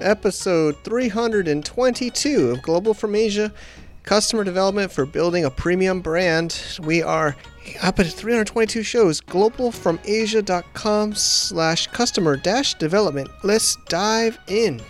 episode 0.00 0.76
322 0.84 2.50
of 2.50 2.62
Global 2.62 2.94
from 2.94 3.14
Asia 3.14 3.52
Customer 4.02 4.44
Development 4.44 4.90
for 4.90 5.04
Building 5.04 5.44
a 5.44 5.50
Premium 5.50 6.00
Brand. 6.00 6.78
We 6.82 7.02
are 7.02 7.36
up 7.82 7.98
at 7.98 8.06
322 8.06 8.82
shows, 8.82 9.20
globalfromasia.com 9.20 11.14
slash 11.14 11.86
customer 11.88 12.36
dash 12.36 12.74
development. 12.74 13.28
Let's 13.42 13.76
dive 13.88 14.38
in. 14.46 14.80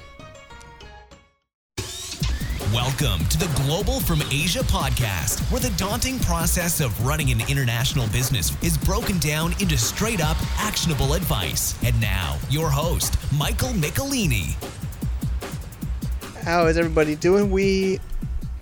Welcome 2.72 3.24
to 3.26 3.38
the 3.38 3.50
Global 3.64 4.00
from 4.00 4.20
Asia 4.30 4.58
podcast, 4.60 5.40
where 5.50 5.60
the 5.60 5.74
daunting 5.78 6.18
process 6.18 6.80
of 6.80 7.06
running 7.06 7.30
an 7.30 7.40
international 7.48 8.06
business 8.08 8.52
is 8.62 8.76
broken 8.76 9.18
down 9.18 9.52
into 9.60 9.78
straight 9.78 10.20
up 10.20 10.36
actionable 10.58 11.14
advice. 11.14 11.74
And 11.84 11.98
now, 12.00 12.38
your 12.50 12.68
host, 12.68 13.16
Michael 13.32 13.70
Michelini. 13.70 14.56
How 16.46 16.66
is 16.66 16.78
everybody 16.78 17.16
doing? 17.16 17.50
We 17.50 17.98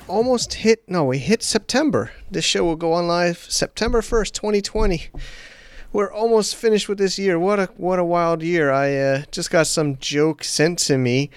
almost 0.09 0.55
hit, 0.55 0.89
no, 0.89 1.05
we 1.05 1.19
hit 1.19 1.43
September. 1.43 2.13
This 2.31 2.43
show 2.43 2.65
will 2.65 2.77
go 2.77 2.95
on 2.95 3.07
live 3.07 3.37
September 3.37 4.01
1st, 4.01 4.33
2020. 4.33 5.11
We're 5.93 6.11
almost 6.11 6.57
finished 6.57 6.89
with 6.89 6.97
this 6.97 7.19
year. 7.19 7.39
What 7.39 7.61
a 7.61 7.67
what 7.77 7.99
a 7.99 8.05
wild 8.05 8.43
year. 8.43 8.73
I 8.73 8.97
uh, 8.97 9.23
just 9.31 9.51
got 9.51 9.67
some 9.67 9.99
joke 9.99 10.45
sent 10.45 10.79
to 10.79 10.97
me 10.97 11.29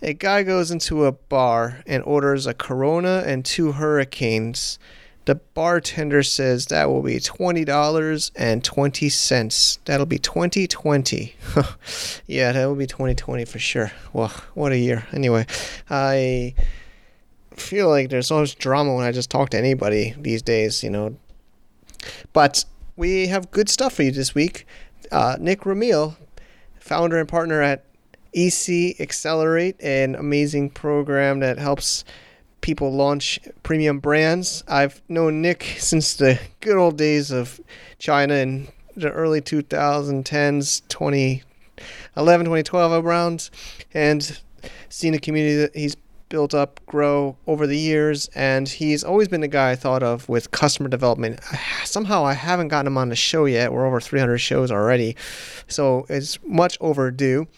a 0.00 0.12
guy 0.12 0.44
goes 0.44 0.70
into 0.70 1.06
a 1.06 1.12
bar 1.12 1.82
and 1.86 2.02
orders 2.04 2.46
a 2.46 2.54
Corona 2.54 3.22
and 3.26 3.44
two 3.44 3.72
Hurricanes. 3.72 4.78
The 5.30 5.36
bartender 5.36 6.24
says 6.24 6.66
that 6.66 6.90
will 6.90 7.02
be 7.02 7.20
twenty 7.20 7.64
dollars 7.64 8.32
and 8.34 8.64
twenty 8.64 9.08
cents. 9.08 9.78
That'll 9.84 10.04
be 10.04 10.18
twenty 10.18 10.66
twenty. 10.66 11.36
yeah, 12.26 12.50
that 12.50 12.66
will 12.66 12.74
be 12.74 12.88
twenty 12.88 13.14
twenty 13.14 13.44
for 13.44 13.60
sure. 13.60 13.92
Well, 14.12 14.32
what 14.54 14.72
a 14.72 14.76
year. 14.76 15.06
Anyway, 15.12 15.46
I 15.88 16.56
feel 17.54 17.88
like 17.88 18.08
there's 18.10 18.26
so 18.26 18.40
much 18.40 18.56
drama 18.56 18.92
when 18.92 19.04
I 19.04 19.12
just 19.12 19.30
talk 19.30 19.50
to 19.50 19.56
anybody 19.56 20.16
these 20.18 20.42
days, 20.42 20.82
you 20.82 20.90
know. 20.90 21.14
But 22.32 22.64
we 22.96 23.28
have 23.28 23.52
good 23.52 23.68
stuff 23.68 23.92
for 23.94 24.02
you 24.02 24.10
this 24.10 24.34
week. 24.34 24.66
Uh, 25.12 25.36
Nick 25.38 25.60
Ramil, 25.60 26.16
founder 26.80 27.20
and 27.20 27.28
partner 27.28 27.62
at 27.62 27.84
EC 28.34 29.00
Accelerate, 29.00 29.80
an 29.80 30.16
amazing 30.16 30.70
program 30.70 31.38
that 31.38 31.56
helps 31.56 32.04
people 32.60 32.92
launch 32.92 33.40
premium 33.62 33.98
brands. 33.98 34.64
I've 34.68 35.00
known 35.08 35.42
Nick 35.42 35.62
since 35.78 36.14
the 36.14 36.40
good 36.60 36.76
old 36.76 36.96
days 36.96 37.30
of 37.30 37.60
China 37.98 38.34
in 38.34 38.68
the 38.96 39.10
early 39.10 39.40
2010s, 39.40 40.82
2011, 40.88 42.44
2012 42.46 43.04
around, 43.04 43.50
and 43.94 44.40
seen 44.88 45.12
the 45.12 45.18
community 45.18 45.56
that 45.56 45.76
he's 45.76 45.96
built 46.28 46.54
up 46.54 46.80
grow 46.86 47.36
over 47.46 47.66
the 47.66 47.76
years 47.76 48.30
and 48.34 48.68
he's 48.68 49.02
always 49.02 49.26
been 49.26 49.40
the 49.40 49.48
guy 49.48 49.72
I 49.72 49.76
thought 49.76 50.02
of 50.02 50.28
with 50.28 50.52
customer 50.52 50.88
development. 50.88 51.40
Somehow 51.84 52.24
I 52.24 52.34
haven't 52.34 52.68
gotten 52.68 52.86
him 52.86 52.96
on 52.96 53.08
the 53.08 53.16
show 53.16 53.44
yet. 53.44 53.72
We're 53.72 53.86
over 53.86 54.00
300 54.00 54.38
shows 54.38 54.70
already. 54.70 55.16
So 55.66 56.06
it's 56.08 56.38
much 56.44 56.78
overdue. 56.80 57.48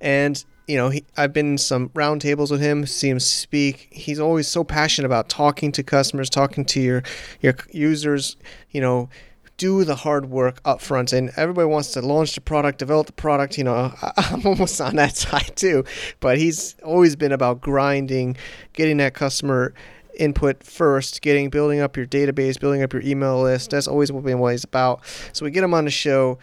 And 0.00 0.42
you 0.66 0.76
know, 0.76 0.88
he, 0.88 1.04
I've 1.16 1.32
been 1.32 1.52
in 1.52 1.58
some 1.58 1.90
roundtables 1.90 2.50
with 2.50 2.60
him, 2.60 2.86
see 2.86 3.08
him 3.08 3.20
speak. 3.20 3.88
He's 3.92 4.18
always 4.18 4.48
so 4.48 4.64
passionate 4.64 5.06
about 5.06 5.28
talking 5.28 5.70
to 5.72 5.82
customers, 5.82 6.28
talking 6.28 6.64
to 6.66 6.80
your 6.80 7.02
your 7.40 7.54
users. 7.70 8.36
You 8.70 8.80
know, 8.80 9.08
do 9.56 9.84
the 9.84 9.96
hard 9.96 10.26
work 10.26 10.60
up 10.64 10.80
front. 10.80 11.12
And 11.12 11.30
everybody 11.36 11.66
wants 11.66 11.92
to 11.92 12.02
launch 12.02 12.34
the 12.34 12.40
product, 12.40 12.78
develop 12.78 13.06
the 13.06 13.12
product. 13.12 13.58
You 13.58 13.64
know, 13.64 13.94
I'm 14.16 14.44
almost 14.46 14.80
on 14.80 14.96
that 14.96 15.16
side 15.16 15.52
too. 15.56 15.84
But 16.20 16.38
he's 16.38 16.74
always 16.84 17.16
been 17.16 17.32
about 17.32 17.60
grinding, 17.60 18.36
getting 18.72 18.96
that 18.98 19.14
customer 19.14 19.72
input 20.18 20.62
first, 20.64 21.20
getting 21.22 21.50
building 21.50 21.80
up 21.80 21.96
your 21.96 22.06
database, 22.06 22.58
building 22.58 22.82
up 22.82 22.92
your 22.92 23.02
email 23.02 23.42
list. 23.42 23.70
That's 23.70 23.86
always 23.86 24.10
what 24.10 24.24
been 24.24 24.38
what 24.38 24.52
he's 24.52 24.64
about. 24.64 25.02
So 25.32 25.44
we 25.44 25.50
get 25.50 25.62
him 25.62 25.74
on 25.74 25.84
the 25.84 25.90
show 25.90 26.38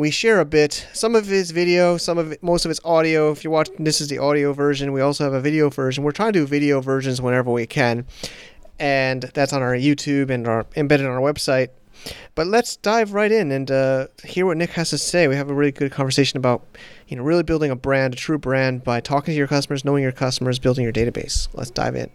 we 0.00 0.10
share 0.10 0.40
a 0.40 0.46
bit. 0.46 0.88
Some 0.94 1.14
of 1.14 1.26
his 1.26 1.50
video, 1.50 1.98
some 1.98 2.16
of 2.16 2.32
it, 2.32 2.42
most 2.42 2.64
of 2.64 2.70
it's 2.70 2.80
audio. 2.84 3.30
If 3.32 3.44
you're 3.44 3.52
watching, 3.52 3.84
this 3.84 4.00
is 4.00 4.08
the 4.08 4.16
audio 4.16 4.54
version. 4.54 4.94
We 4.94 5.02
also 5.02 5.24
have 5.24 5.34
a 5.34 5.42
video 5.42 5.68
version. 5.68 6.02
We're 6.04 6.12
trying 6.12 6.32
to 6.32 6.38
do 6.38 6.46
video 6.46 6.80
versions 6.80 7.20
whenever 7.20 7.52
we 7.52 7.66
can, 7.66 8.06
and 8.78 9.22
that's 9.34 9.52
on 9.52 9.60
our 9.60 9.74
YouTube 9.74 10.30
and 10.30 10.48
our 10.48 10.64
embedded 10.74 11.04
on 11.04 11.12
our 11.12 11.20
website. 11.20 11.68
But 12.34 12.46
let's 12.46 12.76
dive 12.76 13.12
right 13.12 13.30
in 13.30 13.52
and 13.52 13.70
uh, 13.70 14.06
hear 14.24 14.46
what 14.46 14.56
Nick 14.56 14.70
has 14.70 14.88
to 14.88 14.96
say. 14.96 15.28
We 15.28 15.36
have 15.36 15.50
a 15.50 15.54
really 15.54 15.70
good 15.70 15.92
conversation 15.92 16.38
about, 16.38 16.64
you 17.08 17.18
know, 17.18 17.22
really 17.22 17.42
building 17.42 17.70
a 17.70 17.76
brand, 17.76 18.14
a 18.14 18.16
true 18.16 18.38
brand, 18.38 18.82
by 18.82 19.00
talking 19.00 19.32
to 19.32 19.36
your 19.36 19.48
customers, 19.48 19.84
knowing 19.84 20.02
your 20.02 20.12
customers, 20.12 20.58
building 20.58 20.82
your 20.82 20.94
database. 20.94 21.48
Let's 21.52 21.70
dive 21.70 21.94
in. 21.94 22.10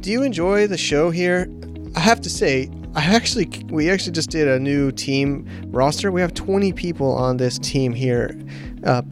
Do 0.00 0.10
you 0.10 0.22
enjoy 0.22 0.66
the 0.66 0.76
show 0.76 1.08
here? 1.10 1.48
I 1.96 2.00
have 2.00 2.20
to 2.22 2.30
say, 2.30 2.70
I 2.94 3.02
actually 3.02 3.48
we 3.70 3.90
actually 3.90 4.12
just 4.12 4.30
did 4.30 4.48
a 4.48 4.58
new 4.58 4.90
team 4.92 5.48
roster. 5.70 6.10
We 6.10 6.20
have 6.20 6.34
20 6.34 6.72
people 6.72 7.12
on 7.12 7.36
this 7.36 7.58
team 7.58 7.92
here, 7.92 8.38
uh, 8.84 9.02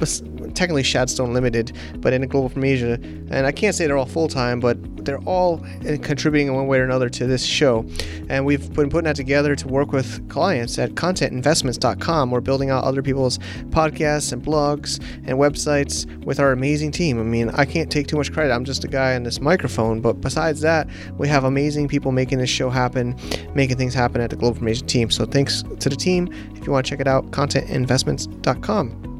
technically 0.54 0.82
Shadstone 0.82 1.32
Limited, 1.32 1.76
but 1.98 2.12
in 2.12 2.26
global 2.28 2.48
from 2.48 2.64
Asia. 2.64 2.98
And 3.02 3.46
I 3.46 3.52
can't 3.52 3.74
say 3.74 3.86
they're 3.86 3.96
all 3.96 4.06
full 4.06 4.28
time, 4.28 4.60
but 4.60 4.78
they're 5.04 5.18
all 5.20 5.64
uh, 5.88 5.96
contributing 6.02 6.48
in 6.48 6.54
one 6.54 6.66
way 6.66 6.78
or 6.78 6.84
another 6.84 7.08
to 7.08 7.26
this 7.26 7.44
show. 7.44 7.84
And 8.28 8.44
we've 8.44 8.72
been 8.72 8.90
putting 8.90 9.04
that 9.04 9.16
together 9.16 9.54
to 9.56 9.68
work 9.68 9.92
with 9.92 10.28
clients 10.28 10.78
at 10.78 10.90
contentinvestments.com. 10.90 12.30
We're 12.30 12.40
building 12.40 12.70
out 12.70 12.84
other 12.84 13.02
people's 13.02 13.38
podcasts 13.70 14.32
and 14.32 14.42
blogs 14.42 15.02
and 15.26 15.38
websites 15.38 16.06
with 16.24 16.40
our 16.40 16.52
amazing 16.52 16.92
team. 16.92 17.20
I 17.20 17.24
mean, 17.24 17.50
I 17.50 17.64
can't 17.64 17.90
take 17.90 18.06
too 18.06 18.16
much 18.16 18.32
credit. 18.32 18.52
I'm 18.52 18.64
just 18.64 18.84
a 18.84 18.88
guy 18.88 19.14
on 19.14 19.22
this 19.22 19.40
microphone, 19.40 20.00
but 20.00 20.20
besides 20.20 20.60
that, 20.62 20.88
we 21.18 21.28
have 21.28 21.44
amazing 21.44 21.88
people 21.88 22.12
making 22.12 22.38
this 22.38 22.50
show 22.50 22.70
happen, 22.70 23.16
making 23.54 23.76
things 23.76 23.94
happen 23.94 24.20
at 24.20 24.30
the 24.30 24.36
Global 24.36 24.58
from 24.58 24.68
Asia 24.68 24.84
team. 24.84 25.10
So 25.10 25.24
thanks 25.24 25.62
to 25.80 25.88
the 25.88 25.96
team. 25.96 26.28
If 26.54 26.66
you 26.66 26.72
want 26.72 26.86
to 26.86 26.90
check 26.90 27.00
it 27.00 27.08
out, 27.08 27.30
contentinvestments.com. 27.30 29.11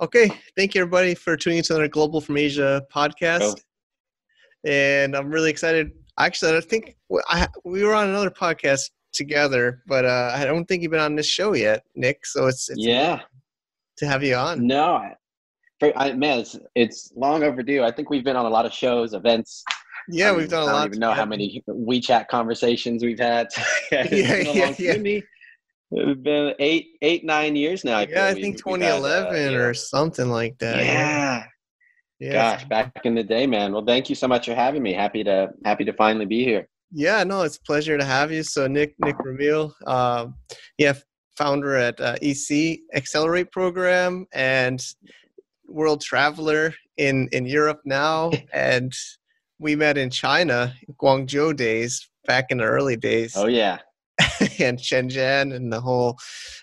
Okay, 0.00 0.30
thank 0.56 0.74
you 0.74 0.82
everybody 0.82 1.14
for 1.14 1.36
tuning 1.36 1.58
into 1.58 1.72
another 1.72 1.88
Global 1.88 2.20
from 2.20 2.36
Asia 2.36 2.82
podcast. 2.94 3.40
Oh. 3.42 3.54
And 4.68 5.16
I'm 5.16 5.30
really 5.30 5.50
excited. 5.50 5.92
Actually, 6.18 6.56
I 6.56 6.60
think 6.60 6.96
I, 7.28 7.48
we 7.64 7.82
were 7.82 7.94
on 7.94 8.08
another 8.08 8.30
podcast 8.30 8.90
together, 9.12 9.82
but 9.86 10.04
uh, 10.04 10.32
I 10.34 10.44
don't 10.44 10.66
think 10.66 10.82
you've 10.82 10.92
been 10.92 11.00
on 11.00 11.14
this 11.14 11.26
show 11.26 11.54
yet, 11.54 11.84
Nick. 11.94 12.26
So 12.26 12.46
it's, 12.46 12.68
it's 12.68 12.80
yeah 12.80 13.20
to 13.98 14.06
have 14.06 14.22
you 14.22 14.34
on. 14.34 14.66
No, 14.66 14.96
I, 15.82 15.92
I, 15.96 16.12
man, 16.12 16.40
it's 16.40 16.58
it's 16.74 17.12
long 17.16 17.42
overdue. 17.42 17.82
I 17.82 17.90
think 17.90 18.10
we've 18.10 18.24
been 18.24 18.36
on 18.36 18.44
a 18.44 18.50
lot 18.50 18.66
of 18.66 18.72
shows, 18.72 19.14
events, 19.14 19.64
yeah, 20.08 20.32
we've 20.34 20.48
done 20.48 20.62
a 20.62 20.66
lot. 20.66 20.74
I 20.74 20.78
don't 20.80 20.88
even 20.88 21.00
know 21.00 21.12
how 21.12 21.24
many 21.24 21.64
WeChat 21.68 22.28
conversations 22.28 23.02
we've 23.02 23.18
had. 23.18 23.48
yeah, 23.92 24.06
yeah, 24.10 24.74
yeah. 24.78 25.20
It's 25.92 26.20
been 26.20 26.54
eight, 26.58 26.88
eight, 27.02 27.24
nine 27.24 27.54
years 27.54 27.84
now. 27.84 27.98
I 27.98 28.06
yeah, 28.10 28.26
I 28.26 28.34
think 28.34 28.58
2011 28.58 29.34
had, 29.34 29.54
uh, 29.54 29.56
or 29.56 29.74
something 29.74 30.28
like 30.28 30.58
that. 30.58 30.84
Yeah. 30.84 31.44
yeah. 32.18 32.32
Gosh, 32.32 32.64
back 32.64 32.92
in 33.04 33.14
the 33.14 33.22
day, 33.22 33.46
man. 33.46 33.72
Well, 33.72 33.84
thank 33.84 34.08
you 34.08 34.16
so 34.16 34.26
much 34.26 34.46
for 34.46 34.54
having 34.54 34.82
me. 34.82 34.92
Happy 34.92 35.22
to 35.24 35.50
happy 35.64 35.84
to 35.84 35.92
finally 35.92 36.26
be 36.26 36.44
here. 36.44 36.68
Yeah, 36.92 37.22
no, 37.24 37.42
it's 37.42 37.56
a 37.56 37.62
pleasure 37.62 37.98
to 37.98 38.04
have 38.04 38.32
you. 38.32 38.42
So, 38.42 38.66
Nick 38.66 38.94
Nick 38.98 39.16
Ramil, 39.18 39.72
um, 39.86 40.34
yeah, 40.78 40.94
founder 41.36 41.76
at 41.76 42.00
uh, 42.00 42.16
EC 42.22 42.80
Accelerate 42.94 43.52
program 43.52 44.26
and 44.32 44.82
world 45.68 46.00
traveler 46.00 46.74
in 46.96 47.28
in 47.32 47.46
Europe 47.46 47.80
now, 47.84 48.32
and 48.52 48.92
we 49.58 49.76
met 49.76 49.96
in 49.96 50.10
China, 50.10 50.74
Guangzhou 51.00 51.56
days 51.56 52.08
back 52.26 52.46
in 52.50 52.58
the 52.58 52.64
early 52.64 52.96
days. 52.96 53.34
Oh 53.36 53.46
yeah, 53.46 53.78
and 54.58 54.78
Shenzhen 54.78 55.54
and 55.54 55.72
the 55.72 55.80
whole 55.80 56.18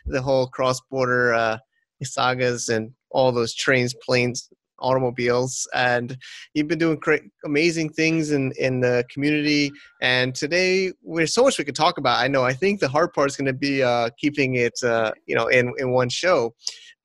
the 0.06 0.22
whole 0.22 0.48
cross 0.48 0.82
border 0.90 1.34
uh, 1.34 1.58
sagas 2.04 2.70
and 2.70 2.92
all 3.12 3.32
those 3.32 3.54
trains, 3.54 3.94
planes, 4.06 4.50
automobiles, 4.80 5.68
and 5.74 6.18
you've 6.54 6.68
been 6.68 6.80
doing 6.80 6.98
great, 7.00 7.24
amazing 7.46 7.90
things 7.90 8.32
in 8.32 8.52
in 8.60 8.82
the 8.82 9.06
community. 9.10 9.72
And 10.02 10.36
today, 10.36 10.92
there's 11.04 11.34
so 11.34 11.44
much 11.44 11.58
we 11.58 11.64
could 11.64 11.76
talk 11.76 11.98
about. 11.98 12.20
I 12.20 12.28
know. 12.28 12.44
I 12.44 12.54
think 12.54 12.80
the 12.80 12.90
hard 12.90 13.14
part 13.14 13.30
is 13.30 13.38
going 13.38 13.48
to 13.48 13.54
be 13.54 13.84
uh, 13.84 14.10
keeping 14.18 14.56
it, 14.56 14.74
uh, 14.84 15.12
you 15.26 15.36
know, 15.36 15.48
in 15.48 15.74
in 15.78 15.92
one 15.92 16.10
show. 16.10 16.54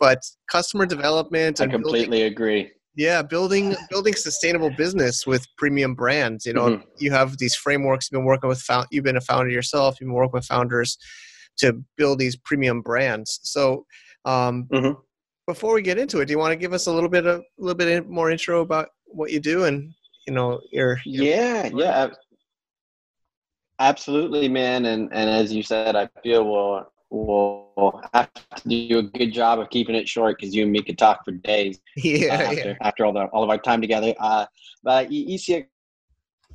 But 0.00 0.22
customer 0.50 0.86
development. 0.86 1.60
I 1.60 1.66
completely 1.66 2.18
building, 2.18 2.32
agree 2.32 2.70
yeah 2.98 3.22
building 3.22 3.76
building 3.88 4.12
sustainable 4.12 4.70
business 4.70 5.24
with 5.24 5.46
premium 5.56 5.94
brands 5.94 6.44
you 6.44 6.52
know 6.52 6.66
mm-hmm. 6.66 6.82
you 6.98 7.12
have 7.12 7.38
these 7.38 7.54
frameworks 7.54 8.08
you've 8.10 8.18
been 8.18 8.26
working 8.26 8.48
with 8.48 8.60
found 8.60 8.86
you've 8.90 9.04
been 9.04 9.16
a 9.16 9.20
founder 9.20 9.48
yourself 9.48 9.98
you've 10.00 10.08
been 10.08 10.14
working 10.14 10.32
with 10.32 10.44
founders 10.44 10.98
to 11.56 11.80
build 11.96 12.18
these 12.18 12.36
premium 12.36 12.82
brands 12.82 13.38
so 13.44 13.86
um, 14.24 14.66
mm-hmm. 14.72 14.92
before 15.46 15.72
we 15.74 15.80
get 15.80 15.96
into 15.96 16.18
it 16.20 16.26
do 16.26 16.32
you 16.32 16.38
want 16.38 16.50
to 16.50 16.56
give 16.56 16.72
us 16.72 16.88
a 16.88 16.92
little 16.92 17.08
bit 17.08 17.24
of 17.24 17.38
a 17.38 17.42
little 17.56 17.76
bit 17.76 18.08
more 18.08 18.30
intro 18.30 18.60
about 18.60 18.88
what 19.06 19.30
you 19.30 19.38
do 19.38 19.64
and 19.64 19.94
you 20.26 20.34
know 20.34 20.60
your, 20.72 21.00
your 21.04 21.24
yeah 21.24 21.70
yeah 21.72 22.08
absolutely 23.78 24.48
man 24.48 24.86
and 24.86 25.08
and 25.12 25.30
as 25.30 25.52
you 25.52 25.62
said 25.62 25.94
i 25.94 26.08
feel 26.24 26.44
we'll 26.44 26.84
we'll 27.10 28.02
have 28.12 28.32
to 28.32 28.68
do 28.68 28.98
a 28.98 29.02
good 29.02 29.32
job 29.32 29.58
of 29.58 29.70
keeping 29.70 29.94
it 29.94 30.08
short 30.08 30.38
because 30.38 30.54
you 30.54 30.62
and 30.62 30.72
me 30.72 30.82
could 30.82 30.98
talk 30.98 31.24
for 31.24 31.32
days. 31.32 31.80
Yeah, 31.96 32.34
uh, 32.34 32.42
after, 32.42 32.68
yeah. 32.68 32.74
after 32.82 33.04
all 33.04 33.12
the 33.12 33.24
all 33.26 33.42
of 33.42 33.50
our 33.50 33.58
time 33.58 33.80
together. 33.80 34.14
Uh, 34.20 34.46
but 34.82 35.08
EC 35.10 35.68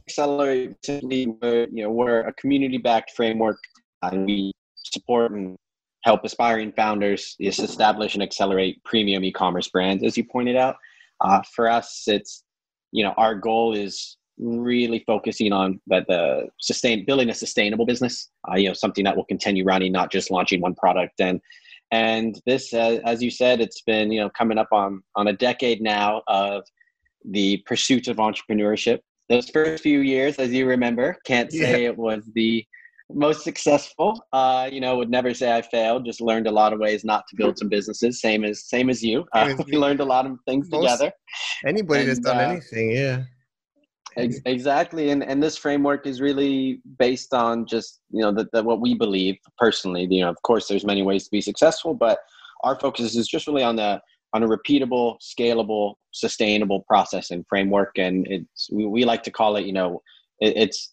Accelerate 0.08 0.76
simply, 0.84 1.28
we're, 1.28 1.68
you 1.72 1.84
know, 1.84 1.92
we're 1.92 2.22
a 2.22 2.34
community-backed 2.34 3.12
framework, 3.12 3.58
and 4.02 4.26
we 4.26 4.52
support 4.76 5.32
and 5.32 5.58
help 6.04 6.26
aspiring 6.26 6.74
founders 6.74 7.36
establish 7.40 8.14
and 8.14 8.24
accelerate 8.24 8.84
premium 8.84 9.24
e-commerce 9.24 9.70
brands. 9.70 10.04
As 10.04 10.18
you 10.18 10.26
pointed 10.26 10.58
out, 10.58 10.76
uh, 11.22 11.42
for 11.56 11.70
us, 11.70 12.04
it's 12.08 12.44
you 12.92 13.04
know 13.04 13.14
our 13.18 13.36
goal 13.36 13.74
is 13.76 14.18
really 14.38 15.04
focusing 15.06 15.52
on 15.52 15.80
that 15.88 16.06
the 16.08 16.48
sustain 16.60 17.06
building 17.06 17.30
a 17.30 17.34
sustainable 17.34 17.86
business 17.86 18.30
uh, 18.50 18.56
you 18.56 18.68
know 18.68 18.74
something 18.74 19.04
that 19.04 19.16
will 19.16 19.26
continue 19.26 19.64
running 19.64 19.92
not 19.92 20.12
just 20.12 20.32
launching 20.32 20.62
one 20.62 20.76
product. 20.76 21.20
And 21.20 21.40
and 21.92 22.40
this 22.46 22.74
uh, 22.74 23.00
as 23.06 23.22
you 23.22 23.30
said 23.30 23.62
it's 23.62 23.82
been 23.82 24.12
you 24.12 24.22
know 24.22 24.30
coming 24.30 24.58
up 24.58 24.70
on 24.72 25.04
on 25.16 25.28
a 25.28 25.34
decade 25.34 25.82
now 25.82 26.22
of 26.28 26.64
the 27.26 27.58
pursuit 27.66 28.08
of 28.08 28.18
entrepreneurship. 28.18 29.00
Those 29.30 29.50
first 29.50 29.84
few 29.84 30.00
years 30.00 30.38
as 30.38 30.52
you 30.52 30.66
remember 30.66 31.18
can't 31.26 31.52
say 31.52 31.84
yeah. 31.84 31.90
it 31.90 31.98
was 31.98 32.30
the 32.34 32.66
most 33.12 33.44
successful. 33.44 34.20
Uh, 34.34 34.68
you 34.72 34.82
know 34.82 34.98
would 34.98 35.12
never 35.12 35.34
say 35.34 35.56
i 35.56 35.62
failed 35.62 36.06
just 36.06 36.22
learned 36.22 36.48
a 36.48 36.52
lot 36.52 36.74
of 36.74 36.80
ways 36.80 37.06
not 37.06 37.24
to 37.28 37.36
build 37.36 37.58
some 37.58 37.70
businesses 37.70 38.20
same 38.20 38.44
as 38.44 38.66
same 38.66 38.90
as 38.90 39.04
you. 39.04 39.26
Uh, 39.34 39.54
we 39.68 39.74
learned 39.74 40.00
a 40.00 40.06
lot 40.06 40.26
of 40.26 40.38
things 40.48 40.68
most, 40.72 40.82
together. 40.82 41.14
anybody 41.68 42.02
and, 42.02 42.10
that's 42.10 42.20
done 42.20 42.38
uh, 42.38 42.50
anything 42.50 42.90
yeah 42.90 43.24
exactly 44.18 45.10
and 45.10 45.24
and 45.24 45.42
this 45.42 45.58
framework 45.58 46.06
is 46.06 46.22
really 46.22 46.82
based 47.00 47.34
on 47.34 47.66
just 47.66 48.02
you 48.12 48.22
know 48.22 48.32
that 48.32 48.66
what 48.66 48.82
we 48.82 48.94
believe 48.94 49.36
personally 49.58 50.08
you 50.10 50.22
know 50.22 50.30
of 50.30 50.42
course 50.44 50.68
there's 50.68 50.86
many 50.86 51.02
ways 51.02 51.24
to 51.26 51.32
be 51.32 51.42
successful 51.42 51.94
but 51.94 52.20
our 52.64 52.80
focus 52.80 53.16
is 53.16 53.28
just 53.28 53.48
really 53.48 53.64
on 53.64 53.76
the 53.76 54.02
on 54.34 54.44
a 54.44 54.48
repeatable 54.48 55.18
scalable 55.20 55.96
sustainable 56.12 56.82
process 56.82 57.32
and 57.32 57.46
framework 57.48 57.98
and 57.98 58.28
it's 58.30 58.70
we, 58.72 58.86
we 58.86 59.06
like 59.06 59.24
to 59.24 59.32
call 59.32 59.56
it 59.56 59.66
you 59.66 59.74
know 59.74 60.02
it, 60.40 60.56
it's 60.56 60.92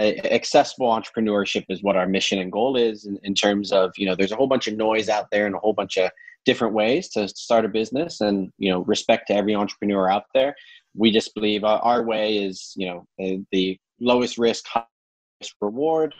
accessible 0.00 0.88
entrepreneurship 0.88 1.64
is 1.68 1.82
what 1.82 1.96
our 1.96 2.06
mission 2.06 2.38
and 2.38 2.52
goal 2.52 2.76
is 2.76 3.04
in, 3.04 3.18
in 3.24 3.34
terms 3.34 3.72
of 3.72 3.90
you 3.96 4.06
know 4.06 4.14
there's 4.14 4.32
a 4.32 4.36
whole 4.36 4.46
bunch 4.46 4.68
of 4.68 4.76
noise 4.76 5.08
out 5.08 5.26
there 5.30 5.46
and 5.46 5.54
a 5.54 5.58
whole 5.58 5.72
bunch 5.72 5.96
of 5.96 6.10
different 6.44 6.72
ways 6.72 7.08
to 7.08 7.28
start 7.28 7.64
a 7.64 7.68
business 7.68 8.20
and 8.20 8.50
you 8.58 8.70
know 8.70 8.80
respect 8.84 9.26
to 9.26 9.34
every 9.34 9.54
entrepreneur 9.54 10.08
out 10.08 10.24
there 10.34 10.54
we 10.94 11.10
just 11.10 11.34
believe 11.34 11.64
our, 11.64 11.78
our 11.80 12.02
way 12.02 12.36
is 12.36 12.72
you 12.76 12.86
know 12.86 13.06
the 13.52 13.78
lowest 14.00 14.38
risk 14.38 14.64
highest 14.68 15.54
reward. 15.60 16.14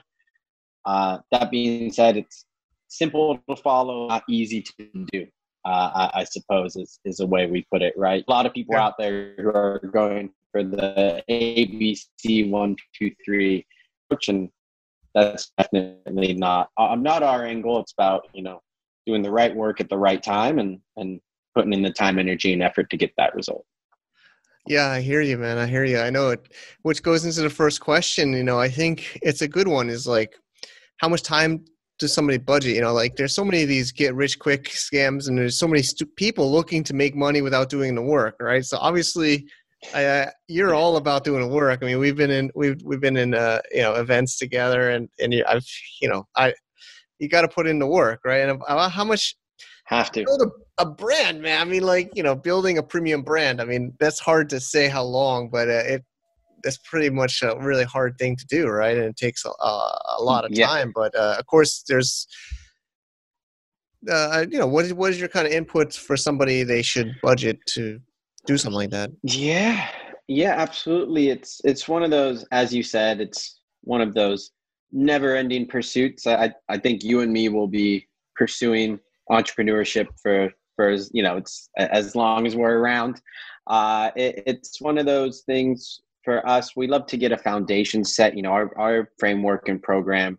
Uh, 0.84 1.18
that 1.32 1.50
being 1.50 1.92
said 1.92 2.16
it's 2.16 2.46
simple 2.88 3.38
to 3.48 3.56
follow 3.56 4.08
not 4.08 4.24
easy 4.28 4.62
to 4.62 5.06
do 5.12 5.26
uh, 5.64 5.90
I, 5.94 6.20
I, 6.20 6.24
suppose 6.24 6.76
is, 6.76 6.98
is 7.04 7.20
a 7.20 7.26
way 7.26 7.46
we 7.46 7.66
put 7.70 7.82
it 7.82 7.92
right? 7.96 8.24
A 8.26 8.30
lot 8.30 8.46
of 8.46 8.54
people 8.54 8.74
yeah. 8.74 8.86
out 8.86 8.94
there 8.98 9.34
who 9.36 9.48
are 9.48 9.80
going 9.92 10.30
for 10.50 10.62
the 10.62 11.22
abc 11.28 12.50
one 12.50 12.76
two 12.98 13.10
three 13.24 13.66
approach 14.06 14.28
and 14.28 14.48
that's 15.14 15.52
definitely 15.58 16.32
not 16.34 16.68
i'm 16.78 17.02
not 17.02 17.22
our 17.22 17.44
angle. 17.44 17.80
It's 17.80 17.92
about 17.92 18.28
you 18.32 18.42
know 18.42 18.60
doing 19.06 19.22
the 19.22 19.30
right 19.30 19.54
work 19.54 19.80
at 19.80 19.90
the 19.90 19.98
right 19.98 20.22
time 20.22 20.58
and 20.58 20.80
and 20.96 21.20
putting 21.54 21.72
in 21.72 21.82
the 21.82 21.90
time 21.90 22.18
energy 22.18 22.52
and 22.52 22.62
effort 22.62 22.88
to 22.90 22.96
get 22.96 23.12
that 23.18 23.34
result 23.34 23.64
yeah, 24.68 24.90
I 24.90 25.00
hear 25.00 25.22
you, 25.22 25.38
man. 25.38 25.58
I 25.58 25.66
hear 25.66 25.84
you. 25.84 25.98
I 25.98 26.10
know 26.10 26.30
it. 26.30 26.52
Which 26.82 27.02
goes 27.02 27.24
into 27.24 27.40
the 27.40 27.50
first 27.50 27.80
question. 27.80 28.32
You 28.34 28.44
know, 28.44 28.60
I 28.60 28.68
think 28.68 29.18
it's 29.22 29.42
a 29.42 29.48
good 29.48 29.66
one. 29.66 29.88
Is 29.88 30.06
like, 30.06 30.34
how 30.98 31.08
much 31.08 31.22
time 31.22 31.64
does 31.98 32.12
somebody 32.12 32.38
budget? 32.38 32.74
You 32.74 32.82
know, 32.82 32.92
like 32.92 33.16
there's 33.16 33.34
so 33.34 33.44
many 33.44 33.62
of 33.62 33.68
these 33.68 33.92
get 33.92 34.14
rich 34.14 34.38
quick 34.38 34.64
scams, 34.64 35.28
and 35.28 35.38
there's 35.38 35.58
so 35.58 35.66
many 35.66 35.82
stu- 35.82 36.06
people 36.06 36.52
looking 36.52 36.84
to 36.84 36.94
make 36.94 37.16
money 37.16 37.40
without 37.40 37.70
doing 37.70 37.94
the 37.94 38.02
work, 38.02 38.36
right? 38.40 38.64
So 38.64 38.76
obviously, 38.78 39.46
I, 39.94 40.28
you're 40.48 40.74
all 40.74 40.96
about 40.96 41.24
doing 41.24 41.40
the 41.40 41.48
work. 41.48 41.80
I 41.82 41.86
mean, 41.86 41.98
we've 41.98 42.16
been 42.16 42.30
in 42.30 42.50
we've 42.54 42.80
we've 42.84 43.00
been 43.00 43.16
in 43.16 43.34
uh, 43.34 43.60
you 43.72 43.82
know 43.82 43.94
events 43.94 44.38
together, 44.38 44.90
and 44.90 45.08
and 45.18 45.34
I've 45.48 45.66
you 46.02 46.08
know 46.08 46.26
I 46.36 46.52
you 47.18 47.28
got 47.28 47.42
to 47.42 47.48
put 47.48 47.66
in 47.66 47.78
the 47.78 47.86
work, 47.86 48.20
right? 48.24 48.48
And 48.48 48.62
how 48.68 49.04
much 49.04 49.34
have 49.88 50.12
to 50.12 50.24
build 50.24 50.42
a, 50.42 50.82
a 50.82 50.86
brand, 50.86 51.40
man. 51.40 51.60
I 51.60 51.64
mean, 51.64 51.82
like 51.82 52.10
you 52.14 52.22
know, 52.22 52.34
building 52.34 52.76
a 52.78 52.82
premium 52.82 53.22
brand. 53.22 53.60
I 53.60 53.64
mean, 53.64 53.94
that's 53.98 54.20
hard 54.20 54.50
to 54.50 54.60
say 54.60 54.88
how 54.88 55.02
long, 55.02 55.48
but 55.48 55.68
uh, 55.68 55.82
it 55.86 56.04
that's 56.62 56.78
pretty 56.78 57.08
much 57.08 57.42
a 57.42 57.56
really 57.58 57.84
hard 57.84 58.18
thing 58.18 58.36
to 58.36 58.46
do, 58.46 58.68
right? 58.68 58.96
And 58.96 59.06
it 59.06 59.16
takes 59.16 59.44
a, 59.44 59.48
a 59.48 60.20
lot 60.20 60.44
of 60.44 60.50
time. 60.50 60.88
Yeah. 60.88 60.92
But 60.94 61.14
uh, 61.14 61.36
of 61.38 61.46
course, 61.46 61.84
there's 61.88 62.26
uh, 64.10 64.44
you 64.50 64.58
know, 64.58 64.66
what 64.66 64.84
is 64.84 64.94
what 64.94 65.10
is 65.10 65.18
your 65.18 65.28
kind 65.28 65.46
of 65.46 65.52
input 65.52 65.94
for 65.94 66.16
somebody 66.16 66.62
they 66.62 66.82
should 66.82 67.14
budget 67.22 67.58
to 67.68 67.98
do 68.46 68.58
something 68.58 68.76
like 68.76 68.90
that? 68.90 69.10
Yeah, 69.22 69.88
yeah, 70.28 70.54
absolutely. 70.56 71.30
It's 71.30 71.60
it's 71.64 71.88
one 71.88 72.02
of 72.02 72.10
those, 72.10 72.44
as 72.52 72.74
you 72.74 72.82
said, 72.82 73.20
it's 73.20 73.60
one 73.82 74.00
of 74.00 74.14
those 74.14 74.50
never-ending 74.92 75.66
pursuits. 75.66 76.26
I 76.26 76.52
I 76.68 76.78
think 76.78 77.02
you 77.02 77.20
and 77.20 77.32
me 77.32 77.48
will 77.48 77.68
be 77.68 78.06
pursuing 78.36 79.00
entrepreneurship 79.30 80.06
for 80.22 80.50
for 80.76 80.88
as 80.88 81.10
you 81.12 81.22
know 81.22 81.36
it's 81.36 81.68
as 81.76 82.14
long 82.14 82.46
as 82.46 82.54
we're 82.56 82.78
around 82.78 83.20
uh, 83.66 84.10
it, 84.16 84.42
it's 84.46 84.80
one 84.80 84.96
of 84.96 85.06
those 85.06 85.42
things 85.42 86.00
for 86.24 86.46
us 86.48 86.76
we 86.76 86.86
love 86.86 87.06
to 87.06 87.16
get 87.16 87.32
a 87.32 87.36
foundation 87.36 88.04
set 88.04 88.36
you 88.36 88.42
know 88.42 88.52
our, 88.52 88.70
our 88.78 89.10
framework 89.18 89.68
and 89.68 89.82
program 89.82 90.38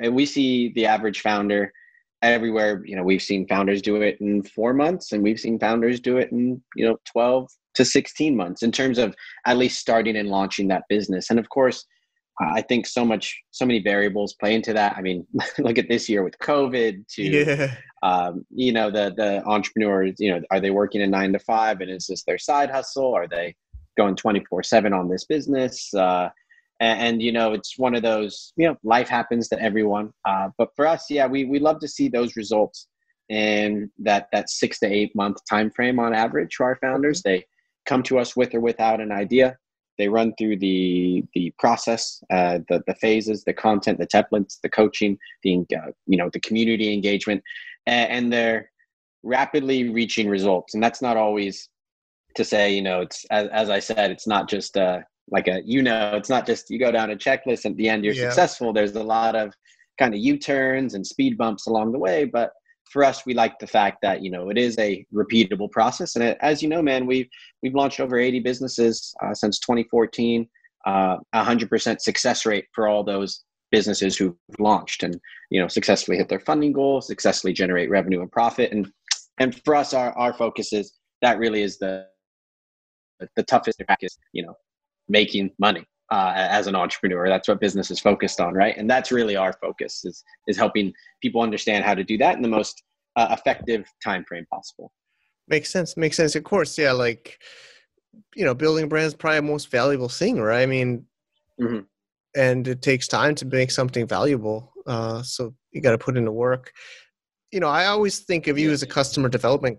and 0.00 0.14
we 0.14 0.26
see 0.26 0.72
the 0.74 0.84
average 0.84 1.20
founder 1.20 1.72
everywhere 2.22 2.82
you 2.84 2.96
know 2.96 3.04
we've 3.04 3.22
seen 3.22 3.46
founders 3.46 3.80
do 3.80 4.02
it 4.02 4.18
in 4.20 4.42
four 4.42 4.74
months 4.74 5.12
and 5.12 5.22
we've 5.22 5.38
seen 5.38 5.58
founders 5.58 6.00
do 6.00 6.18
it 6.18 6.32
in 6.32 6.60
you 6.74 6.84
know 6.84 6.96
12 7.04 7.48
to 7.74 7.84
16 7.84 8.36
months 8.36 8.62
in 8.62 8.72
terms 8.72 8.98
of 8.98 9.14
at 9.46 9.56
least 9.56 9.78
starting 9.78 10.16
and 10.16 10.28
launching 10.28 10.66
that 10.66 10.82
business 10.88 11.30
and 11.30 11.38
of 11.38 11.48
course 11.48 11.86
I 12.40 12.62
think 12.62 12.86
so 12.86 13.04
much, 13.04 13.36
so 13.50 13.66
many 13.66 13.80
variables 13.80 14.34
play 14.34 14.54
into 14.54 14.72
that. 14.72 14.96
I 14.96 15.02
mean, 15.02 15.26
look 15.58 15.78
at 15.78 15.88
this 15.88 16.08
year 16.08 16.22
with 16.22 16.38
COVID. 16.38 17.06
To 17.08 17.22
yeah. 17.22 17.74
Um, 18.02 18.44
you 18.50 18.72
know, 18.72 18.90
the 18.90 19.12
the 19.16 19.42
entrepreneurs. 19.44 20.14
You 20.18 20.32
know, 20.32 20.42
are 20.50 20.60
they 20.60 20.70
working 20.70 21.02
a 21.02 21.06
nine 21.06 21.32
to 21.32 21.38
five, 21.38 21.80
and 21.80 21.90
is 21.90 22.06
this 22.06 22.24
their 22.24 22.38
side 22.38 22.70
hustle? 22.70 23.14
Are 23.14 23.28
they 23.28 23.54
going 23.96 24.16
twenty 24.16 24.44
four 24.48 24.62
seven 24.62 24.92
on 24.92 25.08
this 25.08 25.24
business? 25.24 25.92
Uh, 25.94 26.30
and, 26.80 27.00
and, 27.00 27.22
you 27.22 27.32
know, 27.32 27.54
it's 27.54 27.76
one 27.76 27.96
of 27.96 28.02
those. 28.02 28.52
You 28.56 28.68
know, 28.68 28.76
life 28.84 29.08
happens 29.08 29.48
to 29.48 29.60
everyone. 29.60 30.12
Uh, 30.24 30.50
but 30.56 30.68
for 30.76 30.86
us, 30.86 31.06
yeah, 31.10 31.26
we 31.26 31.44
we 31.44 31.58
love 31.58 31.80
to 31.80 31.88
see 31.88 32.08
those 32.08 32.36
results 32.36 32.86
in 33.28 33.90
that 33.98 34.28
that 34.32 34.48
six 34.48 34.78
to 34.80 34.86
eight 34.86 35.14
month 35.14 35.38
time 35.48 35.70
frame 35.70 35.98
on 35.98 36.14
average 36.14 36.54
for 36.54 36.64
our 36.66 36.76
founders. 36.76 37.22
They 37.22 37.44
come 37.86 38.02
to 38.04 38.18
us 38.18 38.36
with 38.36 38.54
or 38.54 38.60
without 38.60 39.00
an 39.00 39.10
idea 39.10 39.56
they 39.98 40.08
run 40.08 40.32
through 40.38 40.58
the 40.58 41.24
the 41.34 41.52
process, 41.58 42.22
uh, 42.30 42.60
the 42.68 42.82
the 42.86 42.94
phases, 42.94 43.44
the 43.44 43.52
content, 43.52 43.98
the 43.98 44.06
templates, 44.06 44.58
the 44.62 44.68
coaching, 44.68 45.18
the 45.42 45.64
uh, 45.76 45.90
you 46.06 46.16
know 46.16 46.30
the 46.32 46.40
community 46.40 46.94
engagement, 46.94 47.42
and, 47.88 48.32
they're 48.32 48.70
rapidly 49.22 49.90
reaching 49.90 50.28
results. 50.28 50.74
And 50.74 50.82
that's 50.82 51.02
not 51.02 51.16
always 51.16 51.68
to 52.36 52.44
say, 52.44 52.72
you 52.74 52.82
know, 52.82 53.00
it's 53.00 53.24
as, 53.30 53.48
as 53.48 53.70
I 53.70 53.80
said, 53.80 54.10
it's 54.10 54.26
not 54.26 54.48
just 54.48 54.76
uh, 54.76 55.00
like 55.30 55.48
a 55.48 55.62
you 55.64 55.82
know, 55.82 56.12
it's 56.14 56.28
not 56.28 56.46
just 56.46 56.70
you 56.70 56.78
go 56.78 56.92
down 56.92 57.10
a 57.10 57.16
checklist 57.16 57.64
and 57.64 57.72
at 57.72 57.76
the 57.76 57.88
end 57.88 58.04
you're 58.04 58.14
yeah. 58.14 58.28
successful. 58.28 58.72
There's 58.72 58.94
a 58.94 59.02
lot 59.02 59.34
of 59.34 59.52
kind 59.98 60.14
of 60.14 60.20
U 60.20 60.38
turns 60.38 60.94
and 60.94 61.06
speed 61.06 61.36
bumps 61.36 61.66
along 61.66 61.92
the 61.92 61.98
way, 61.98 62.24
but 62.24 62.52
for 62.90 63.04
us, 63.04 63.26
we 63.26 63.34
like 63.34 63.58
the 63.58 63.66
fact 63.66 63.98
that 64.02 64.22
you 64.22 64.30
know 64.30 64.48
it 64.50 64.58
is 64.58 64.78
a 64.78 65.04
repeatable 65.12 65.70
process, 65.70 66.16
and 66.16 66.24
it, 66.24 66.38
as 66.40 66.62
you 66.62 66.68
know, 66.68 66.82
man, 66.82 67.06
we've 67.06 67.28
we've 67.62 67.74
launched 67.74 68.00
over 68.00 68.18
80 68.18 68.40
businesses 68.40 69.14
uh, 69.22 69.34
since 69.34 69.58
2014. 69.60 70.48
Uh, 70.86 71.18
100% 71.34 72.00
success 72.00 72.46
rate 72.46 72.64
for 72.72 72.88
all 72.88 73.04
those 73.04 73.44
businesses 73.70 74.16
who've 74.16 74.34
launched 74.58 75.02
and 75.02 75.20
you 75.50 75.60
know 75.60 75.68
successfully 75.68 76.16
hit 76.16 76.28
their 76.28 76.40
funding 76.40 76.72
goals, 76.72 77.06
successfully 77.06 77.52
generate 77.52 77.90
revenue 77.90 78.20
and 78.20 78.32
profit, 78.32 78.72
and 78.72 78.90
and 79.38 79.60
for 79.64 79.74
us, 79.74 79.94
our 79.94 80.16
our 80.18 80.32
focus 80.32 80.72
is 80.72 80.92
that 81.22 81.38
really 81.38 81.62
is 81.62 81.78
the 81.78 82.06
the 83.36 83.42
toughest 83.42 83.82
practice, 83.86 84.16
you 84.32 84.44
know, 84.44 84.54
making 85.08 85.50
money 85.58 85.84
uh, 86.10 86.32
as 86.36 86.66
an 86.66 86.74
entrepreneur. 86.74 87.28
That's 87.28 87.48
what 87.48 87.60
business 87.60 87.90
is 87.90 88.00
focused 88.00 88.40
on, 88.40 88.54
right? 88.54 88.76
And 88.76 88.88
that's 88.88 89.10
really 89.10 89.36
our 89.36 89.52
focus 89.54 90.04
is 90.04 90.22
is 90.46 90.56
helping 90.56 90.92
people 91.20 91.42
understand 91.42 91.84
how 91.84 91.94
to 91.94 92.04
do 92.04 92.16
that 92.18 92.36
in 92.36 92.42
the 92.42 92.48
most 92.48 92.82
uh, 93.16 93.28
effective 93.30 93.86
time 94.02 94.24
frame 94.24 94.46
possible. 94.50 94.92
Makes 95.48 95.70
sense. 95.70 95.96
Makes 95.96 96.16
sense. 96.16 96.34
Of 96.36 96.44
course, 96.44 96.78
yeah. 96.78 96.92
Like 96.92 97.40
you 98.34 98.44
know, 98.44 98.54
building 98.54 98.84
a 98.84 98.86
brand 98.86 99.06
is 99.06 99.14
probably 99.14 99.38
the 99.38 99.42
most 99.42 99.70
valuable 99.70 100.08
thing, 100.08 100.40
right? 100.40 100.62
I 100.62 100.66
mean, 100.66 101.04
mm-hmm. 101.60 101.80
And 102.38 102.68
it 102.68 102.82
takes 102.82 103.08
time 103.08 103.34
to 103.34 103.44
make 103.46 103.70
something 103.70 104.06
valuable. 104.06 104.72
Uh, 104.86 105.22
so 105.22 105.52
you 105.72 105.80
got 105.80 105.90
to 105.90 105.98
put 105.98 106.16
in 106.16 106.24
the 106.24 106.32
work. 106.32 106.72
You 107.50 107.58
know, 107.58 107.68
I 107.68 107.86
always 107.86 108.20
think 108.20 108.46
of 108.46 108.58
you 108.58 108.70
as 108.70 108.82
a 108.82 108.86
customer 108.86 109.28
development 109.28 109.78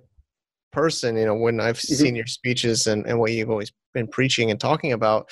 person. 0.73 1.15
You 1.15 1.25
know, 1.25 1.35
when 1.35 1.61
I've 1.61 1.77
mm-hmm. 1.77 1.93
seen 1.95 2.15
your 2.15 2.27
speeches 2.27 2.85
and, 2.85 3.05
and 3.07 3.17
what 3.17 3.31
you've 3.31 3.49
always 3.49 3.71
been 3.93 4.07
preaching 4.07 4.51
and 4.51 4.59
talking 4.59 4.91
about, 4.91 5.29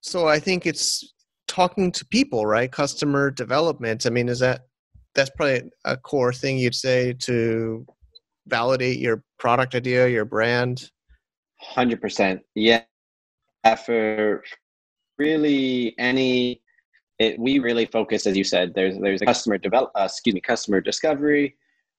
so 0.00 0.26
I 0.26 0.38
think 0.38 0.64
it's 0.66 1.12
talking 1.48 1.92
to 1.92 2.06
people, 2.06 2.46
right? 2.46 2.72
Customer 2.72 3.30
development. 3.30 4.06
I 4.06 4.10
mean, 4.10 4.30
is 4.30 4.38
that 4.38 4.62
that's 5.14 5.30
probably 5.36 5.70
a 5.84 5.98
core 5.98 6.32
thing 6.32 6.58
you'd 6.58 6.74
say 6.74 7.12
to 7.20 7.84
validate 8.46 8.98
your 8.98 9.22
product 9.38 9.74
idea, 9.74 10.08
your 10.08 10.24
brand. 10.24 10.90
Hundred 11.60 12.00
percent. 12.00 12.40
Yeah. 12.54 12.82
For 13.86 14.42
really 15.18 15.94
any, 15.98 16.62
it, 17.18 17.38
we 17.38 17.58
really 17.58 17.86
focus, 17.86 18.26
as 18.26 18.36
you 18.36 18.44
said. 18.44 18.74
There's 18.74 18.98
there's 18.98 19.22
a 19.22 19.26
customer 19.26 19.58
develop, 19.58 19.90
uh, 19.94 20.04
excuse 20.04 20.34
me, 20.34 20.40
customer 20.40 20.80
discovery, 20.80 21.56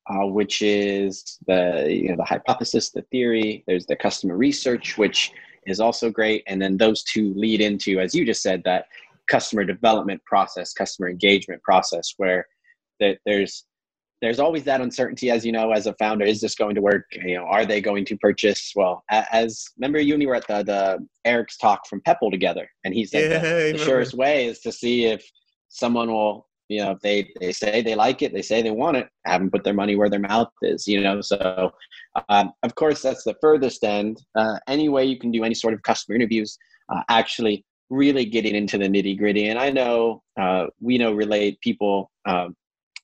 uh, 0.09 0.27
which 0.27 0.61
is 0.61 1.37
the 1.47 1.87
you 1.89 2.09
know 2.09 2.17
the 2.17 2.23
hypothesis, 2.23 2.91
the 2.91 3.03
theory. 3.03 3.63
There's 3.67 3.85
the 3.85 3.95
customer 3.95 4.37
research, 4.37 4.97
which 4.97 5.31
is 5.65 5.79
also 5.79 6.09
great, 6.09 6.43
and 6.47 6.61
then 6.61 6.77
those 6.77 7.03
two 7.03 7.33
lead 7.35 7.61
into, 7.61 7.99
as 7.99 8.13
you 8.13 8.25
just 8.25 8.43
said, 8.43 8.61
that 8.65 8.85
customer 9.27 9.63
development 9.63 10.23
process, 10.25 10.73
customer 10.73 11.09
engagement 11.09 11.61
process, 11.63 12.13
where 12.17 12.45
that 12.99 13.17
there's 13.25 13.65
there's 14.25 14.39
always 14.39 14.63
that 14.63 14.81
uncertainty, 14.81 15.29
as 15.29 15.45
you 15.45 15.51
know, 15.51 15.71
as 15.71 15.87
a 15.87 15.93
founder. 15.93 16.25
Is 16.25 16.41
this 16.41 16.55
going 16.55 16.75
to 16.75 16.81
work? 16.81 17.05
You 17.11 17.37
know, 17.37 17.43
are 17.43 17.65
they 17.65 17.79
going 17.79 18.05
to 18.05 18.17
purchase? 18.17 18.73
Well, 18.75 19.03
as 19.09 19.65
remember, 19.77 19.99
you 19.99 20.13
and 20.13 20.19
me 20.19 20.25
were 20.25 20.35
at 20.35 20.47
the 20.47 20.63
the 20.63 21.07
Eric's 21.23 21.57
talk 21.57 21.87
from 21.87 22.01
Pebble 22.01 22.31
together, 22.31 22.67
and 22.83 22.93
he 22.93 23.05
said 23.05 23.31
yeah, 23.31 23.39
the, 23.39 23.77
the 23.77 23.83
surest 23.83 24.13
way 24.13 24.47
is 24.47 24.59
to 24.61 24.71
see 24.71 25.05
if 25.05 25.23
someone 25.69 26.11
will 26.11 26.47
you 26.67 26.83
know, 26.83 26.91
if 26.91 26.99
they, 27.01 27.29
they 27.39 27.51
say 27.51 27.81
they 27.81 27.95
like 27.95 28.21
it, 28.21 28.33
they 28.33 28.41
say 28.41 28.61
they 28.61 28.71
want 28.71 28.97
it, 28.97 29.07
have 29.25 29.39
them 29.39 29.51
put 29.51 29.63
their 29.63 29.73
money 29.73 29.95
where 29.95 30.09
their 30.09 30.19
mouth 30.19 30.51
is, 30.63 30.87
you 30.87 31.01
know. 31.01 31.21
So, 31.21 31.71
um, 32.29 32.53
of 32.63 32.75
course, 32.75 33.01
that's 33.01 33.23
the 33.23 33.35
furthest 33.39 33.83
end. 33.83 34.23
Uh, 34.35 34.57
any 34.67 34.89
way 34.89 35.05
you 35.05 35.19
can 35.19 35.31
do 35.31 35.43
any 35.43 35.53
sort 35.53 35.73
of 35.73 35.83
customer 35.83 36.15
interviews, 36.15 36.57
uh, 36.89 37.01
actually 37.09 37.63
really 37.89 38.25
getting 38.25 38.55
into 38.55 38.77
the 38.77 38.85
nitty 38.85 39.17
gritty. 39.17 39.49
And 39.49 39.59
I 39.59 39.69
know 39.69 40.23
uh, 40.39 40.65
we 40.81 40.97
know 40.97 41.13
relate 41.13 41.61
people 41.61 42.11
um, 42.25 42.55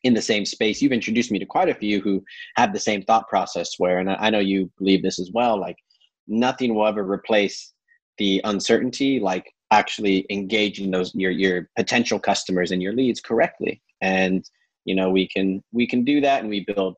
in 0.03 0.13
the 0.13 0.22
same 0.22 0.46
space. 0.46 0.81
You've 0.81 0.91
introduced 0.91 1.31
me 1.31 1.39
to 1.39 1.46
quite 1.46 1.70
a 1.70 1.75
few 1.75 2.01
who 2.01 2.24
have 2.55 2.74
the 2.74 2.79
same 2.79 3.03
thought 3.03 3.27
process 3.27 3.75
where, 3.77 4.00
and 4.00 4.10
I 4.10 4.29
know 4.29 4.39
you 4.39 4.72
believe 4.77 5.03
this 5.03 5.20
as 5.20 5.31
well, 5.34 5.60
like 5.60 5.77
nothing 6.27 6.74
will 6.74 6.88
ever 6.88 7.03
replace 7.03 7.74
the 8.17 8.41
uncertainty 8.43 9.20
like 9.20 9.51
actually 9.72 10.25
engaging 10.29 10.91
those 10.91 11.15
your 11.15 11.31
your 11.31 11.70
potential 11.77 12.20
customers 12.20 12.72
and 12.72 12.81
your 12.81 12.93
leads 12.93 13.22
correctly. 13.22 13.81
And 14.01 14.43
you 14.86 14.96
know 14.96 15.10
we 15.10 15.27
can 15.27 15.63
we 15.72 15.88
can 15.88 16.03
do 16.03 16.22
that 16.22 16.41
and 16.41 16.50
we 16.50 16.65
build 16.65 16.96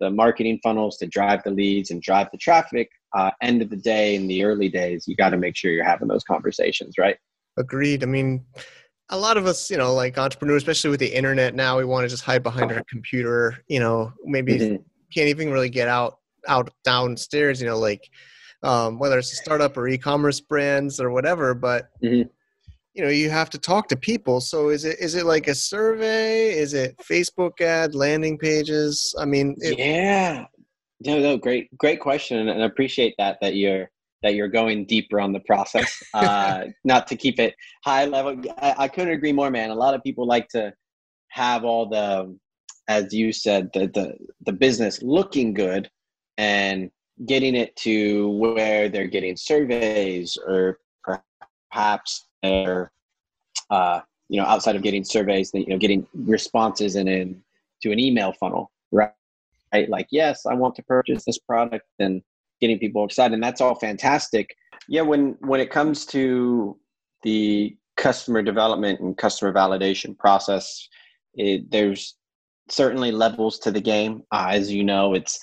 the 0.00 0.10
marketing 0.10 0.58
funnels 0.62 0.96
to 0.98 1.06
drive 1.06 1.42
the 1.44 1.50
leads 1.50 1.90
and 1.90 2.02
drive 2.02 2.28
the 2.32 2.38
traffic 2.38 2.88
uh, 3.16 3.30
end 3.42 3.62
of 3.62 3.70
the 3.70 3.76
day 3.76 4.16
in 4.16 4.26
the 4.26 4.44
early 4.44 4.68
days 4.68 5.06
you 5.06 5.14
got 5.16 5.30
to 5.30 5.36
make 5.36 5.56
sure 5.56 5.70
you're 5.70 5.84
having 5.84 6.08
those 6.08 6.24
conversations 6.24 6.94
right? 6.98 7.16
Agreed. 7.56 8.02
I 8.02 8.06
mean 8.06 8.44
a 9.10 9.18
lot 9.18 9.36
of 9.36 9.46
us 9.46 9.70
you 9.70 9.76
know 9.76 9.94
like 9.94 10.16
entrepreneurs 10.16 10.62
especially 10.62 10.90
with 10.90 11.00
the 11.00 11.14
internet 11.14 11.54
now 11.54 11.76
we 11.76 11.84
want 11.84 12.04
to 12.04 12.08
just 12.08 12.24
hide 12.24 12.42
behind 12.42 12.72
our 12.72 12.82
computer 12.88 13.58
you 13.68 13.78
know 13.78 14.12
maybe 14.24 14.58
mm-hmm. 14.58 14.76
can't 15.12 15.28
even 15.28 15.50
really 15.50 15.68
get 15.68 15.88
out 15.88 16.18
out 16.48 16.70
downstairs 16.84 17.60
you 17.60 17.66
know 17.66 17.78
like 17.78 18.08
um, 18.64 18.98
whether 18.98 19.18
it's 19.18 19.32
a 19.32 19.36
startup 19.36 19.76
or 19.76 19.86
e-commerce 19.86 20.40
brands 20.40 20.98
or 20.98 21.10
whatever. 21.10 21.54
But 21.54 21.90
mm-hmm. 22.02 22.28
you 22.94 23.04
know, 23.04 23.10
you 23.10 23.30
have 23.30 23.50
to 23.50 23.58
talk 23.58 23.88
to 23.88 23.96
people. 23.96 24.40
So 24.40 24.70
is 24.70 24.84
it 24.84 24.98
is 24.98 25.14
it 25.14 25.26
like 25.26 25.46
a 25.46 25.54
survey? 25.54 26.50
Is 26.50 26.74
it 26.74 26.96
Facebook 26.98 27.60
ad, 27.60 27.94
landing 27.94 28.38
pages? 28.38 29.14
I 29.20 29.26
mean, 29.26 29.54
it, 29.58 29.78
yeah, 29.78 30.46
no, 31.00 31.20
no, 31.20 31.36
great, 31.36 31.76
great 31.76 32.00
question, 32.00 32.48
and 32.48 32.62
I 32.62 32.66
appreciate 32.66 33.14
that 33.18 33.38
that 33.42 33.54
you're 33.54 33.90
that 34.24 34.34
you're 34.34 34.48
going 34.48 34.86
deeper 34.86 35.20
on 35.20 35.32
the 35.32 35.40
process. 35.40 36.02
Uh, 36.14 36.66
not 36.84 37.06
to 37.08 37.16
keep 37.16 37.40
it 37.40 37.54
high 37.84 38.04
level. 38.04 38.40
I, 38.58 38.74
I 38.78 38.88
couldn't 38.88 39.12
agree 39.12 39.32
more, 39.32 39.50
man. 39.50 39.70
A 39.70 39.74
lot 39.74 39.94
of 39.94 40.02
people 40.02 40.26
like 40.26 40.48
to 40.50 40.72
have 41.28 41.64
all 41.64 41.86
the 41.86 42.36
as 42.88 43.12
you 43.12 43.32
said 43.32 43.68
the 43.74 43.88
the, 43.88 44.14
the 44.46 44.52
business 44.52 45.02
looking 45.02 45.52
good 45.52 45.90
and 46.38 46.90
getting 47.26 47.54
it 47.54 47.74
to 47.76 48.28
where 48.30 48.88
they're 48.88 49.08
getting 49.08 49.36
surveys 49.36 50.38
or 50.46 50.78
perhaps 51.02 52.26
they're 52.42 52.92
uh, 53.70 54.00
you 54.28 54.40
know 54.40 54.46
outside 54.46 54.76
of 54.76 54.82
getting 54.82 55.04
surveys 55.04 55.50
you 55.52 55.66
know 55.66 55.78
getting 55.78 56.06
responses 56.14 56.96
in, 56.96 57.08
in 57.08 57.42
to 57.82 57.90
an 57.90 57.98
email 57.98 58.32
funnel 58.32 58.70
right 58.92 59.10
right 59.72 59.88
like 59.88 60.06
yes 60.10 60.46
i 60.46 60.54
want 60.54 60.74
to 60.74 60.82
purchase 60.84 61.24
this 61.24 61.38
product 61.38 61.86
and 61.98 62.22
getting 62.64 62.78
people 62.78 63.04
excited 63.04 63.34
and 63.34 63.42
that's 63.42 63.60
all 63.60 63.74
fantastic. 63.74 64.54
Yeah 64.88 65.02
when 65.02 65.36
when 65.40 65.60
it 65.60 65.70
comes 65.70 66.06
to 66.06 66.78
the 67.22 67.76
customer 67.96 68.42
development 68.42 69.00
and 69.00 69.16
customer 69.16 69.52
validation 69.52 70.18
process 70.18 70.88
it, 71.34 71.70
there's 71.70 72.16
certainly 72.68 73.12
levels 73.12 73.58
to 73.60 73.70
the 73.70 73.80
game. 73.80 74.22
Uh, 74.32 74.48
as 74.50 74.72
you 74.72 74.84
know 74.84 75.14
it's 75.14 75.38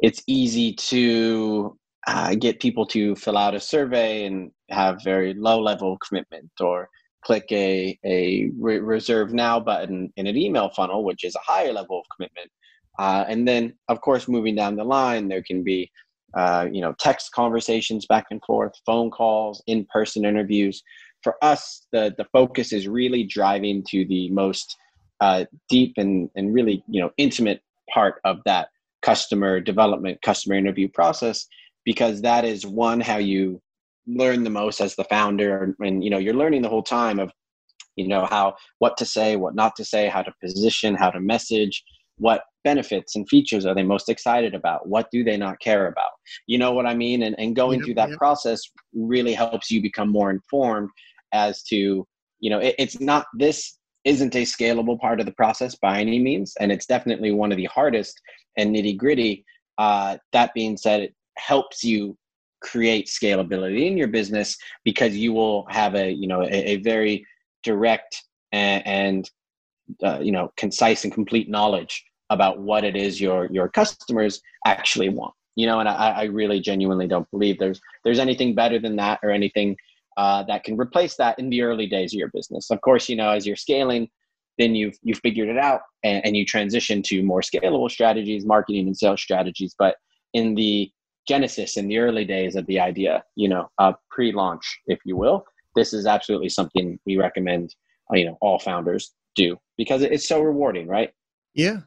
it's 0.00 0.22
easy 0.26 0.74
to 0.74 1.76
uh, 2.06 2.34
get 2.34 2.60
people 2.60 2.86
to 2.86 3.16
fill 3.16 3.38
out 3.38 3.54
a 3.54 3.60
survey 3.60 4.26
and 4.26 4.50
have 4.70 5.02
very 5.02 5.34
low 5.34 5.60
level 5.60 5.96
commitment 6.06 6.50
or 6.60 6.88
click 7.24 7.46
a, 7.50 7.98
a 8.04 8.50
re- 8.58 8.78
reserve 8.78 9.32
now 9.32 9.58
button 9.58 10.12
in 10.16 10.26
an 10.26 10.36
email 10.36 10.68
funnel 10.68 11.02
which 11.02 11.24
is 11.24 11.34
a 11.34 11.50
higher 11.52 11.72
level 11.72 12.00
of 12.00 12.06
commitment. 12.14 12.50
Uh, 12.98 13.24
and 13.28 13.46
then 13.46 13.72
of 13.88 14.00
course 14.00 14.28
moving 14.28 14.54
down 14.54 14.76
the 14.76 14.84
line 14.84 15.28
there 15.28 15.42
can 15.42 15.62
be 15.62 15.90
uh, 16.36 16.68
you 16.70 16.80
know 16.80 16.94
text 16.98 17.32
conversations 17.32 18.06
back 18.06 18.26
and 18.30 18.42
forth 18.46 18.72
phone 18.84 19.10
calls 19.10 19.62
in-person 19.66 20.24
interviews. 20.24 20.82
For 21.22 21.34
us 21.42 21.86
the, 21.92 22.14
the 22.16 22.26
focus 22.32 22.72
is 22.72 22.86
really 22.86 23.24
driving 23.24 23.82
to 23.88 24.04
the 24.06 24.30
most 24.30 24.76
uh, 25.20 25.46
deep 25.68 25.94
and, 25.96 26.30
and 26.36 26.54
really 26.54 26.84
you 26.88 27.00
know 27.00 27.10
intimate 27.16 27.62
part 27.92 28.20
of 28.24 28.38
that 28.44 28.68
customer 29.02 29.60
development, 29.60 30.20
customer 30.22 30.56
interview 30.56 30.88
process, 30.88 31.46
because 31.84 32.22
that 32.22 32.44
is 32.44 32.66
one 32.66 33.00
how 33.00 33.18
you 33.18 33.60
learn 34.06 34.44
the 34.44 34.50
most 34.50 34.80
as 34.80 34.94
the 34.96 35.04
founder, 35.04 35.74
and 35.80 36.04
you 36.04 36.10
know 36.10 36.18
you're 36.18 36.34
learning 36.34 36.62
the 36.62 36.68
whole 36.68 36.82
time 36.82 37.18
of 37.18 37.30
you 37.96 38.06
know 38.06 38.26
how 38.26 38.54
what 38.78 38.96
to 38.98 39.06
say, 39.06 39.36
what 39.36 39.54
not 39.54 39.74
to 39.76 39.84
say, 39.84 40.08
how 40.08 40.22
to 40.22 40.32
position, 40.42 40.94
how 40.94 41.10
to 41.10 41.20
message, 41.20 41.82
what 42.18 42.42
benefits 42.64 43.14
and 43.14 43.28
features 43.28 43.64
are 43.66 43.74
they 43.74 43.82
most 43.82 44.08
excited 44.08 44.54
about? 44.54 44.88
What 44.88 45.10
do 45.10 45.22
they 45.22 45.36
not 45.36 45.60
care 45.60 45.86
about? 45.86 46.10
You 46.46 46.58
know 46.58 46.72
what 46.72 46.86
i 46.86 46.94
mean? 46.94 47.22
And, 47.22 47.38
and 47.38 47.54
going 47.54 47.82
through 47.82 47.94
that 47.94 48.12
process 48.18 48.60
really 48.94 49.34
helps 49.34 49.70
you 49.70 49.80
become 49.80 50.10
more 50.10 50.30
informed 50.30 50.90
as 51.32 51.62
to 51.64 52.06
you 52.40 52.50
know 52.50 52.58
it, 52.58 52.74
it's 52.78 53.00
not 53.00 53.26
this 53.34 53.78
isn't 54.04 54.36
a 54.36 54.42
scalable 54.42 54.98
part 55.00 55.18
of 55.18 55.26
the 55.26 55.32
process 55.32 55.74
by 55.74 56.00
any 56.00 56.20
means 56.20 56.54
and 56.60 56.70
it's 56.70 56.86
definitely 56.86 57.32
one 57.32 57.50
of 57.50 57.56
the 57.56 57.64
hardest 57.64 58.20
and 58.56 58.74
nitty 58.74 58.96
gritty. 58.96 59.44
Uh, 59.78 60.16
that 60.32 60.54
being 60.54 60.76
said, 60.76 61.00
it 61.02 61.14
helps 61.36 61.84
you 61.84 62.16
create 62.62 63.06
scalability 63.06 63.86
in 63.86 63.96
your 63.96 64.08
business 64.08 64.56
because 64.84 65.14
you 65.14 65.32
will 65.32 65.66
have 65.68 65.94
a 65.94 66.10
you 66.10 66.26
know 66.26 66.42
a, 66.42 66.70
a 66.72 66.76
very 66.76 67.24
direct 67.62 68.22
and, 68.52 68.86
and 68.86 69.30
uh, 70.02 70.18
you 70.20 70.32
know 70.32 70.52
concise 70.56 71.04
and 71.04 71.12
complete 71.12 71.48
knowledge 71.48 72.04
about 72.30 72.58
what 72.58 72.84
it 72.84 72.96
is 72.96 73.20
your 73.20 73.46
your 73.52 73.68
customers 73.68 74.40
actually 74.66 75.08
want 75.08 75.32
you 75.54 75.66
know 75.66 75.78
and 75.80 75.88
i, 75.88 76.10
I 76.10 76.24
really 76.24 76.60
genuinely 76.60 77.06
don't 77.06 77.30
believe 77.30 77.58
there's 77.58 77.80
there's 78.04 78.18
anything 78.18 78.54
better 78.54 78.78
than 78.78 78.96
that 78.96 79.20
or 79.22 79.30
anything 79.30 79.76
uh, 80.16 80.42
that 80.44 80.64
can 80.64 80.78
replace 80.78 81.16
that 81.16 81.38
in 81.38 81.50
the 81.50 81.60
early 81.60 81.86
days 81.86 82.14
of 82.14 82.18
your 82.18 82.30
business. 82.32 82.70
Of 82.70 82.80
course 82.80 83.08
you 83.08 83.16
know 83.16 83.30
as 83.30 83.46
you're 83.46 83.56
scaling 83.56 84.08
then 84.58 84.74
you've 84.74 84.96
you've 85.02 85.18
figured 85.18 85.48
it 85.48 85.58
out 85.58 85.82
and, 86.02 86.24
and 86.24 86.36
you 86.36 86.44
transition 86.44 87.02
to 87.02 87.22
more 87.22 87.42
scalable 87.42 87.90
strategies 87.90 88.46
marketing 88.46 88.86
and 88.86 88.96
sales 88.96 89.20
strategies. 89.20 89.74
But 89.78 89.96
in 90.32 90.54
the 90.54 90.90
genesis 91.28 91.76
in 91.76 91.88
the 91.88 91.98
early 91.98 92.24
days 92.24 92.54
of 92.54 92.64
the 92.66 92.78
idea 92.78 93.22
you 93.34 93.48
know 93.48 93.68
uh, 93.78 93.92
pre-launch 94.10 94.78
if 94.86 95.00
you 95.04 95.16
will 95.16 95.44
this 95.74 95.92
is 95.92 96.06
absolutely 96.06 96.48
something 96.48 96.98
we 97.04 97.16
recommend 97.16 97.74
uh, 98.12 98.16
you 98.16 98.24
know 98.24 98.38
all 98.40 98.58
founders 98.60 99.12
do 99.36 99.56
because 99.76 100.02
it's 100.02 100.26
so 100.26 100.40
rewarding 100.40 100.88
right? 100.88 101.12
Yeah. 101.54 101.80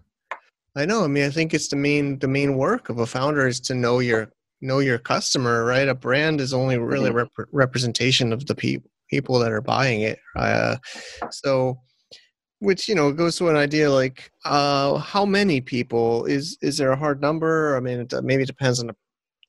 I 0.76 0.86
know. 0.86 1.04
I 1.04 1.08
mean 1.08 1.26
i 1.26 1.30
think 1.30 1.54
it's 1.54 1.68
the 1.68 1.76
main 1.76 2.20
the 2.20 2.28
main 2.28 2.56
work 2.56 2.90
of 2.90 3.00
a 3.00 3.06
founder 3.06 3.48
is 3.48 3.60
to 3.62 3.76
know 3.76 4.00
your 4.00 4.32
know 4.62 4.80
your 4.80 4.98
customer 4.98 5.66
right? 5.66 5.88
A 5.88 5.96
brand 5.96 6.42
is 6.42 6.54
only 6.54 6.78
really 6.78 7.10
mm-hmm. 7.10 7.30
rep- 7.40 7.50
representation 7.52 8.32
of 8.32 8.46
the 8.46 8.56
people 8.56 8.90
people 9.10 9.40
that 9.40 9.52
are 9.52 9.62
buying 9.62 10.02
it. 10.02 10.20
Uh, 10.36 10.78
so 11.32 11.80
which 12.60 12.88
you 12.88 12.96
know 12.96 13.12
goes 13.12 13.38
to 13.38 13.50
an 13.50 13.56
idea 13.56 13.90
like 13.90 14.32
uh, 14.46 14.98
how 14.98 15.26
many 15.26 15.62
people? 15.62 16.26
Is 16.26 16.58
is 16.62 16.78
there 16.78 16.92
a 16.92 16.98
hard 16.98 17.22
number? 17.22 17.76
I 17.76 17.80
mean 17.80 18.00
it, 18.02 18.14
maybe 18.24 18.44
it 18.44 18.48
depends 18.48 18.80
on 18.80 18.88
the, 18.88 18.96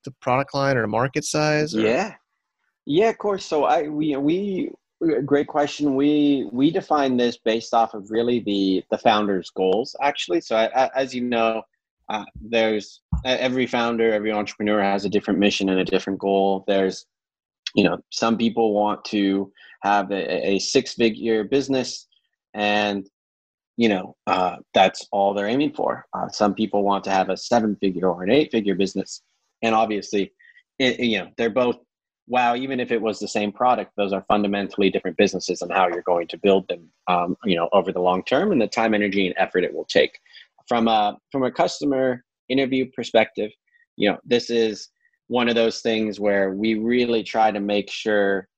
the 0.05 0.13
product 0.23 0.55
line 0.55 0.77
or 0.77 0.83
the 0.83 0.89
market 0.89 1.25
size 1.25 1.75
or? 1.75 1.81
yeah. 1.81 2.15
Yeah 2.87 3.11
of 3.11 3.19
course. 3.19 3.45
So 3.45 3.65
i 3.65 3.89
we 3.89 4.17
we 4.17 4.71
great 5.25 5.47
question. 5.47 5.95
We 5.95 6.49
we 6.53 6.71
define 6.71 7.17
this 7.17 7.39
based 7.39 7.73
off 7.75 7.95
of 7.95 8.11
really 8.11 8.41
the 8.41 8.85
the 8.91 8.99
founder's 8.99 9.51
goals 9.51 9.97
actually. 10.03 10.41
So 10.41 10.57
I, 10.57 10.67
I, 10.67 10.91
as 10.95 11.15
you 11.15 11.23
know 11.23 11.63
uh, 12.09 12.25
there's 12.41 13.01
every 13.25 13.67
founder 13.67 14.13
every 14.13 14.33
entrepreneur 14.33 14.83
has 14.83 15.05
a 15.05 15.09
different 15.09 15.39
mission 15.39 15.69
and 15.69 15.81
a 15.81 15.85
different 15.85 16.19
goal. 16.19 16.65
There's 16.67 17.07
you 17.75 17.85
know 17.85 17.99
some 18.11 18.37
people 18.37 18.75
want 18.75 19.05
to 19.07 19.53
have 19.83 20.11
a, 20.11 20.49
a 20.49 20.59
six 20.59 20.95
figure 20.95 21.45
business 21.45 22.07
and 22.53 23.09
you 23.77 23.89
know 23.89 24.17
uh, 24.27 24.57
that's 24.75 25.07
all 25.13 25.33
they're 25.33 25.47
aiming 25.47 25.73
for. 25.73 26.05
Uh, 26.13 26.29
some 26.29 26.55
people 26.55 26.83
want 26.83 27.05
to 27.05 27.11
have 27.11 27.31
a 27.31 27.37
seven 27.37 27.77
figure 27.81 28.09
or 28.09 28.23
an 28.23 28.31
eight 28.31 28.51
figure 28.51 28.75
business. 28.75 29.23
And 29.63 29.75
obviously 29.75 30.33
it, 30.79 31.01
you 31.01 31.19
know 31.19 31.29
they're 31.39 31.49
both 31.49 31.77
wow 32.31 32.55
even 32.55 32.79
if 32.79 32.93
it 32.93 33.03
was 33.03 33.19
the 33.19 33.29
same 33.29 33.51
product 33.51 33.91
those 33.97 34.13
are 34.13 34.25
fundamentally 34.29 34.89
different 34.89 35.17
businesses 35.17 35.61
and 35.61 35.73
how 35.73 35.89
you're 35.89 36.01
going 36.03 36.29
to 36.29 36.39
build 36.39 36.67
them 36.69 36.89
um, 37.09 37.37
you 37.45 37.57
know 37.57 37.69
over 37.73 37.93
the 37.93 38.01
long 38.01 38.23
term 38.25 38.53
and 38.53 38.63
the 38.63 38.69
time 38.69 38.95
energy 38.95 39.27
and 39.27 39.35
effort 39.37 39.65
it 39.65 39.75
will 39.75 39.85
take. 39.85 40.19
From 40.69 40.87
a 40.87 41.19
from 41.33 41.43
a 41.43 41.51
customer 41.51 42.25
interview 42.49 42.87
perspective 42.95 43.51
you 43.97 44.09
know 44.09 44.19
this 44.25 44.49
is 44.49 44.89
one 45.27 45.49
of 45.49 45.57
those 45.57 45.81
things 45.81 46.19
where 46.21 46.53
we 46.53 46.75
really 46.75 47.23
try 47.25 47.51
to 47.51 47.61
make 47.61 47.91
sure 47.91 48.49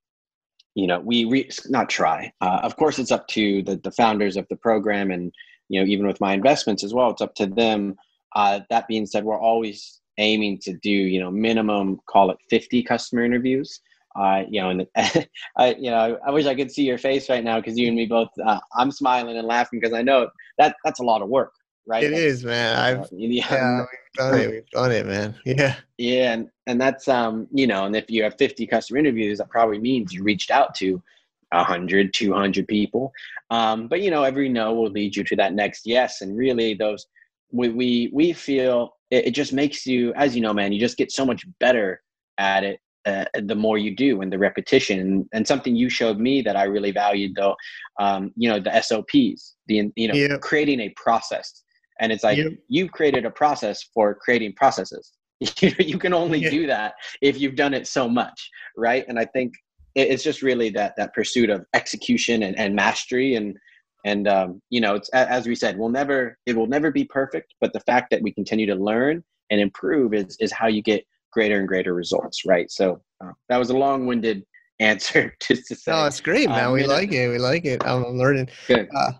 you 0.74 0.86
know 0.86 1.00
we 1.00 1.24
re- 1.24 1.50
not 1.70 1.88
try 1.88 2.30
uh, 2.42 2.60
of 2.62 2.76
course 2.76 2.98
it's 2.98 3.10
up 3.10 3.26
to 3.28 3.62
the, 3.62 3.76
the 3.76 3.90
founders 3.90 4.36
of 4.36 4.46
the 4.50 4.56
program 4.56 5.10
and 5.10 5.32
you 5.70 5.80
know 5.80 5.86
even 5.86 6.06
with 6.06 6.20
my 6.20 6.34
investments 6.34 6.84
as 6.84 6.92
well 6.92 7.10
it's 7.10 7.22
up 7.22 7.34
to 7.34 7.46
them. 7.46 7.96
Uh, 8.34 8.60
that 8.70 8.88
being 8.88 9.04
said 9.06 9.24
we're 9.24 9.40
always 9.40 10.01
aiming 10.18 10.58
to 10.58 10.74
do 10.74 10.90
you 10.90 11.20
know 11.20 11.30
minimum 11.30 12.00
call 12.06 12.30
it 12.30 12.38
50 12.50 12.82
customer 12.82 13.24
interviews. 13.24 13.80
Uh, 14.14 14.42
you 14.46 14.60
know 14.60 14.68
and 14.68 14.86
I, 15.56 15.74
you 15.74 15.90
know 15.90 16.18
I 16.26 16.30
wish 16.30 16.44
I 16.44 16.54
could 16.54 16.70
see 16.70 16.84
your 16.84 16.98
face 16.98 17.30
right 17.30 17.42
now 17.42 17.58
because 17.60 17.78
you 17.78 17.86
and 17.86 17.96
me 17.96 18.04
both 18.04 18.28
uh, 18.44 18.60
I'm 18.76 18.90
smiling 18.90 19.38
and 19.38 19.46
laughing 19.46 19.80
because 19.80 19.94
I 19.94 20.02
know 20.02 20.28
that 20.58 20.76
that's 20.84 21.00
a 21.00 21.04
lot 21.04 21.22
of 21.22 21.28
work 21.30 21.52
right? 21.86 22.04
It 22.04 22.12
is, 22.12 22.44
man. 22.44 22.78
I've 22.78 23.08
yeah, 23.12 23.44
yeah 23.50 23.78
we've 23.80 24.14
done 24.14 24.40
it. 24.40 24.50
We've 24.50 24.70
done 24.70 24.92
it 24.92 25.06
man. 25.06 25.34
Yeah. 25.44 25.76
Yeah, 25.98 26.32
and, 26.32 26.48
and 26.66 26.80
that's 26.80 27.08
um, 27.08 27.46
you 27.52 27.66
know, 27.66 27.84
and 27.84 27.96
if 27.96 28.10
you 28.10 28.22
have 28.22 28.36
50 28.38 28.66
customer 28.66 28.98
interviews, 28.98 29.38
that 29.38 29.50
probably 29.50 29.78
means 29.78 30.12
you 30.12 30.22
reached 30.22 30.50
out 30.50 30.74
to 30.76 31.02
100, 31.50 32.14
200 32.14 32.68
people. 32.68 33.12
Um, 33.50 33.88
but 33.88 34.00
you 34.00 34.10
know, 34.10 34.22
every 34.22 34.48
no 34.48 34.74
will 34.74 34.90
lead 34.90 35.16
you 35.16 35.24
to 35.24 35.36
that 35.36 35.54
next 35.54 35.86
yes, 35.86 36.20
and 36.20 36.36
really 36.36 36.74
those 36.74 37.06
we 37.50 37.68
we 37.68 38.10
we 38.12 38.32
feel 38.32 38.96
it, 39.12 39.26
it 39.28 39.30
just 39.32 39.52
makes 39.52 39.86
you, 39.86 40.12
as 40.14 40.34
you 40.34 40.40
know, 40.40 40.52
man, 40.54 40.72
you 40.72 40.80
just 40.80 40.96
get 40.96 41.12
so 41.12 41.24
much 41.24 41.44
better 41.60 42.02
at 42.38 42.64
it 42.64 42.80
uh, 43.04 43.24
the 43.44 43.54
more 43.54 43.78
you 43.78 43.94
do 43.94 44.22
and 44.22 44.32
the 44.32 44.38
repetition. 44.38 44.98
And, 45.00 45.26
and 45.32 45.46
something 45.46 45.76
you 45.76 45.88
showed 45.90 46.18
me 46.18 46.40
that 46.42 46.56
i 46.56 46.64
really 46.64 46.92
valued 46.92 47.32
though 47.36 47.56
um, 48.00 48.32
you 48.36 48.48
know 48.48 48.58
the 48.60 48.70
sops 48.80 49.54
the 49.66 49.90
you 49.96 50.08
know 50.08 50.14
Yeah. 50.14 50.38
creating 50.38 50.80
a 50.80 50.88
process. 50.96 51.62
And 52.00 52.10
it's 52.10 52.24
like 52.24 52.38
you've 52.68 52.90
created 52.90 53.24
a 53.26 53.30
process 53.30 53.84
for 53.94 54.14
creating 54.14 54.54
processes. 54.54 55.12
You, 55.60 55.72
you 55.78 55.98
can 55.98 56.14
only 56.14 56.40
Yeah. 56.40 56.50
do 56.50 56.66
that 56.68 56.94
if 57.20 57.40
you've 57.40 57.56
done 57.56 57.74
it 57.74 57.86
so 57.88 58.08
much 58.08 58.38
right? 58.76 59.04
And 59.08 59.18
i 59.18 59.24
think 59.24 59.52
it's 59.94 60.24
just 60.24 60.40
really 60.40 60.70
that 60.70 60.94
that 60.96 61.12
pursuit 61.12 61.50
of 61.50 61.66
execution 61.74 62.44
and, 62.44 62.56
and 62.56 62.74
mastery 62.74 63.34
and 63.34 63.56
and 64.04 64.26
um, 64.28 64.60
you 64.70 64.80
know 64.80 64.94
it's 64.94 65.08
as 65.10 65.46
we 65.46 65.54
said 65.54 65.78
we'll 65.78 65.88
never 65.88 66.38
it 66.46 66.56
will 66.56 66.66
never 66.66 66.90
be 66.90 67.04
perfect 67.04 67.54
but 67.60 67.72
the 67.72 67.80
fact 67.80 68.10
that 68.10 68.22
we 68.22 68.32
continue 68.32 68.66
to 68.66 68.74
learn 68.74 69.22
and 69.50 69.60
improve 69.60 70.14
is 70.14 70.36
is 70.40 70.52
how 70.52 70.66
you 70.66 70.82
get 70.82 71.04
greater 71.32 71.58
and 71.58 71.68
greater 71.68 71.94
results 71.94 72.44
right? 72.46 72.70
So 72.70 73.00
uh, 73.24 73.32
that 73.48 73.58
was 73.58 73.70
a 73.70 73.76
long-winded 73.76 74.44
answer 74.80 75.34
just 75.48 75.66
to 75.68 75.76
say. 75.76 75.92
No 75.92 76.06
it's 76.06 76.20
great 76.20 76.48
man. 76.48 76.66
Um, 76.66 76.72
we 76.72 76.82
you 76.82 76.88
know- 76.88 76.94
like 76.94 77.12
it. 77.12 77.28
We 77.28 77.38
like 77.38 77.64
it. 77.64 77.84
I'm 77.84 78.04
learning. 78.18 78.48
Good. 78.66 78.88
Uh, 78.94 79.12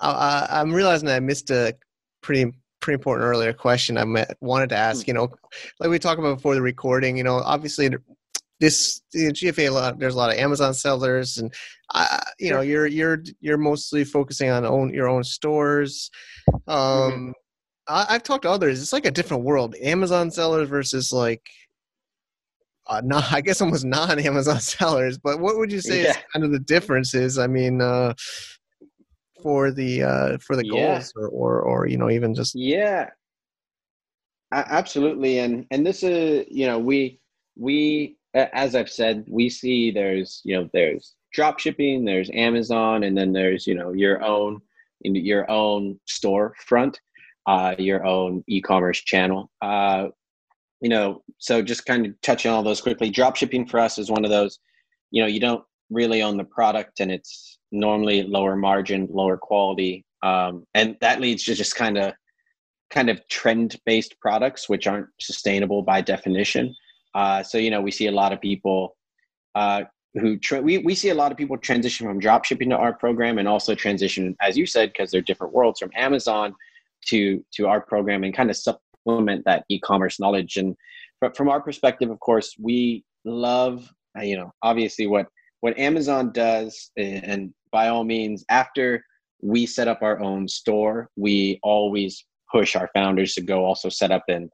I, 0.00 0.46
I'm 0.50 0.72
realizing 0.74 1.08
I 1.08 1.20
missed 1.20 1.50
a 1.50 1.74
pretty 2.22 2.52
pretty 2.80 2.94
important 2.94 3.26
earlier 3.26 3.52
question 3.52 3.96
I 3.96 4.04
met, 4.04 4.36
wanted 4.40 4.68
to 4.70 4.76
ask. 4.76 5.08
You 5.08 5.14
know, 5.14 5.28
like 5.80 5.90
we 5.90 5.98
talked 5.98 6.18
about 6.18 6.36
before 6.36 6.54
the 6.54 6.62
recording. 6.62 7.16
You 7.16 7.24
know, 7.24 7.36
obviously 7.36 7.88
this 8.60 9.00
the 9.12 9.32
GFA 9.32 9.68
a 9.68 9.70
lot. 9.70 9.98
There's 9.98 10.14
a 10.14 10.18
lot 10.18 10.32
of 10.32 10.38
Amazon 10.38 10.74
sellers, 10.74 11.38
and 11.38 11.52
uh, 11.94 12.18
you 12.38 12.50
know, 12.50 12.60
you're 12.60 12.86
you're 12.86 13.22
you're 13.40 13.58
mostly 13.58 14.04
focusing 14.04 14.50
on 14.50 14.64
own 14.64 14.92
your 14.92 15.08
own 15.08 15.24
stores. 15.24 16.10
Um, 16.66 17.34
I, 17.88 18.06
I've 18.10 18.22
talked 18.22 18.42
to 18.42 18.50
others. 18.50 18.80
It's 18.80 18.92
like 18.92 19.06
a 19.06 19.10
different 19.10 19.44
world. 19.44 19.74
Amazon 19.82 20.30
sellers 20.30 20.68
versus 20.68 21.12
like. 21.12 21.42
Uh, 22.88 23.02
not, 23.04 23.24
I 23.32 23.40
guess 23.40 23.60
almost 23.60 23.84
non-Amazon 23.84 24.60
sellers, 24.60 25.18
but 25.18 25.40
what 25.40 25.58
would 25.58 25.72
you 25.72 25.80
say 25.80 26.02
is 26.02 26.16
kind 26.32 26.44
of 26.44 26.52
the 26.52 26.60
differences? 26.60 27.36
I 27.36 27.48
mean, 27.48 27.82
uh, 27.82 28.14
for 29.42 29.70
the 29.70 30.02
uh 30.02 30.38
for 30.38 30.56
the 30.56 30.64
Yeah. 30.64 30.72
goals 30.72 31.12
or, 31.16 31.28
or 31.28 31.60
or 31.60 31.86
you 31.86 31.98
know 31.98 32.10
even 32.10 32.34
just 32.34 32.54
Yeah, 32.54 33.10
absolutely. 34.52 35.38
And 35.38 35.66
and 35.70 35.86
this 35.86 36.02
is 36.02 36.46
you 36.50 36.66
know 36.66 36.78
we 36.78 37.20
we 37.56 38.15
as 38.36 38.74
I've 38.74 38.90
said 38.90 39.24
we 39.28 39.48
see 39.48 39.90
there's 39.90 40.40
you 40.44 40.56
know 40.56 40.68
there's 40.72 41.14
drop 41.32 41.58
shipping, 41.58 42.04
there's 42.04 42.30
Amazon, 42.32 43.04
and 43.04 43.16
then 43.16 43.32
there's 43.32 43.66
you 43.66 43.74
know 43.74 43.92
your 43.92 44.22
own 44.22 44.60
your 45.02 45.50
own 45.50 45.98
storefront, 46.08 46.96
uh, 47.46 47.74
your 47.78 48.04
own 48.04 48.44
e-commerce 48.48 49.00
channel. 49.00 49.50
Uh, 49.62 50.08
you 50.80 50.88
know, 50.88 51.22
so 51.38 51.62
just 51.62 51.86
kind 51.86 52.06
of 52.06 52.20
touching 52.22 52.50
all 52.50 52.62
those 52.62 52.80
quickly. 52.80 53.10
Drop 53.10 53.36
shipping 53.36 53.66
for 53.66 53.80
us 53.80 53.98
is 53.98 54.10
one 54.10 54.24
of 54.24 54.30
those. 54.30 54.58
You 55.10 55.22
know, 55.22 55.28
you 55.28 55.40
don't 55.40 55.64
really 55.90 56.22
own 56.22 56.36
the 56.36 56.44
product, 56.44 57.00
and 57.00 57.10
it's 57.10 57.58
normally 57.72 58.22
lower 58.22 58.56
margin, 58.56 59.08
lower 59.10 59.36
quality, 59.36 60.04
um, 60.22 60.66
and 60.74 60.96
that 61.00 61.20
leads 61.20 61.44
to 61.44 61.54
just 61.54 61.74
kind 61.74 61.96
of 61.98 62.12
kind 62.90 63.10
of 63.10 63.26
trend 63.28 63.76
based 63.84 64.18
products 64.20 64.68
which 64.68 64.86
aren't 64.86 65.08
sustainable 65.20 65.82
by 65.82 66.00
definition 66.00 66.72
uh, 67.16 67.42
so 67.42 67.58
you 67.58 67.70
know 67.70 67.80
we 67.80 67.90
see 67.90 68.06
a 68.06 68.12
lot 68.12 68.32
of 68.32 68.40
people 68.40 68.96
uh, 69.56 69.82
who 70.14 70.38
tra- 70.38 70.62
we, 70.62 70.78
we 70.78 70.94
see 70.94 71.08
a 71.08 71.14
lot 71.14 71.32
of 71.32 71.38
people 71.38 71.58
transition 71.58 72.06
from 72.06 72.20
drop 72.20 72.44
shipping 72.44 72.70
to 72.70 72.76
our 72.76 72.92
program 72.92 73.38
and 73.38 73.48
also 73.48 73.74
transition 73.74 74.36
as 74.40 74.56
you 74.56 74.66
said 74.66 74.92
because 74.92 75.10
they're 75.10 75.20
different 75.22 75.52
worlds 75.52 75.80
from 75.80 75.90
amazon 75.96 76.54
to 77.06 77.44
to 77.52 77.66
our 77.66 77.80
program 77.80 78.22
and 78.24 78.34
kind 78.34 78.50
of 78.50 78.56
supplement 78.56 79.44
that 79.44 79.64
e-commerce 79.68 80.20
knowledge. 80.20 80.56
And 80.56 80.76
but 81.20 81.36
from 81.36 81.48
our 81.48 81.60
perspective 81.60 82.10
of 82.10 82.20
course 82.20 82.54
we 82.60 83.04
love 83.24 83.88
uh, 84.18 84.22
you 84.22 84.36
know 84.36 84.52
obviously 84.62 85.06
what 85.06 85.26
what 85.60 85.78
amazon 85.78 86.30
does 86.32 86.90
and 86.96 87.52
by 87.72 87.88
all 87.88 88.04
means 88.04 88.44
after 88.50 89.02
we 89.42 89.66
set 89.66 89.88
up 89.88 90.00
our 90.02 90.20
own 90.20 90.46
store 90.46 91.10
we 91.16 91.58
always 91.62 92.24
push 92.52 92.76
our 92.76 92.88
founders 92.94 93.34
to 93.34 93.40
go 93.40 93.64
also 93.64 93.88
set 93.88 94.12
up 94.12 94.22
an 94.28 94.48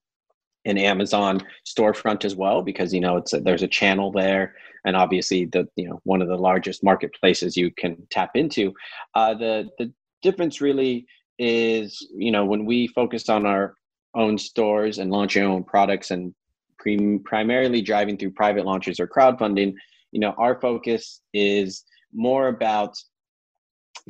an 0.64 0.79
Amazon 0.79 1.42
storefront 1.66 2.25
as 2.25 2.37
well 2.37 2.62
because 2.62 2.94
you 2.94 3.01
know 3.01 3.16
it's 3.16 3.33
a, 3.33 3.40
there's 3.40 3.62
a 3.62 3.68
channel 3.68 4.12
there 4.12 4.55
and 4.85 4.96
obviously 4.96 5.44
the 5.46 5.68
you 5.77 5.88
know 5.88 6.01
one 6.05 6.22
of 6.22 6.29
the 6.29 6.37
largest 6.37 6.83
marketplaces 6.83 7.57
you 7.57 7.70
can 7.70 7.96
tap 8.11 8.31
into. 8.35 8.72
Uh, 9.14 9.35
the 9.35 9.68
the 9.79 9.92
difference 10.22 10.61
really 10.61 11.07
is 11.38 12.07
you 12.14 12.31
know 12.31 12.44
when 12.44 12.64
we 12.64 12.87
focused 12.88 13.31
on 13.31 13.46
our 13.46 13.75
own 14.14 14.37
stores 14.38 14.98
and 14.98 15.11
launching 15.11 15.42
our 15.42 15.51
own 15.51 15.64
products 15.64 16.11
and 16.11 16.35
pre- 16.79 17.18
primarily 17.25 17.81
driving 17.81 18.16
through 18.16 18.31
private 18.31 18.64
launches 18.64 19.01
or 19.01 19.07
crowdfunding, 19.07 19.75
you 20.12 20.20
know 20.20 20.35
our 20.38 20.61
focus 20.61 21.22
is 21.33 21.85
more 22.12 22.48
about 22.48 22.96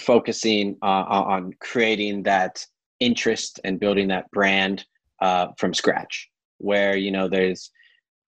focusing 0.00 0.76
uh, 0.82 1.04
on 1.06 1.52
creating 1.60 2.22
that 2.22 2.64
interest 2.98 3.60
and 3.64 3.78
building 3.78 4.08
that 4.08 4.30
brand 4.30 4.84
uh, 5.20 5.48
from 5.58 5.74
scratch 5.74 6.31
where 6.62 6.96
you 6.96 7.10
know 7.10 7.28
there's 7.28 7.70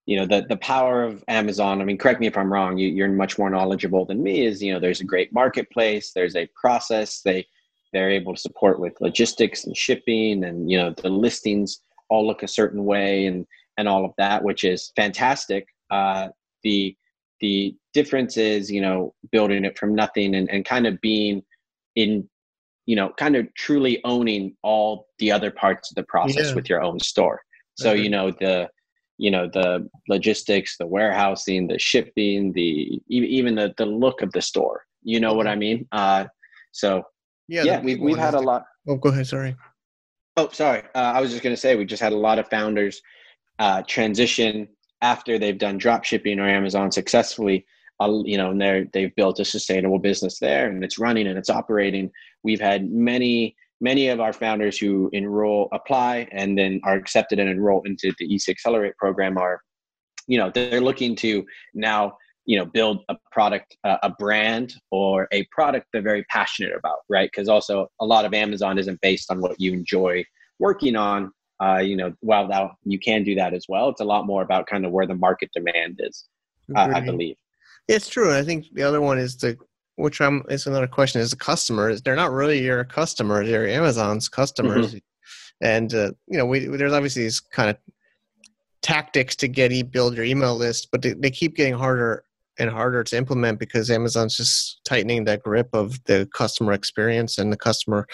you 0.06 0.16
know 0.16 0.26
the 0.26 0.46
the 0.48 0.56
power 0.58 1.02
of 1.02 1.24
amazon. 1.28 1.80
I 1.80 1.84
mean 1.84 1.98
correct 1.98 2.20
me 2.20 2.26
if 2.26 2.36
i'm 2.36 2.52
wrong 2.52 2.76
you, 2.78 2.88
you're 2.88 3.08
much 3.08 3.38
more 3.38 3.50
knowledgeable 3.50 4.04
than 4.04 4.22
me 4.22 4.44
is 4.44 4.62
you 4.62 4.72
know 4.72 4.80
there's 4.80 5.00
a 5.00 5.04
great 5.04 5.32
marketplace 5.32 6.12
there's 6.14 6.36
a 6.36 6.48
process 6.60 7.20
they 7.22 7.46
they're 7.92 8.10
able 8.10 8.34
to 8.34 8.40
support 8.40 8.80
with 8.80 9.00
logistics 9.00 9.64
and 9.64 9.76
shipping 9.76 10.44
and 10.44 10.70
you 10.70 10.76
know 10.76 10.92
the 11.02 11.08
listings 11.08 11.80
all 12.10 12.26
look 12.26 12.42
a 12.42 12.48
certain 12.48 12.84
way 12.84 13.26
and 13.26 13.46
and 13.78 13.88
all 13.88 14.04
of 14.04 14.12
that 14.18 14.42
which 14.42 14.62
is 14.64 14.92
fantastic. 14.96 15.66
Uh, 15.90 16.28
the 16.62 16.96
the 17.40 17.74
difference 17.92 18.36
is 18.36 18.70
you 18.70 18.80
know 18.80 19.14
building 19.32 19.64
it 19.64 19.78
from 19.78 19.94
nothing 19.94 20.34
and, 20.34 20.50
and 20.50 20.64
kind 20.64 20.86
of 20.86 21.00
being 21.00 21.42
in 21.94 22.28
you 22.86 22.96
know 22.96 23.10
kind 23.16 23.36
of 23.36 23.52
truly 23.54 24.00
owning 24.04 24.54
all 24.62 25.06
the 25.18 25.30
other 25.32 25.50
parts 25.50 25.90
of 25.90 25.94
the 25.96 26.02
process 26.04 26.48
Yeah. 26.50 26.54
with 26.54 26.68
your 26.68 26.82
own 26.82 26.98
store 27.00 27.40
so 27.74 27.90
Okay. 27.90 28.02
you 28.02 28.10
know 28.10 28.30
the 28.30 28.68
you 29.18 29.30
know 29.30 29.48
the 29.52 29.88
logistics 30.08 30.76
the 30.78 30.86
warehousing 30.86 31.66
the 31.68 31.78
shipping 31.78 32.52
the 32.52 33.00
even 33.08 33.54
the, 33.54 33.72
the 33.78 33.86
look 33.86 34.22
of 34.22 34.32
the 34.32 34.42
store 34.42 34.84
you 35.02 35.20
know 35.20 35.34
what 35.34 35.46
i 35.46 35.54
mean 35.54 35.86
uh 35.92 36.24
so 36.72 37.02
yeah 37.48 37.62
yeah, 37.62 37.80
we've, 37.80 38.00
we've 38.00 38.18
had 38.18 38.34
a 38.34 38.40
lot 38.40 38.64
oh 38.88 38.96
go 38.96 39.10
ahead 39.10 39.26
sorry 39.26 39.56
Oh, 40.36 40.48
sorry. 40.50 40.82
Uh, 40.94 41.12
I 41.14 41.20
was 41.20 41.30
just 41.30 41.42
going 41.42 41.54
to 41.54 41.60
say 41.60 41.76
we 41.76 41.84
just 41.84 42.02
had 42.02 42.12
a 42.12 42.16
lot 42.16 42.38
of 42.40 42.48
founders 42.48 43.00
uh, 43.60 43.82
transition 43.86 44.68
after 45.00 45.38
they've 45.38 45.58
done 45.58 45.78
drop 45.78 46.02
shipping 46.04 46.40
or 46.40 46.48
Amazon 46.48 46.90
successfully. 46.90 47.64
Uh, 48.00 48.20
you 48.24 48.36
know, 48.36 48.50
and 48.50 48.60
they're 48.60 48.86
they've 48.92 49.14
built 49.14 49.38
a 49.38 49.44
sustainable 49.44 50.00
business 50.00 50.40
there, 50.40 50.68
and 50.68 50.82
it's 50.82 50.98
running 50.98 51.28
and 51.28 51.38
it's 51.38 51.50
operating. 51.50 52.10
We've 52.42 52.60
had 52.60 52.90
many 52.90 53.54
many 53.80 54.08
of 54.08 54.20
our 54.20 54.32
founders 54.32 54.78
who 54.78 55.10
enroll, 55.12 55.68
apply, 55.72 56.28
and 56.32 56.56
then 56.56 56.80
are 56.84 56.94
accepted 56.94 57.38
and 57.38 57.48
enroll 57.48 57.82
into 57.84 58.12
the 58.18 58.34
EC 58.34 58.48
Accelerate 58.48 58.96
program 58.96 59.36
are, 59.38 59.60
you 60.26 60.38
know, 60.38 60.50
they're 60.54 60.80
looking 60.80 61.14
to 61.16 61.44
now 61.74 62.16
you 62.46 62.58
know 62.58 62.64
build 62.64 63.02
a 63.08 63.16
product 63.32 63.76
uh, 63.84 63.96
a 64.02 64.10
brand 64.10 64.74
or 64.90 65.26
a 65.32 65.44
product 65.50 65.86
they're 65.92 66.02
very 66.02 66.24
passionate 66.24 66.74
about 66.76 66.98
right? 67.08 67.30
Because 67.32 67.48
also 67.48 67.88
a 68.00 68.06
lot 68.06 68.24
of 68.24 68.34
amazon 68.34 68.78
isn't 68.78 69.00
based 69.00 69.30
on 69.30 69.40
what 69.40 69.58
you 69.58 69.72
enjoy 69.72 70.24
working 70.58 70.96
on 70.96 71.32
uh, 71.60 71.78
you 71.78 71.96
know 71.96 72.12
while 72.20 72.46
that 72.48 72.70
you 72.84 72.98
can 72.98 73.24
do 73.24 73.34
that 73.34 73.54
as 73.54 73.66
well. 73.68 73.88
It's 73.88 74.00
a 74.00 74.04
lot 74.04 74.26
more 74.26 74.42
about 74.42 74.66
kind 74.66 74.84
of 74.84 74.92
where 74.92 75.06
the 75.06 75.14
market 75.14 75.50
demand 75.54 76.00
is 76.02 76.26
uh, 76.76 76.90
i 76.94 77.00
believe. 77.00 77.36
It's 77.88 78.08
true 78.08 78.34
i 78.36 78.42
think 78.42 78.66
the 78.72 78.82
other 78.82 79.00
one 79.00 79.18
is 79.18 79.36
the 79.36 79.56
which 79.96 80.20
i'm 80.20 80.42
is 80.48 80.66
another 80.66 80.86
question 80.86 81.20
is 81.20 81.30
the 81.30 81.36
customers 81.36 82.02
they're 82.02 82.16
not 82.16 82.32
really 82.32 82.62
your 82.62 82.84
customers 82.84 83.48
they're 83.48 83.68
amazon's 83.68 84.28
customers 84.28 84.88
mm-hmm. 84.88 85.66
and 85.66 85.94
uh, 85.94 86.10
you 86.26 86.38
know 86.38 86.46
we, 86.46 86.66
there's 86.66 86.92
obviously 86.92 87.22
these 87.22 87.40
kind 87.40 87.70
of 87.70 87.76
tactics 88.82 89.34
to 89.34 89.48
get 89.48 89.72
e 89.72 89.82
build 89.82 90.16
your 90.16 90.24
email 90.24 90.56
list 90.56 90.88
but 90.90 91.02
they, 91.02 91.12
they 91.14 91.30
keep 91.30 91.56
getting 91.56 91.74
harder 91.74 92.24
and 92.58 92.70
harder 92.70 93.02
to 93.04 93.16
implement 93.16 93.58
because 93.58 93.90
Amazon's 93.90 94.36
just 94.36 94.80
tightening 94.84 95.24
that 95.24 95.42
grip 95.42 95.68
of 95.72 96.02
the 96.04 96.28
customer 96.32 96.72
experience 96.72 97.38
and 97.38 97.52
the 97.52 97.56
customer 97.56 98.06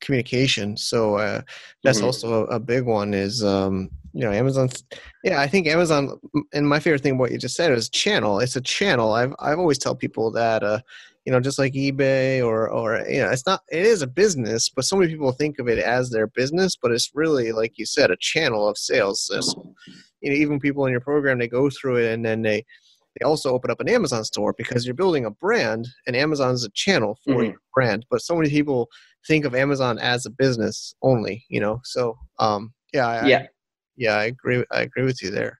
communication. 0.00 0.76
So 0.76 1.16
uh, 1.16 1.42
that's 1.82 1.98
mm-hmm. 1.98 2.06
also 2.06 2.46
a, 2.46 2.56
a, 2.56 2.60
big 2.60 2.84
one. 2.84 3.14
Is 3.14 3.44
um, 3.44 3.90
you 4.12 4.22
know 4.22 4.32
Amazon's 4.32 4.84
yeah 5.24 5.40
I 5.40 5.46
think 5.46 5.66
Amazon 5.66 6.18
and 6.52 6.68
my 6.68 6.80
favorite 6.80 7.02
thing 7.02 7.18
what 7.18 7.32
you 7.32 7.38
just 7.38 7.56
said 7.56 7.72
is 7.72 7.88
channel. 7.88 8.40
It's 8.40 8.56
a 8.56 8.60
channel. 8.60 9.12
I've 9.12 9.34
I've 9.38 9.58
always 9.58 9.78
tell 9.78 9.94
people 9.94 10.30
that 10.32 10.62
uh, 10.62 10.80
you 11.24 11.32
know 11.32 11.40
just 11.40 11.58
like 11.58 11.72
eBay 11.74 12.44
or 12.44 12.68
or 12.68 13.04
you 13.08 13.20
know 13.20 13.30
it's 13.30 13.46
not 13.46 13.60
it 13.70 13.82
is 13.82 14.02
a 14.02 14.06
business, 14.06 14.68
but 14.68 14.84
so 14.84 14.96
many 14.96 15.10
people 15.10 15.32
think 15.32 15.58
of 15.58 15.68
it 15.68 15.78
as 15.78 16.10
their 16.10 16.26
business, 16.28 16.74
but 16.80 16.92
it's 16.92 17.10
really 17.14 17.52
like 17.52 17.72
you 17.76 17.86
said 17.86 18.10
a 18.10 18.16
channel 18.20 18.68
of 18.68 18.78
sales. 18.78 19.26
So, 19.26 19.74
you 20.20 20.30
know 20.30 20.36
even 20.36 20.60
people 20.60 20.84
in 20.86 20.92
your 20.92 21.00
program 21.00 21.38
they 21.38 21.48
go 21.48 21.70
through 21.70 21.96
it 21.96 22.12
and 22.12 22.24
then 22.24 22.42
they 22.42 22.64
they 23.18 23.24
also 23.24 23.50
open 23.50 23.70
up 23.70 23.80
an 23.80 23.88
Amazon 23.88 24.24
store 24.24 24.54
because 24.56 24.86
you're 24.86 24.94
building 24.94 25.24
a 25.24 25.30
brand, 25.30 25.88
and 26.06 26.14
Amazon 26.14 26.54
is 26.54 26.64
a 26.64 26.70
channel 26.74 27.18
for 27.24 27.34
mm-hmm. 27.34 27.44
your 27.44 27.60
brand. 27.74 28.06
But 28.10 28.22
so 28.22 28.36
many 28.36 28.50
people 28.50 28.88
think 29.26 29.44
of 29.44 29.54
Amazon 29.54 29.98
as 29.98 30.26
a 30.26 30.30
business 30.30 30.94
only, 31.02 31.44
you 31.48 31.60
know. 31.60 31.80
So, 31.84 32.16
um, 32.38 32.72
yeah, 32.92 33.08
I, 33.08 33.26
yeah, 33.26 33.38
I, 33.38 33.48
yeah, 33.96 34.14
I 34.14 34.24
agree. 34.24 34.64
I 34.70 34.82
agree 34.82 35.04
with 35.04 35.22
you 35.22 35.30
there. 35.30 35.59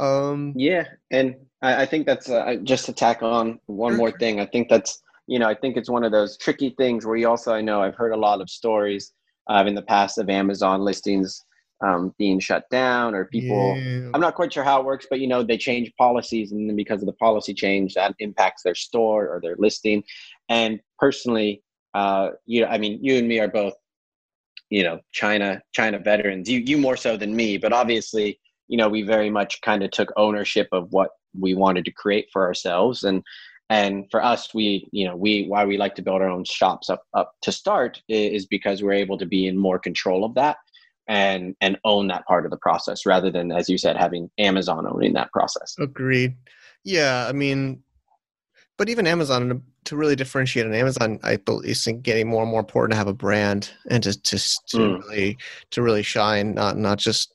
Um, 0.00 0.54
yeah, 0.56 0.84
and 1.10 1.36
I, 1.62 1.82
I 1.82 1.86
think 1.86 2.06
that's 2.06 2.28
uh, 2.28 2.56
just 2.64 2.86
to 2.86 2.92
tack 2.92 3.22
on 3.22 3.60
one 3.66 3.96
more 3.96 4.10
thing. 4.10 4.40
I 4.40 4.46
think 4.46 4.68
that's 4.68 5.02
you 5.26 5.38
know 5.38 5.48
I 5.48 5.54
think 5.54 5.76
it's 5.76 5.90
one 5.90 6.04
of 6.04 6.10
those 6.10 6.36
tricky 6.38 6.74
things 6.78 7.04
where 7.04 7.16
you 7.16 7.28
also 7.28 7.52
I 7.52 7.60
know 7.60 7.82
I've 7.82 7.94
heard 7.94 8.12
a 8.12 8.16
lot 8.16 8.40
of 8.40 8.48
stories 8.48 9.12
uh, 9.48 9.62
in 9.66 9.74
the 9.74 9.82
past 9.82 10.18
of 10.18 10.30
Amazon 10.30 10.80
listings 10.80 11.44
um, 11.82 12.14
being 12.18 12.38
shut 12.40 12.64
down 12.70 13.14
or 13.14 13.24
people 13.26 13.76
yeah. 13.76 14.10
i'm 14.12 14.20
not 14.20 14.34
quite 14.34 14.52
sure 14.52 14.62
how 14.62 14.80
it 14.80 14.84
works 14.84 15.06
but 15.08 15.18
you 15.18 15.26
know 15.26 15.42
they 15.42 15.56
change 15.56 15.90
policies 15.96 16.52
and 16.52 16.68
then 16.68 16.76
because 16.76 17.00
of 17.00 17.06
the 17.06 17.14
policy 17.14 17.54
change 17.54 17.94
that 17.94 18.14
impacts 18.18 18.62
their 18.62 18.74
store 18.74 19.28
or 19.28 19.40
their 19.40 19.56
listing 19.58 20.02
and 20.48 20.78
personally 20.98 21.62
uh, 21.94 22.30
you 22.46 22.60
know 22.60 22.68
i 22.68 22.76
mean 22.76 22.98
you 23.02 23.16
and 23.16 23.26
me 23.26 23.40
are 23.40 23.48
both 23.48 23.74
you 24.68 24.82
know 24.82 25.00
china 25.12 25.60
china 25.72 25.98
veterans 25.98 26.48
you 26.48 26.60
you 26.60 26.76
more 26.76 26.96
so 26.96 27.16
than 27.16 27.34
me 27.34 27.56
but 27.56 27.72
obviously 27.72 28.38
you 28.70 28.76
know 28.76 28.88
we 28.88 29.02
very 29.02 29.28
much 29.28 29.60
kind 29.60 29.82
of 29.82 29.90
took 29.90 30.12
ownership 30.16 30.68
of 30.72 30.90
what 30.92 31.10
we 31.38 31.54
wanted 31.54 31.84
to 31.84 31.90
create 31.90 32.28
for 32.32 32.46
ourselves. 32.46 33.02
And 33.02 33.22
and 33.68 34.10
for 34.10 34.22
us 34.22 34.54
we 34.54 34.88
you 34.92 35.06
know 35.06 35.16
we 35.16 35.44
why 35.46 35.64
we 35.64 35.76
like 35.76 35.94
to 35.96 36.02
build 36.02 36.22
our 36.22 36.28
own 36.28 36.44
shops 36.44 36.88
up 36.88 37.04
up 37.14 37.34
to 37.42 37.52
start 37.52 38.00
is 38.08 38.46
because 38.46 38.82
we're 38.82 38.92
able 38.92 39.18
to 39.18 39.26
be 39.26 39.46
in 39.46 39.56
more 39.56 39.78
control 39.78 40.24
of 40.24 40.34
that 40.34 40.56
and 41.08 41.54
and 41.60 41.78
own 41.84 42.08
that 42.08 42.26
part 42.26 42.44
of 42.44 42.50
the 42.50 42.56
process 42.56 43.04
rather 43.06 43.30
than 43.30 43.52
as 43.52 43.68
you 43.68 43.78
said 43.78 43.96
having 43.96 44.30
amazon 44.38 44.86
owning 44.86 45.12
that 45.12 45.30
process. 45.32 45.74
Agreed. 45.78 46.36
Yeah 46.84 47.26
i 47.28 47.32
mean 47.32 47.82
but 48.76 48.88
even 48.88 49.06
amazon 49.06 49.62
to 49.84 49.96
really 49.96 50.16
differentiate 50.16 50.66
on 50.66 50.74
amazon 50.74 51.20
i 51.22 51.36
believe 51.36 51.76
think 51.76 52.02
getting 52.02 52.28
more 52.28 52.42
and 52.42 52.50
more 52.50 52.60
important 52.60 52.92
to 52.92 52.96
have 52.98 53.06
a 53.06 53.14
brand 53.14 53.70
and 53.88 54.02
to 54.02 54.20
to, 54.20 54.38
to 54.66 54.78
mm. 54.78 55.02
really 55.02 55.38
to 55.70 55.82
really 55.82 56.02
shine 56.02 56.54
not 56.54 56.76
not 56.76 56.98
just 56.98 57.34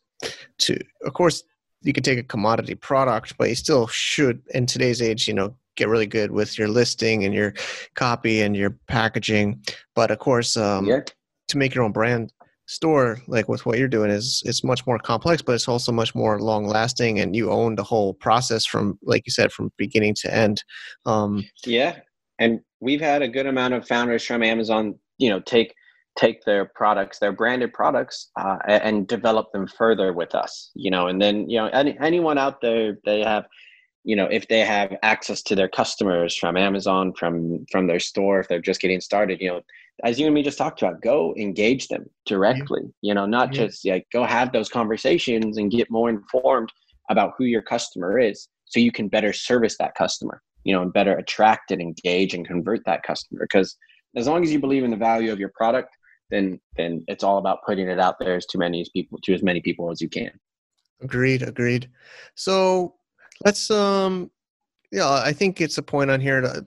to 0.57 0.77
of 1.05 1.13
course 1.13 1.43
you 1.81 1.93
can 1.93 2.03
take 2.03 2.17
a 2.17 2.23
commodity 2.23 2.75
product 2.75 3.37
but 3.37 3.49
you 3.49 3.55
still 3.55 3.87
should 3.87 4.41
in 4.53 4.65
today's 4.65 5.01
age 5.01 5.27
you 5.27 5.33
know 5.33 5.55
get 5.75 5.89
really 5.89 6.07
good 6.07 6.31
with 6.31 6.57
your 6.57 6.67
listing 6.67 7.23
and 7.23 7.33
your 7.33 7.53
copy 7.95 8.41
and 8.41 8.55
your 8.55 8.71
packaging. 8.87 9.61
But 9.93 10.11
of 10.11 10.19
course 10.19 10.57
um, 10.57 10.85
yeah. 10.85 11.01
to 11.49 11.57
make 11.57 11.75
your 11.75 11.83
own 11.83 11.91
brand 11.91 12.31
store 12.67 13.19
like 13.27 13.47
with 13.47 13.65
what 13.65 13.77
you're 13.77 13.87
doing 13.87 14.09
is 14.09 14.41
it's 14.43 14.63
much 14.63 14.87
more 14.87 14.97
complex 14.97 15.39
but 15.39 15.51
it's 15.51 15.67
also 15.67 15.91
much 15.91 16.15
more 16.15 16.39
long 16.39 16.65
lasting 16.65 17.19
and 17.19 17.35
you 17.35 17.51
own 17.51 17.75
the 17.75 17.83
whole 17.83 18.15
process 18.15 18.65
from 18.65 18.97
like 19.03 19.21
you 19.27 19.31
said 19.31 19.51
from 19.51 19.71
beginning 19.77 20.15
to 20.15 20.33
end. 20.33 20.63
Um 21.05 21.45
yeah. 21.65 21.99
And 22.39 22.61
we've 22.79 23.01
had 23.01 23.21
a 23.21 23.27
good 23.27 23.45
amount 23.45 23.75
of 23.75 23.87
founders 23.87 24.25
from 24.25 24.41
amazon 24.41 24.95
you 25.19 25.29
know 25.29 25.39
take 25.41 25.75
take 26.17 26.43
their 26.43 26.65
products 26.65 27.19
their 27.19 27.31
branded 27.31 27.73
products 27.73 28.31
uh, 28.39 28.57
and 28.67 29.07
develop 29.07 29.51
them 29.51 29.67
further 29.67 30.13
with 30.13 30.33
us 30.35 30.71
you 30.75 30.89
know 30.89 31.07
and 31.07 31.21
then 31.21 31.49
you 31.49 31.57
know 31.57 31.67
any, 31.67 31.97
anyone 31.99 32.37
out 32.37 32.61
there 32.61 32.97
they 33.05 33.21
have 33.21 33.45
you 34.03 34.15
know 34.15 34.25
if 34.25 34.47
they 34.47 34.59
have 34.59 34.93
access 35.03 35.41
to 35.41 35.55
their 35.55 35.67
customers 35.67 36.35
from 36.35 36.57
amazon 36.57 37.13
from 37.13 37.65
from 37.71 37.87
their 37.87 37.99
store 37.99 38.39
if 38.39 38.47
they're 38.47 38.59
just 38.59 38.81
getting 38.81 39.01
started 39.01 39.39
you 39.41 39.49
know 39.49 39.61
as 40.03 40.19
you 40.19 40.25
and 40.25 40.35
me 40.35 40.43
just 40.43 40.57
talked 40.57 40.81
about, 40.81 41.01
go 41.01 41.33
engage 41.37 41.87
them 41.87 42.09
directly. 42.25 42.81
You 43.01 43.13
know, 43.13 43.25
not 43.25 43.53
yeah. 43.53 43.65
just 43.65 43.85
like 43.85 44.07
go 44.11 44.25
have 44.25 44.51
those 44.51 44.69
conversations 44.69 45.57
and 45.57 45.71
get 45.71 45.89
more 45.89 46.09
informed 46.09 46.71
about 47.09 47.33
who 47.37 47.45
your 47.45 47.61
customer 47.61 48.19
is, 48.19 48.49
so 48.65 48.79
you 48.79 48.91
can 48.91 49.07
better 49.07 49.31
service 49.31 49.77
that 49.79 49.95
customer. 49.95 50.41
You 50.63 50.73
know, 50.73 50.81
and 50.81 50.91
better 50.91 51.15
attract 51.15 51.71
and 51.71 51.81
engage 51.81 52.33
and 52.33 52.45
convert 52.45 52.83
that 52.85 53.03
customer. 53.03 53.41
Because 53.41 53.77
as 54.15 54.27
long 54.27 54.43
as 54.43 54.51
you 54.51 54.59
believe 54.59 54.83
in 54.83 54.91
the 54.91 54.97
value 54.97 55.31
of 55.31 55.39
your 55.39 55.51
product, 55.55 55.95
then 56.29 56.59
then 56.77 57.03
it's 57.07 57.23
all 57.23 57.37
about 57.37 57.63
putting 57.65 57.87
it 57.87 57.99
out 57.99 58.19
there 58.19 58.35
as 58.35 58.45
to 58.47 58.57
many 58.57 58.81
as 58.81 58.89
people 58.89 59.19
to 59.23 59.33
as 59.33 59.43
many 59.43 59.61
people 59.61 59.91
as 59.91 60.01
you 60.01 60.09
can. 60.09 60.31
Agreed. 61.01 61.41
Agreed. 61.41 61.89
So 62.35 62.95
let's 63.45 63.69
um 63.69 64.31
yeah 64.93 65.09
i 65.09 65.33
think 65.33 65.59
it's 65.59 65.77
a 65.77 65.83
point 65.83 66.09
on 66.09 66.21
here 66.21 66.39
to 66.39 66.65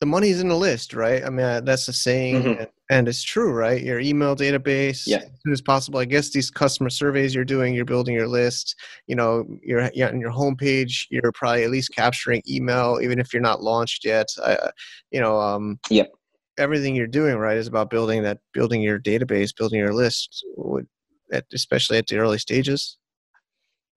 the 0.00 0.06
money's 0.06 0.40
in 0.40 0.48
the 0.48 0.56
list, 0.56 0.92
right? 0.92 1.24
I 1.24 1.30
mean, 1.30 1.64
that's 1.64 1.88
a 1.88 1.92
saying, 1.92 2.42
mm-hmm. 2.42 2.60
and, 2.60 2.68
and, 2.90 3.08
it's 3.08 3.22
true, 3.22 3.50
right? 3.50 3.82
Your 3.82 3.98
email 3.98 4.36
database, 4.36 5.04
yeah. 5.06 5.18
as 5.18 5.30
soon 5.42 5.52
as 5.54 5.62
possible. 5.62 5.98
I 5.98 6.04
guess 6.04 6.30
these 6.30 6.50
customer 6.50 6.90
surveys 6.90 7.34
you're 7.34 7.46
doing, 7.46 7.74
you're 7.74 7.86
building 7.86 8.14
your 8.14 8.28
list. 8.28 8.76
You 9.06 9.16
know, 9.16 9.46
you're 9.62 9.90
yeah, 9.94 10.08
on 10.08 10.20
your 10.20 10.32
homepage, 10.32 11.06
you're 11.08 11.32
probably 11.32 11.64
at 11.64 11.70
least 11.70 11.94
capturing 11.94 12.42
email, 12.46 12.98
even 13.02 13.18
if 13.18 13.32
you're 13.32 13.40
not 13.40 13.62
launched 13.62 14.04
yet. 14.04 14.28
I, 14.44 14.70
you 15.10 15.20
know, 15.20 15.40
um, 15.40 15.78
yep. 15.88 16.10
Everything 16.58 16.94
you're 16.94 17.06
doing, 17.06 17.36
right, 17.36 17.56
is 17.56 17.66
about 17.66 17.90
building 17.90 18.22
that, 18.22 18.38
building 18.52 18.80
your 18.80 18.98
database, 18.98 19.56
building 19.56 19.78
your 19.78 19.94
list, 19.94 20.44
especially 21.52 21.98
at 21.98 22.06
the 22.06 22.18
early 22.18 22.38
stages. 22.38 22.98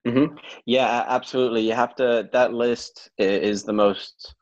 Mm-hmm. 0.08 0.36
Yeah, 0.66 1.06
absolutely. 1.08 1.62
You 1.62 1.74
have 1.74 1.96
to. 1.96 2.30
That 2.32 2.54
list 2.54 3.10
is 3.18 3.64
the 3.64 3.74
most 3.74 4.34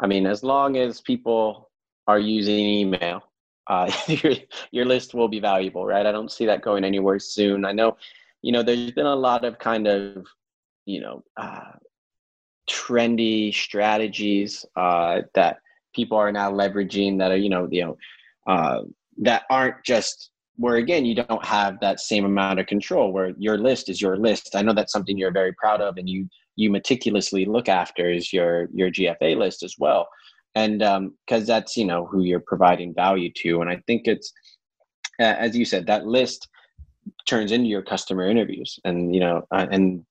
I 0.00 0.06
mean, 0.06 0.26
as 0.26 0.42
long 0.42 0.76
as 0.78 1.00
people 1.00 1.70
are 2.06 2.18
using 2.18 2.58
email, 2.58 3.22
uh, 3.66 3.92
your, 4.08 4.34
your 4.72 4.84
list 4.86 5.14
will 5.14 5.28
be 5.28 5.40
valuable, 5.40 5.84
right? 5.84 6.06
I 6.06 6.12
don't 6.12 6.32
see 6.32 6.46
that 6.46 6.62
going 6.62 6.84
anywhere 6.84 7.18
soon. 7.18 7.64
I 7.64 7.72
know, 7.72 7.96
you 8.42 8.50
know, 8.50 8.62
there's 8.62 8.90
been 8.92 9.06
a 9.06 9.14
lot 9.14 9.44
of 9.44 9.58
kind 9.58 9.86
of, 9.86 10.26
you 10.86 11.00
know, 11.00 11.22
uh, 11.36 11.72
trendy 12.68 13.54
strategies 13.54 14.64
uh, 14.74 15.20
that 15.34 15.58
people 15.94 16.16
are 16.16 16.32
now 16.32 16.50
leveraging 16.50 17.18
that 17.18 17.30
are, 17.30 17.36
you 17.36 17.48
know, 17.48 17.68
you 17.70 17.84
know, 17.84 17.96
uh, 18.46 18.82
that 19.18 19.42
aren't 19.50 19.84
just 19.84 20.30
where 20.56 20.76
again 20.76 21.06
you 21.06 21.14
don't 21.14 21.44
have 21.44 21.80
that 21.80 22.00
same 22.00 22.24
amount 22.26 22.60
of 22.60 22.66
control 22.66 23.12
where 23.12 23.32
your 23.38 23.56
list 23.56 23.88
is 23.88 24.00
your 24.00 24.16
list. 24.16 24.54
I 24.54 24.62
know 24.62 24.74
that's 24.74 24.92
something 24.92 25.16
you're 25.16 25.32
very 25.32 25.54
proud 25.54 25.80
of 25.80 25.96
and 25.96 26.08
you 26.08 26.28
you 26.56 26.70
meticulously 26.70 27.46
look 27.46 27.68
after 27.68 28.10
is 28.10 28.32
your 28.32 28.68
your 28.74 28.90
GFA 28.90 29.36
list 29.36 29.62
as 29.62 29.76
well, 29.78 30.06
and 30.54 30.80
because 30.80 31.42
um, 31.42 31.46
that's 31.46 31.76
you 31.76 31.86
know 31.86 32.04
who 32.04 32.22
you're 32.22 32.40
providing 32.40 32.94
value 32.94 33.30
to, 33.36 33.62
and 33.62 33.70
I 33.70 33.82
think 33.86 34.06
it's 34.06 34.32
as 35.18 35.56
you 35.56 35.64
said 35.64 35.86
that 35.86 36.06
list 36.06 36.48
turns 37.26 37.52
into 37.52 37.68
your 37.68 37.82
customer 37.82 38.28
interviews, 38.28 38.78
and 38.84 39.14
you 39.14 39.20
know 39.20 39.46
uh, 39.50 39.66
and 39.70 40.04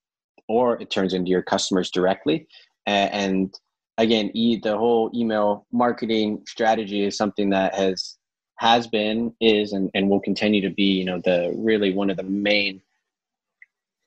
or 0.47 0.81
it 0.81 0.89
turns 0.89 1.13
into 1.13 1.29
your 1.29 1.43
customers 1.43 1.91
directly, 1.91 2.47
and, 2.87 3.13
and 3.13 3.59
again 3.99 4.31
e- 4.33 4.57
the 4.57 4.77
whole 4.77 5.11
email 5.13 5.65
marketing 5.71 6.41
strategy 6.47 7.03
is 7.03 7.17
something 7.17 7.49
that 7.49 7.75
has 7.75 8.17
has 8.57 8.87
been 8.87 9.33
is 9.39 9.73
and, 9.73 9.89
and 9.93 10.09
will 10.09 10.19
continue 10.19 10.61
to 10.61 10.69
be 10.69 10.83
you 10.83 11.05
know 11.05 11.19
the 11.19 11.53
really 11.57 11.93
one 11.93 12.09
of 12.09 12.17
the 12.17 12.23
main 12.23 12.81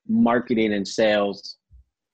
marketing 0.09 0.73
and 0.73 0.87
sales 0.87 1.57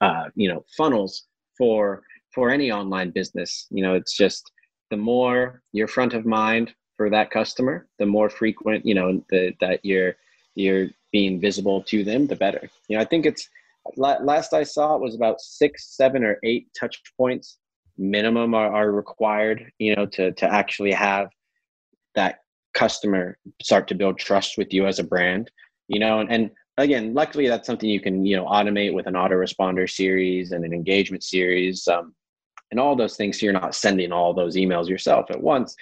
uh, 0.01 0.25
you 0.35 0.49
know 0.49 0.65
funnels 0.77 1.27
for 1.57 2.03
for 2.35 2.51
any 2.51 2.71
online 2.71 3.11
business. 3.11 3.67
You 3.71 3.83
know 3.83 3.95
it's 3.95 4.17
just 4.17 4.51
the 4.91 4.97
more 4.97 5.63
you're 5.73 5.89
front 5.89 6.15
of 6.15 6.27
mind 6.27 6.75
for 6.97 7.09
that 7.11 7.31
customer 7.31 7.87
the 7.99 8.07
more 8.07 8.29
frequent 8.29 8.85
you 8.85 8.95
know 8.95 9.23
the, 9.31 9.55
that 9.61 9.85
you're 9.85 10.17
you're 10.55 10.89
being 11.13 11.41
visible 11.41 11.83
to 11.83 12.05
them 12.05 12.27
the 12.27 12.37
better. 12.37 12.69
You 12.89 12.97
know 12.97 13.03
i 13.03 13.07
think 13.07 13.25
it's 13.25 13.49
last 13.97 14.53
I 14.53 14.65
saw 14.65 14.95
it 14.95 15.01
was 15.01 15.15
about 15.15 15.41
six, 15.41 15.97
seven, 15.97 16.25
or 16.25 16.39
eight 16.45 16.69
touch 16.79 17.01
points 17.17 17.59
minimum 17.99 18.55
are, 18.55 18.73
are 18.73 18.93
required. 18.93 19.71
You 19.79 19.97
know, 19.97 20.07
to 20.07 20.33
to 20.33 20.47
actually 20.53 20.93
have 20.93 21.29
that 22.15 22.41
customer 22.75 23.39
start 23.61 23.89
to 23.89 23.95
build 23.95 24.19
trust 24.19 24.59
with 24.59 24.73
you 24.73 24.87
as 24.87 24.99
a 24.99 25.05
brand. 25.05 25.51
You 25.89 26.01
know, 26.01 26.21
and, 26.21 26.31
and 26.31 26.51
again, 26.77 27.15
luckily 27.15 27.49
that's 27.49 27.67
something 27.67 27.89
you 27.89 28.01
can 28.01 28.25
you 28.25 28.37
know 28.37 28.47
automate 28.47 28.95
with 28.95 29.07
an 29.07 29.15
autoresponder 29.15 29.91
series 29.91 30.53
and 30.53 30.65
an 30.65 30.73
engagement 30.73 31.25
series, 31.25 31.87
um, 31.89 32.15
and 32.71 32.81
all 32.81 32.97
those 32.97 33.17
things. 33.17 33.41
So 33.41 33.45
you're 33.45 33.53
not 33.53 33.75
sending 33.75 34.13
all 34.13 34.35
those 34.35 34.57
emails 34.57 34.89
yourself 34.89 35.31
at 35.31 35.41
once. 35.41 35.75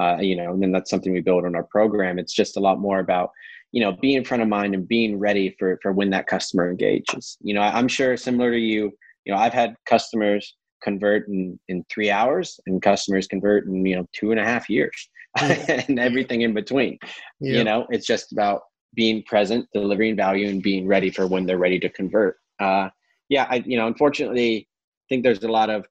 Uh, 0.00 0.18
you 0.20 0.36
know, 0.36 0.52
and 0.52 0.62
then 0.62 0.70
that's 0.70 0.88
something 0.88 1.12
we 1.12 1.20
build 1.20 1.44
on 1.44 1.56
our 1.56 1.64
program. 1.64 2.18
It's 2.18 2.32
just 2.32 2.56
a 2.56 2.60
lot 2.60 2.78
more 2.78 3.00
about 3.00 3.30
you 3.72 3.80
know 3.80 3.92
being 3.92 4.16
in 4.16 4.24
front 4.24 4.42
of 4.42 4.48
mind 4.48 4.74
and 4.74 4.88
being 4.88 5.18
ready 5.18 5.54
for 5.58 5.78
for 5.82 5.92
when 5.92 6.10
that 6.10 6.26
customer 6.26 6.70
engages 6.70 7.36
you 7.40 7.54
know 7.54 7.60
i'm 7.60 7.88
sure 7.88 8.16
similar 8.16 8.50
to 8.50 8.58
you 8.58 8.92
you 9.24 9.32
know 9.32 9.38
i've 9.38 9.52
had 9.52 9.76
customers 9.86 10.56
convert 10.82 11.28
in 11.28 11.58
in 11.68 11.84
three 11.90 12.10
hours 12.10 12.58
and 12.66 12.82
customers 12.82 13.26
convert 13.26 13.66
in 13.66 13.84
you 13.84 13.96
know 13.96 14.06
two 14.12 14.30
and 14.30 14.40
a 14.40 14.44
half 14.44 14.68
years 14.68 15.08
and 15.40 15.98
everything 15.98 16.42
in 16.42 16.54
between. 16.54 16.98
Yeah. 17.40 17.58
you 17.58 17.64
know 17.64 17.86
it's 17.90 18.06
just 18.06 18.32
about 18.32 18.62
being 18.94 19.22
present 19.24 19.66
delivering 19.72 20.16
value 20.16 20.48
and 20.48 20.62
being 20.62 20.86
ready 20.86 21.10
for 21.10 21.26
when 21.26 21.46
they're 21.46 21.58
ready 21.58 21.78
to 21.80 21.88
convert. 21.88 22.36
Uh 22.58 22.88
yeah 23.28 23.46
i 23.48 23.56
you 23.64 23.76
know 23.78 23.86
unfortunately 23.86 24.58
i 24.58 25.04
think 25.08 25.22
there's 25.22 25.44
a 25.44 25.48
lot 25.48 25.70
of 25.70 25.86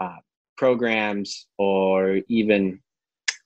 uh, 0.00 0.16
programs 0.56 1.46
or 1.58 2.20
even 2.28 2.80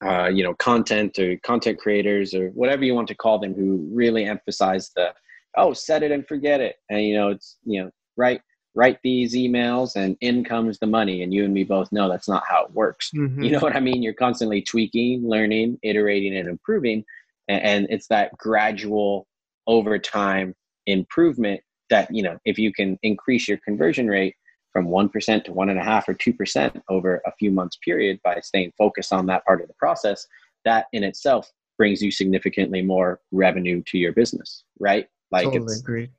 uh, 0.05 0.29
you 0.29 0.43
know 0.43 0.55
content 0.55 1.19
or 1.19 1.37
content 1.45 1.79
creators 1.79 2.35
or 2.35 2.49
whatever 2.51 2.85
you 2.85 2.95
want 2.95 3.09
to 3.09 3.15
call 3.15 3.39
them 3.39 3.55
who 3.55 3.89
really 3.93 4.25
emphasize 4.25 4.91
the 4.97 5.13
oh 5.57 5.73
set 5.73 6.03
it 6.03 6.11
and 6.11 6.27
forget 6.27 6.61
it. 6.61 6.77
And 6.91 7.03
you 7.03 7.15
know 7.15 7.29
it's 7.29 7.59
you 7.65 7.83
know 7.83 7.91
write 8.17 8.41
write 8.75 8.99
these 9.03 9.35
emails 9.35 9.97
and 9.97 10.17
in 10.21 10.45
comes 10.45 10.79
the 10.79 10.87
money 10.87 11.23
and 11.23 11.33
you 11.33 11.45
and 11.45 11.53
me 11.53 11.65
both 11.65 11.93
know 11.93 12.09
that's 12.09 12.29
not 12.29 12.43
how 12.49 12.65
it 12.65 12.73
works 12.73 13.11
mm-hmm. 13.15 13.43
you 13.43 13.51
know 13.51 13.59
what 13.61 13.77
i 13.77 13.81
mean 13.81 14.03
you're 14.03 14.15
constantly 14.15 14.63
tweaking 14.63 15.29
learning 15.29 15.79
iterating 15.83 16.37
and 16.37 16.49
improving 16.49 17.05
and, 17.49 17.63
and 17.63 17.87
it's 17.91 18.07
that 18.07 18.37
gradual 18.39 19.27
over 19.67 19.99
time 19.99 20.55
improvement 20.87 21.61
that 21.91 22.09
you 22.15 22.23
know 22.23 22.39
if 22.45 22.59
you 22.59 22.73
can 22.73 22.99
increase 23.03 23.47
your 23.47 23.59
conversion 23.59 24.09
rate 24.09 24.35
from 24.73 24.89
1% 24.89 25.45
to 25.45 25.53
1.5 25.53 26.09
or 26.09 26.15
2% 26.15 26.83
over 26.89 27.21
a 27.27 27.33
few 27.39 27.51
months 27.51 27.77
period 27.85 28.19
by 28.25 28.41
staying 28.41 28.73
focused 28.79 29.13
on 29.13 29.27
that 29.27 29.45
part 29.45 29.61
of 29.61 29.69
the 29.69 29.75
process 29.75 30.27
that 30.65 30.87
in 30.95 31.05
itself 31.05 31.53
brings 31.77 32.01
you 32.01 32.11
significantly 32.11 32.81
more 32.81 33.21
revenue 33.33 33.83
to 33.87 33.99
your 33.99 34.13
business 34.13 34.65
right 34.81 35.09
like 35.31 35.45
totally 35.45 35.65
it's, 35.65 35.81
agree. 35.81 36.11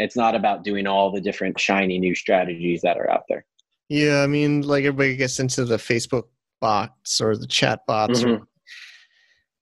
It's 0.00 0.16
not 0.16 0.34
about 0.34 0.64
doing 0.64 0.86
all 0.86 1.10
the 1.10 1.20
different 1.20 1.58
shiny 1.58 1.98
new 1.98 2.14
strategies 2.14 2.80
that 2.82 2.96
are 2.96 3.10
out 3.10 3.24
there 3.28 3.44
yeah 3.88 4.22
i 4.22 4.26
mean 4.26 4.62
like 4.62 4.84
everybody 4.84 5.16
gets 5.16 5.38
into 5.38 5.64
the 5.64 5.76
facebook 5.76 6.24
bots 6.60 7.20
or 7.20 7.36
the 7.36 7.46
chat 7.46 7.80
bots 7.86 8.20
mm-hmm. 8.20 8.42
or, 8.42 8.46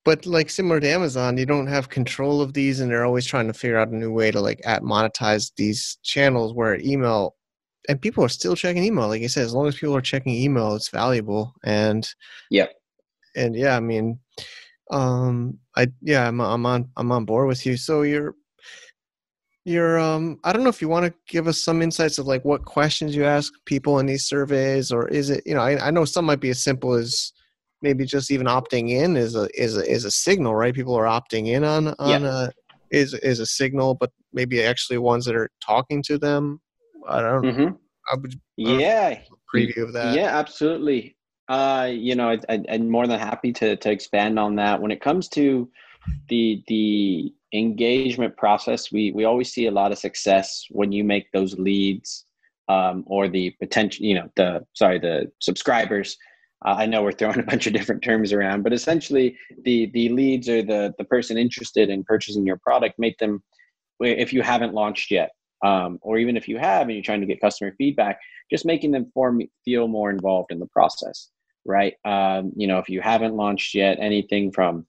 but 0.05 0.27
like 0.27 0.51
similar 0.51 0.81
to 0.81 0.89
amazon 0.89 1.37
you 1.37 1.47
don't 1.47 1.67
have 1.67 1.89
control 1.89 2.41
of 2.41 2.53
these 2.55 2.81
and 2.81 2.91
they're 2.91 3.05
always 3.05 3.27
trying 3.27 3.47
to 3.47 3.53
figure 3.53 3.79
out 3.79 3.89
a 3.89 3.97
new 3.97 4.13
way 4.13 4.31
to 4.31 4.41
like 4.41 4.61
at 4.65 4.83
monetize 4.83 5.53
these 5.57 5.99
channels 6.03 6.53
where 6.55 6.79
email 6.81 7.35
and 7.89 8.01
people 8.01 8.23
are 8.23 8.29
still 8.29 8.55
checking 8.55 8.85
email. 8.85 9.09
Like 9.09 9.23
I 9.23 9.27
said, 9.27 9.45
as 9.45 9.55
long 9.55 9.67
as 9.67 9.77
people 9.77 9.97
are 9.97 10.03
checking 10.03 10.35
email, 10.35 10.75
it's 10.75 10.91
valuable. 10.91 11.55
And 11.65 12.09
yeah, 12.51 12.67
and 13.35 13.57
yeah, 13.57 13.77
I 13.77 13.81
mean, 13.81 14.19
um, 14.91 15.59
I 15.75 15.89
yeah, 16.03 16.29
I'm 16.29 16.41
I'm 16.41 16.67
on 16.67 16.91
I'm 16.97 17.11
on 17.11 17.25
board 17.25 17.49
with 17.49 17.65
you. 17.65 17.77
So 17.77 18.03
you're 18.03 18.35
you're 19.65 19.99
um 19.99 20.39
I 20.45 20.53
don't 20.53 20.63
know 20.63 20.71
if 20.71 20.81
you 20.81 20.89
want 20.89 21.07
to 21.07 21.15
give 21.29 21.47
us 21.47 21.63
some 21.63 21.83
insights 21.83 22.19
of 22.19 22.27
like 22.27 22.45
what 22.45 22.65
questions 22.65 23.15
you 23.15 23.25
ask 23.25 23.53
people 23.67 23.99
in 23.99 24.07
these 24.07 24.27
surveys, 24.27 24.91
or 24.91 25.09
is 25.09 25.31
it 25.31 25.43
you 25.47 25.55
know 25.55 25.61
I, 25.61 25.89
I 25.89 25.91
know 25.91 26.05
some 26.05 26.25
might 26.25 26.41
be 26.41 26.51
as 26.51 26.63
simple 26.63 26.95
as 26.95 27.33
maybe 27.83 28.05
just 28.05 28.31
even 28.31 28.47
opting 28.47 28.91
in 28.91 29.17
is 29.17 29.37
a 29.37 29.49
is 29.55 29.77
a 29.77 29.91
is 29.91 30.05
a 30.05 30.11
signal, 30.11 30.55
right? 30.55 30.75
People 30.75 30.95
are 30.95 31.05
opting 31.05 31.49
in 31.49 31.65
on 31.65 31.89
on 31.99 32.23
yeah. 32.23 32.47
a 32.47 32.51
is 32.91 33.15
is 33.15 33.41
a 33.41 33.47
signal, 33.47 33.95
but 33.95 34.11
maybe 34.33 34.63
actually 34.63 34.99
ones 34.99 35.25
that 35.27 35.35
are 35.35 35.51
talking 35.61 36.03
to 36.05 36.19
them 36.19 36.61
I 37.09 37.23
don't. 37.23 37.43
Mm-hmm. 37.43 37.75
I 38.13 38.17
would. 38.17 38.35
Yeah. 38.57 39.21
Preview 39.55 39.85
of 39.85 39.93
that. 39.95 40.15
Yeah, 40.15 40.39
absolutely. 40.39 41.17
Uh, 41.49 41.89
you 41.91 42.15
know, 42.15 42.31
I 42.31 42.39
I, 42.49 42.55
am 42.69 42.91
more 42.91 43.07
than 43.07 43.19
happy 43.19 43.53
to 43.55 43.77
to 43.77 43.91
expand 43.91 44.39
on 44.39 44.57
that. 44.57 44.81
When 44.81 44.91
it 44.91 45.01
comes 45.01 45.29
to 45.31 45.69
the 46.29 46.63
the 46.69 47.33
engagement 47.53 48.37
process, 48.37 48.93
we 48.93 49.13
we 49.13 49.25
always 49.25 49.53
see 49.53 49.67
a 49.67 49.71
lot 49.71 49.93
of 49.93 49.99
success 49.99 50.65
when 50.71 50.93
you 50.93 51.05
make 51.05 51.31
those 51.33 51.59
leads 51.59 52.27
um, 52.69 53.05
or 53.07 53.29
the 53.29 53.51
potential. 53.61 54.05
You 54.05 54.15
know, 54.15 54.29
the 54.37 54.67
sorry, 54.75 54.99
the 54.99 55.31
subscribers. 55.41 56.17
Uh, 56.67 56.75
I 56.79 56.87
know 56.87 57.03
we're 57.03 57.13
throwing 57.13 57.39
a 57.39 57.45
bunch 57.45 57.67
of 57.67 57.73
different 57.73 58.03
terms 58.03 58.33
around, 58.33 58.63
but 58.63 58.73
essentially, 58.73 59.37
the 59.65 59.91
the 59.95 60.09
leads 60.11 60.49
or 60.49 60.63
the 60.63 60.95
the 60.99 61.05
person 61.05 61.39
interested 61.39 61.91
in 61.91 62.05
purchasing 62.05 62.47
your 62.47 62.59
product, 62.59 62.99
make 62.99 63.19
them 63.19 63.43
if 64.01 64.33
you 64.33 64.43
haven't 64.43 64.75
launched 64.75 65.11
yet 65.11 65.31
um, 65.65 65.99
or 66.03 66.19
even 66.19 66.37
if 66.37 66.49
you 66.49 66.59
have 66.59 66.83
and 66.83 66.93
you're 66.93 67.03
trying 67.03 67.21
to 67.21 67.27
get 67.27 67.41
customer 67.41 67.75
feedback, 67.79 68.19
just 68.51 68.65
making 68.65 68.93
them 68.93 69.11
form, 69.13 69.43
feel 69.65 69.89
more 69.89 70.11
involved 70.11 70.53
in 70.53 70.59
the 70.59 70.67
process, 70.67 71.29
right? 71.65 71.95
Um, 72.05 72.53
you 72.57 72.67
know, 72.67 72.79
if 72.79 72.89
you 72.89 73.01
haven't 73.01 73.35
launched 73.35 73.75
yet, 73.75 73.99
anything 74.01 74.53
from 74.53 74.87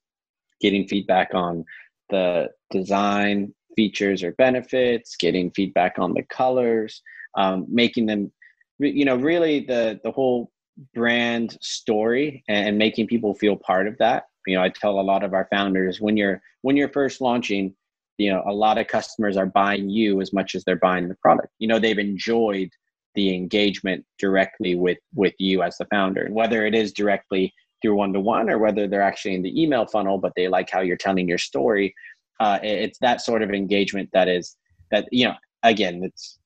getting 0.62 0.88
feedback 0.88 1.34
on 1.34 1.66
the 2.10 2.50
design 2.72 3.54
features 3.76 4.24
or 4.24 4.32
benefits, 4.34 5.16
getting 5.16 5.52
feedback 5.52 6.00
on 6.00 6.14
the 6.14 6.24
colors, 6.24 7.02
um, 7.38 7.66
making 7.70 8.06
them, 8.06 8.32
you 8.80 9.06
know, 9.06 9.16
really 9.16 9.62
the 9.62 10.00
the 10.04 10.12
whole 10.12 10.52
brand 10.94 11.58
story 11.62 12.44
and 12.48 12.78
making 12.78 13.08
people 13.08 13.34
feel 13.36 13.56
part 13.56 13.88
of 13.88 13.98
that. 13.98 14.26
You 14.48 14.56
know, 14.56 14.64
I 14.64 14.70
tell 14.70 15.00
a 15.00 15.02
lot 15.02 15.24
of 15.24 15.34
our 15.34 15.48
founders 15.52 16.02
when 16.02 16.18
you're 16.18 16.42
when 16.62 16.76
you're 16.76 16.90
first 16.90 17.22
launching, 17.22 17.76
you 18.20 18.32
know 18.32 18.44
a 18.46 18.54
lot 18.54 18.78
of 18.78 18.88
customers 18.88 19.38
are 19.38 19.48
buying 19.48 19.90
you 19.90 20.22
as 20.22 20.32
much 20.32 20.54
as 20.54 20.64
they're 20.64 20.76
buying 20.76 21.08
the 21.08 21.16
product 21.16 21.48
you 21.58 21.68
know 21.68 21.80
they've 21.80 21.98
enjoyed 21.98 22.70
the 23.16 23.34
engagement 23.34 24.06
directly 24.20 24.76
with 24.76 25.00
with 25.16 25.34
you 25.40 25.64
as 25.64 25.78
the 25.78 25.86
founder 25.86 26.24
and 26.24 26.36
whether 26.36 26.66
it 26.66 26.76
is 26.76 26.94
directly 26.94 27.52
through 27.82 27.96
one 27.96 28.14
to 28.14 28.20
one 28.20 28.50
or 28.50 28.58
whether 28.58 28.88
they're 28.88 29.02
actually 29.02 29.36
in 29.36 29.42
the 29.42 29.62
email 29.62 29.86
funnel 29.86 30.18
but 30.18 30.34
they 30.36 30.48
like 30.48 30.70
how 30.70 30.82
you're 30.82 30.98
telling 30.98 31.28
your 31.28 31.38
story 31.38 31.94
uh, 32.40 32.60
it's 32.64 32.98
that 33.00 33.22
sort 33.22 33.42
of 33.42 33.52
engagement 33.52 34.10
that 34.14 34.28
is 34.28 34.56
that 34.92 35.08
you 35.12 35.26
know 35.26 35.36
again 35.64 36.04
it's 36.04 36.40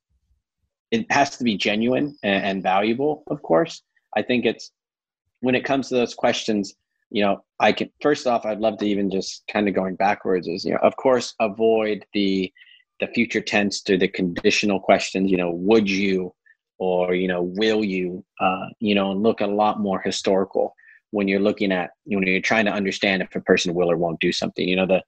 it 0.91 1.11
has 1.11 1.37
to 1.37 1.43
be 1.43 1.57
genuine 1.57 2.15
and, 2.23 2.45
and 2.45 2.63
valuable 2.63 3.23
of 3.27 3.41
course 3.41 3.83
i 4.15 4.21
think 4.21 4.45
it's 4.45 4.71
when 5.41 5.55
it 5.55 5.65
comes 5.65 5.89
to 5.89 5.95
those 5.95 6.13
questions 6.13 6.75
you 7.13 7.21
know, 7.21 7.43
I 7.59 7.71
can 7.71 7.91
first 8.01 8.25
off, 8.25 8.43
I'd 8.43 8.59
love 8.59 8.79
to 8.79 8.87
even 8.87 9.11
just 9.11 9.43
kind 9.47 9.69
of 9.69 9.75
going 9.75 9.95
backwards 9.95 10.47
is, 10.47 10.65
you 10.65 10.71
know, 10.71 10.79
of 10.81 10.95
course, 10.97 11.35
avoid 11.39 12.05
the 12.13 12.51
the 12.99 13.07
future 13.07 13.39
tense 13.39 13.81
to 13.83 13.97
the 13.97 14.07
conditional 14.07 14.79
questions. 14.79 15.29
You 15.29 15.37
know, 15.37 15.51
would 15.51 15.87
you, 15.87 16.33
or 16.79 17.13
you 17.13 17.27
know, 17.27 17.43
will 17.43 17.83
you? 17.83 18.25
Uh, 18.39 18.65
you 18.79 18.95
know, 18.95 19.11
and 19.11 19.21
look 19.21 19.41
a 19.41 19.47
lot 19.47 19.79
more 19.79 20.01
historical 20.01 20.75
when 21.13 21.27
you're 21.27 21.39
looking 21.39 21.71
at 21.71 21.91
when 22.05 22.25
you're 22.25 22.41
trying 22.41 22.65
to 22.65 22.71
understand 22.71 23.21
if 23.21 23.35
a 23.35 23.41
person 23.41 23.73
will 23.73 23.91
or 23.91 23.97
won't 23.97 24.19
do 24.19 24.31
something. 24.31 24.67
You 24.67 24.75
know, 24.75 24.87
the 24.87 25.03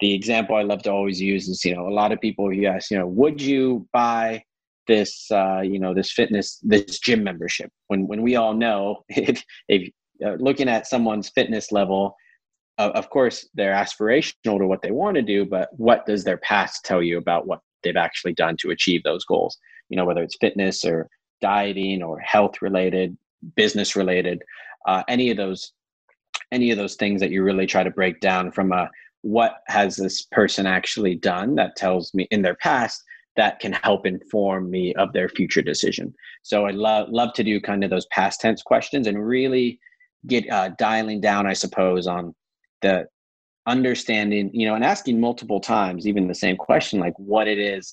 the 0.00 0.14
example 0.14 0.54
I 0.54 0.62
love 0.62 0.82
to 0.82 0.92
always 0.92 1.20
use 1.20 1.48
is, 1.48 1.64
you 1.64 1.74
know, 1.74 1.88
a 1.88 1.90
lot 1.90 2.12
of 2.12 2.20
people 2.20 2.52
you 2.52 2.68
ask, 2.68 2.90
you 2.90 2.98
know, 2.98 3.06
would 3.06 3.40
you 3.40 3.88
buy 3.92 4.44
this 4.86 5.30
uh, 5.30 5.60
you 5.60 5.78
know 5.78 5.94
this 5.94 6.10
fitness 6.10 6.58
this 6.62 6.98
gym 6.98 7.22
membership 7.22 7.70
when 7.86 8.06
when 8.08 8.22
we 8.22 8.36
all 8.36 8.54
know 8.54 9.04
if 9.08 9.44
if 9.68 9.90
uh, 10.24 10.36
looking 10.40 10.68
at 10.68 10.86
someone's 10.86 11.28
fitness 11.28 11.70
level 11.70 12.16
uh, 12.78 12.90
of 12.94 13.08
course 13.10 13.48
they're 13.54 13.74
aspirational 13.74 14.58
to 14.58 14.66
what 14.66 14.82
they 14.82 14.90
want 14.90 15.14
to 15.14 15.22
do 15.22 15.44
but 15.44 15.68
what 15.76 16.04
does 16.06 16.24
their 16.24 16.38
past 16.38 16.84
tell 16.84 17.02
you 17.02 17.18
about 17.18 17.46
what 17.46 17.60
they've 17.84 17.96
actually 17.96 18.32
done 18.32 18.56
to 18.56 18.70
achieve 18.70 19.02
those 19.04 19.24
goals 19.24 19.58
you 19.90 19.96
know 19.96 20.04
whether 20.04 20.22
it's 20.22 20.36
fitness 20.40 20.84
or 20.84 21.08
dieting 21.40 22.02
or 22.02 22.18
health 22.18 22.60
related 22.62 23.16
business 23.54 23.94
related 23.94 24.42
uh, 24.88 25.02
any 25.08 25.30
of 25.30 25.36
those 25.36 25.72
any 26.50 26.70
of 26.70 26.78
those 26.78 26.96
things 26.96 27.20
that 27.20 27.30
you 27.30 27.42
really 27.42 27.66
try 27.66 27.82
to 27.82 27.90
break 27.90 28.20
down 28.20 28.50
from 28.50 28.72
a 28.72 28.88
what 29.22 29.58
has 29.66 29.96
this 29.96 30.22
person 30.22 30.66
actually 30.66 31.14
done 31.14 31.54
that 31.54 31.76
tells 31.76 32.14
me 32.14 32.26
in 32.30 32.42
their 32.42 32.54
past 32.56 33.02
that 33.36 33.60
can 33.60 33.72
help 33.72 34.06
inform 34.06 34.70
me 34.70 34.94
of 34.94 35.12
their 35.12 35.28
future 35.28 35.62
decision 35.62 36.14
so 36.42 36.66
i 36.66 36.70
love 36.70 37.08
love 37.10 37.32
to 37.34 37.44
do 37.44 37.60
kind 37.60 37.84
of 37.84 37.90
those 37.90 38.06
past 38.06 38.40
tense 38.40 38.62
questions 38.62 39.06
and 39.06 39.26
really 39.26 39.78
get 40.26 40.50
uh, 40.50 40.70
dialing 40.78 41.20
down, 41.20 41.46
I 41.46 41.52
suppose, 41.52 42.06
on 42.06 42.34
the 42.82 43.06
understanding, 43.66 44.50
you 44.52 44.66
know, 44.66 44.74
and 44.74 44.84
asking 44.84 45.20
multiple 45.20 45.60
times, 45.60 46.06
even 46.06 46.26
the 46.26 46.34
same 46.34 46.56
question, 46.56 46.98
like 46.98 47.14
what 47.16 47.46
it 47.46 47.58
is 47.58 47.92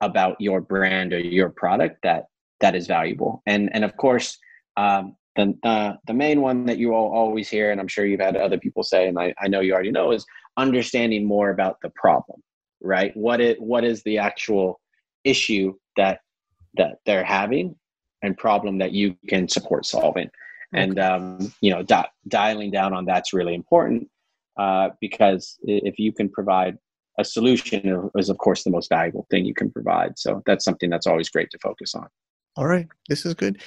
about 0.00 0.40
your 0.40 0.60
brand 0.60 1.12
or 1.12 1.18
your 1.18 1.50
product 1.50 1.98
that 2.02 2.24
that 2.60 2.74
is 2.74 2.86
valuable. 2.86 3.42
And 3.46 3.70
and 3.72 3.84
of 3.84 3.96
course, 3.96 4.38
um, 4.76 5.16
the 5.38 5.56
the 5.62 5.98
the 6.08 6.14
main 6.14 6.40
one 6.42 6.66
that 6.66 6.78
you 6.78 6.92
all 6.92 7.12
always 7.12 7.48
hear, 7.48 7.70
and 7.70 7.80
I'm 7.80 7.88
sure 7.88 8.04
you've 8.04 8.20
had 8.20 8.36
other 8.36 8.58
people 8.58 8.82
say, 8.82 9.08
and 9.08 9.18
I, 9.18 9.32
I 9.40 9.46
know 9.46 9.60
you 9.60 9.72
already 9.72 9.92
know, 9.92 10.10
is 10.10 10.26
understanding 10.56 11.24
more 11.24 11.50
about 11.50 11.78
the 11.80 11.90
problem, 11.90 12.42
right? 12.82 13.16
What 13.16 13.40
it 13.40 13.60
what 13.62 13.84
is 13.84 14.02
the 14.02 14.18
actual 14.18 14.80
issue 15.24 15.74
that 15.96 16.20
that 16.74 16.98
they're 17.06 17.24
having 17.24 17.76
and 18.22 18.36
problem 18.36 18.78
that 18.78 18.92
you 18.92 19.16
can 19.28 19.48
support 19.48 19.86
solving? 19.86 20.28
And 20.74 20.98
um, 20.98 21.52
you 21.60 21.70
know 21.70 21.82
di- 21.82 22.10
dialing 22.26 22.72
down 22.72 22.92
on 22.92 23.06
that's 23.06 23.32
really 23.32 23.54
important 23.54 24.10
uh, 24.58 24.90
because 25.00 25.56
if 25.62 25.98
you 25.98 26.12
can 26.12 26.28
provide 26.28 26.76
a 27.18 27.24
solution 27.24 28.10
is 28.16 28.28
of 28.28 28.38
course 28.38 28.64
the 28.64 28.70
most 28.70 28.88
valuable 28.90 29.26
thing 29.30 29.44
you 29.44 29.54
can 29.54 29.70
provide. 29.70 30.18
So 30.18 30.42
that's 30.46 30.64
something 30.64 30.90
that's 30.90 31.06
always 31.06 31.28
great 31.30 31.50
to 31.52 31.58
focus 31.62 31.94
on. 31.94 32.08
All 32.56 32.66
right. 32.66 32.88
This 33.08 33.24
is 33.24 33.34
good. 33.34 33.62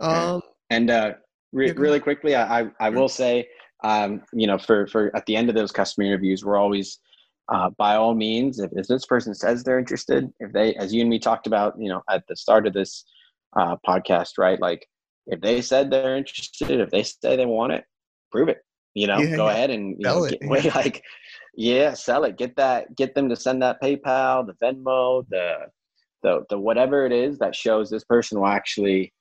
Um, 0.00 0.40
and 0.70 0.90
uh, 0.90 1.12
re- 1.52 1.72
really 1.72 2.00
quickly 2.00 2.36
i, 2.36 2.66
I 2.80 2.90
will 2.90 3.08
say 3.08 3.48
um, 3.84 4.22
you 4.32 4.46
know 4.46 4.58
for 4.58 4.86
for 4.88 5.14
at 5.14 5.24
the 5.26 5.36
end 5.36 5.48
of 5.48 5.54
those 5.54 5.72
customer 5.72 6.06
interviews 6.06 6.44
we're 6.44 6.56
always 6.56 6.98
uh, 7.48 7.70
by 7.78 7.94
all 7.94 8.14
means 8.14 8.58
if, 8.58 8.70
if 8.74 8.86
this 8.86 9.06
person 9.06 9.34
says 9.34 9.62
they're 9.62 9.78
interested 9.78 10.28
if 10.40 10.52
they 10.52 10.74
as 10.74 10.92
you 10.92 11.00
and 11.00 11.10
me 11.10 11.18
talked 11.18 11.46
about 11.46 11.74
you 11.78 11.88
know 11.88 12.02
at 12.10 12.24
the 12.28 12.36
start 12.36 12.66
of 12.66 12.72
this 12.72 13.04
uh, 13.58 13.76
podcast 13.86 14.32
right 14.36 14.60
like 14.60 14.86
if 15.26 15.40
they 15.40 15.62
said 15.62 15.90
they're 15.90 16.16
interested 16.16 16.80
if 16.80 16.90
they 16.90 17.02
say 17.02 17.36
they 17.36 17.46
want 17.46 17.72
it 17.72 17.84
prove 18.32 18.48
it 18.48 18.58
you 18.94 19.06
know 19.06 19.18
yeah, 19.18 19.36
go 19.36 19.46
yeah. 19.46 19.52
ahead 19.52 19.70
and 19.70 19.90
you 19.90 20.04
know, 20.04 20.24
it, 20.24 20.40
get, 20.40 20.64
yeah. 20.64 20.74
like 20.74 21.02
yeah 21.54 21.94
sell 21.94 22.24
it 22.24 22.36
get 22.36 22.56
that 22.56 22.94
get 22.96 23.14
them 23.14 23.28
to 23.28 23.36
send 23.36 23.62
that 23.62 23.80
paypal 23.80 24.46
the 24.46 24.54
venmo 24.62 25.24
the 25.30 25.54
the 26.22 26.44
the 26.50 26.58
whatever 26.58 27.06
it 27.06 27.12
is 27.12 27.38
that 27.38 27.54
shows 27.54 27.88
this 27.88 28.04
person 28.04 28.40
will 28.40 28.46
actually 28.46 29.12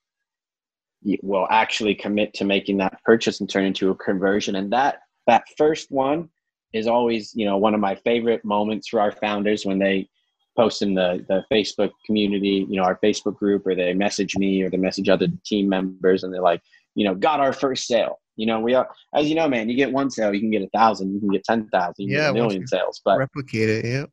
will 1.22 1.48
actually 1.50 1.96
commit 1.96 2.34
to 2.36 2.46
making 2.46 2.78
that 2.78 3.02
purchase 3.04 3.40
and 3.40 3.50
turn 3.50 3.66
into 3.66 3.92
a 3.92 3.96
conversion. 3.96 4.56
And 4.56 4.72
that 4.74 5.00
that 5.28 5.44
first 5.58 5.92
one 5.92 6.30
is 6.74 6.88
always 6.88 7.32
you 7.36 7.46
know 7.46 7.58
one 7.58 7.74
of 7.74 7.80
my 7.80 7.96
favorite 7.96 8.44
moments 8.44 8.88
for 8.88 9.00
our 9.00 9.12
founders 9.12 9.66
when 9.66 9.80
they 9.80 10.08
post 10.56 10.82
in 10.82 10.94
the 10.94 11.24
the 11.30 11.44
facebook 11.52 11.92
community 12.06 12.66
you 12.70 12.78
know 12.78 12.84
our 12.84 13.00
facebook 13.04 13.38
group 13.38 13.66
or 13.66 13.76
they 13.76 13.94
message 13.94 14.36
me 14.38 14.62
or 14.62 14.70
they 14.70 14.78
message 14.78 15.08
other 15.08 15.28
team 15.46 15.70
members 15.70 16.24
and 16.24 16.34
they're 16.34 16.42
like 16.42 16.62
you 16.96 17.06
know 17.06 17.14
got 17.14 17.40
our 17.40 17.54
first 17.54 17.88
sale. 17.88 18.20
You 18.36 18.46
know 18.46 18.60
we 18.60 18.76
are 18.76 18.88
as 19.16 19.28
you 19.28 19.36
know 19.36 19.48
man 19.48 19.68
you 19.68 19.76
get 19.76 19.92
one 19.92 20.12
sale 20.12 20.34
you 20.34 20.40
can 20.40 20.52
get 20.52 20.62
a 20.62 20.70
thousand 20.70 21.14
you 21.14 21.20
can 21.20 21.30
get 21.30 21.44
ten 21.44 21.68
thousand 21.70 22.06
you 22.06 22.16
yeah, 22.16 22.26
get 22.26 22.30
a 22.30 22.34
million 22.34 22.68
sales 22.68 23.02
but 23.04 23.18
replicate 23.18 23.70
it 23.70 23.86
yeah. 23.86 24.06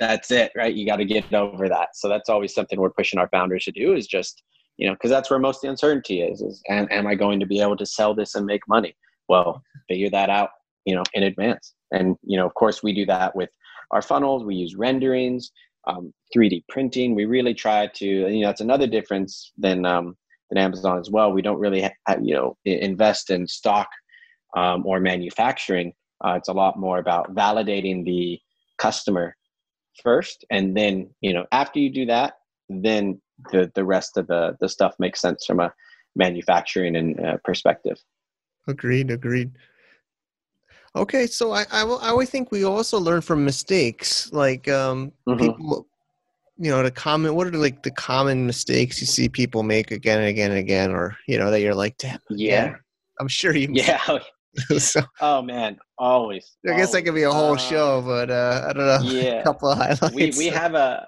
that's 0.00 0.32
it 0.32 0.50
right? 0.56 0.74
You 0.74 0.86
got 0.86 0.96
to 0.96 1.04
get 1.04 1.32
over 1.32 1.68
that. 1.68 1.94
So 1.94 2.08
that's 2.08 2.28
always 2.28 2.52
something 2.52 2.80
we're 2.80 2.90
pushing 2.90 3.20
our 3.20 3.28
founders 3.28 3.64
to 3.64 3.72
do 3.72 3.94
is 3.94 4.08
just 4.08 4.42
you 4.80 4.88
know 4.88 4.94
because 4.94 5.10
that's 5.10 5.30
where 5.30 5.38
most 5.38 5.58
of 5.58 5.62
the 5.62 5.68
uncertainty 5.68 6.22
is 6.22 6.40
is 6.40 6.60
and 6.68 6.90
am 6.90 7.06
i 7.06 7.14
going 7.14 7.38
to 7.38 7.46
be 7.46 7.60
able 7.60 7.76
to 7.76 7.86
sell 7.86 8.14
this 8.14 8.34
and 8.34 8.46
make 8.46 8.66
money? 8.66 8.96
Well 9.28 9.62
figure 9.88 10.10
that 10.10 10.30
out 10.30 10.50
you 10.84 10.94
know 10.94 11.04
in 11.14 11.22
advance. 11.22 11.74
And 11.92 12.16
you 12.22 12.36
know 12.36 12.46
of 12.46 12.54
course 12.54 12.82
we 12.82 12.92
do 12.92 13.06
that 13.06 13.36
with 13.36 13.50
our 13.92 14.02
funnels. 14.02 14.44
We 14.44 14.56
use 14.56 14.74
renderings 14.74 15.52
um, 15.86 16.12
3d 16.34 16.64
printing. 16.68 17.14
We 17.14 17.26
really 17.26 17.54
try 17.54 17.86
to 17.86 18.06
you 18.06 18.40
know 18.40 18.48
that's 18.48 18.62
another 18.62 18.86
difference 18.86 19.52
than 19.56 19.84
um, 19.84 20.16
than 20.48 20.58
amazon 20.58 20.98
as 20.98 21.10
well. 21.10 21.30
We 21.30 21.42
don't 21.42 21.60
really 21.60 21.82
you 22.22 22.34
know 22.34 22.56
invest 22.64 23.30
in 23.30 23.46
stock 23.46 23.88
um, 24.56 24.84
or 24.86 24.98
manufacturing. 24.98 25.92
Uh, 26.24 26.34
it's 26.36 26.48
a 26.48 26.52
lot 26.52 26.78
more 26.78 26.98
about 26.98 27.34
validating 27.34 28.04
the 28.04 28.38
customer 28.78 29.36
first. 30.02 30.44
And 30.50 30.76
then 30.76 31.10
you 31.20 31.34
know 31.34 31.44
after 31.52 31.78
you 31.78 31.90
do 31.92 32.06
that 32.06 32.34
then 32.70 33.20
the 33.52 33.70
the 33.74 33.84
rest 33.84 34.16
of 34.16 34.26
the 34.26 34.56
the 34.60 34.68
stuff 34.68 34.94
makes 34.98 35.20
sense 35.20 35.44
from 35.46 35.60
a 35.60 35.72
manufacturing 36.16 36.96
and 36.96 37.20
uh, 37.20 37.36
perspective 37.44 37.98
agreed 38.66 39.10
agreed 39.10 39.50
Okay, 40.96 41.26
so 41.26 41.52
I, 41.52 41.64
I, 41.70 41.82
I 41.82 42.08
always 42.08 42.30
think 42.30 42.50
we 42.50 42.64
also 42.64 42.98
learn 42.98 43.20
from 43.20 43.44
mistakes. 43.44 44.32
Like 44.32 44.68
um, 44.68 45.12
mm-hmm. 45.28 45.38
people, 45.38 45.86
you 46.58 46.70
know, 46.70 46.82
the 46.82 46.90
common. 46.90 47.34
What 47.34 47.46
are 47.46 47.52
like 47.52 47.84
the 47.84 47.92
common 47.92 48.44
mistakes 48.44 49.00
you 49.00 49.06
see 49.06 49.28
people 49.28 49.62
make 49.62 49.92
again 49.92 50.18
and 50.18 50.26
again 50.26 50.50
and 50.50 50.58
again, 50.58 50.90
or 50.90 51.16
you 51.28 51.38
know 51.38 51.50
that 51.50 51.60
you're 51.60 51.76
like, 51.76 51.96
damn. 51.98 52.18
Yeah, 52.28 52.74
I'm 53.20 53.28
sure 53.28 53.54
you. 53.54 53.68
Yeah. 53.72 54.00
so, 54.78 55.00
oh 55.20 55.42
man, 55.42 55.78
always. 55.98 56.56
I 56.66 56.70
guess 56.70 56.74
always. 56.74 56.92
that 56.92 57.02
could 57.02 57.14
be 57.14 57.22
a 57.22 57.30
whole 57.30 57.54
uh, 57.54 57.58
show, 57.58 58.02
but 58.02 58.30
uh, 58.30 58.66
I 58.68 58.72
don't 58.72 58.86
know. 58.86 59.10
Yeah, 59.20 59.40
a 59.40 59.44
couple 59.44 59.68
of 59.68 59.78
highlights. 59.78 60.12
We 60.12 60.32
we 60.36 60.46
have 60.46 60.74
a 60.74 61.06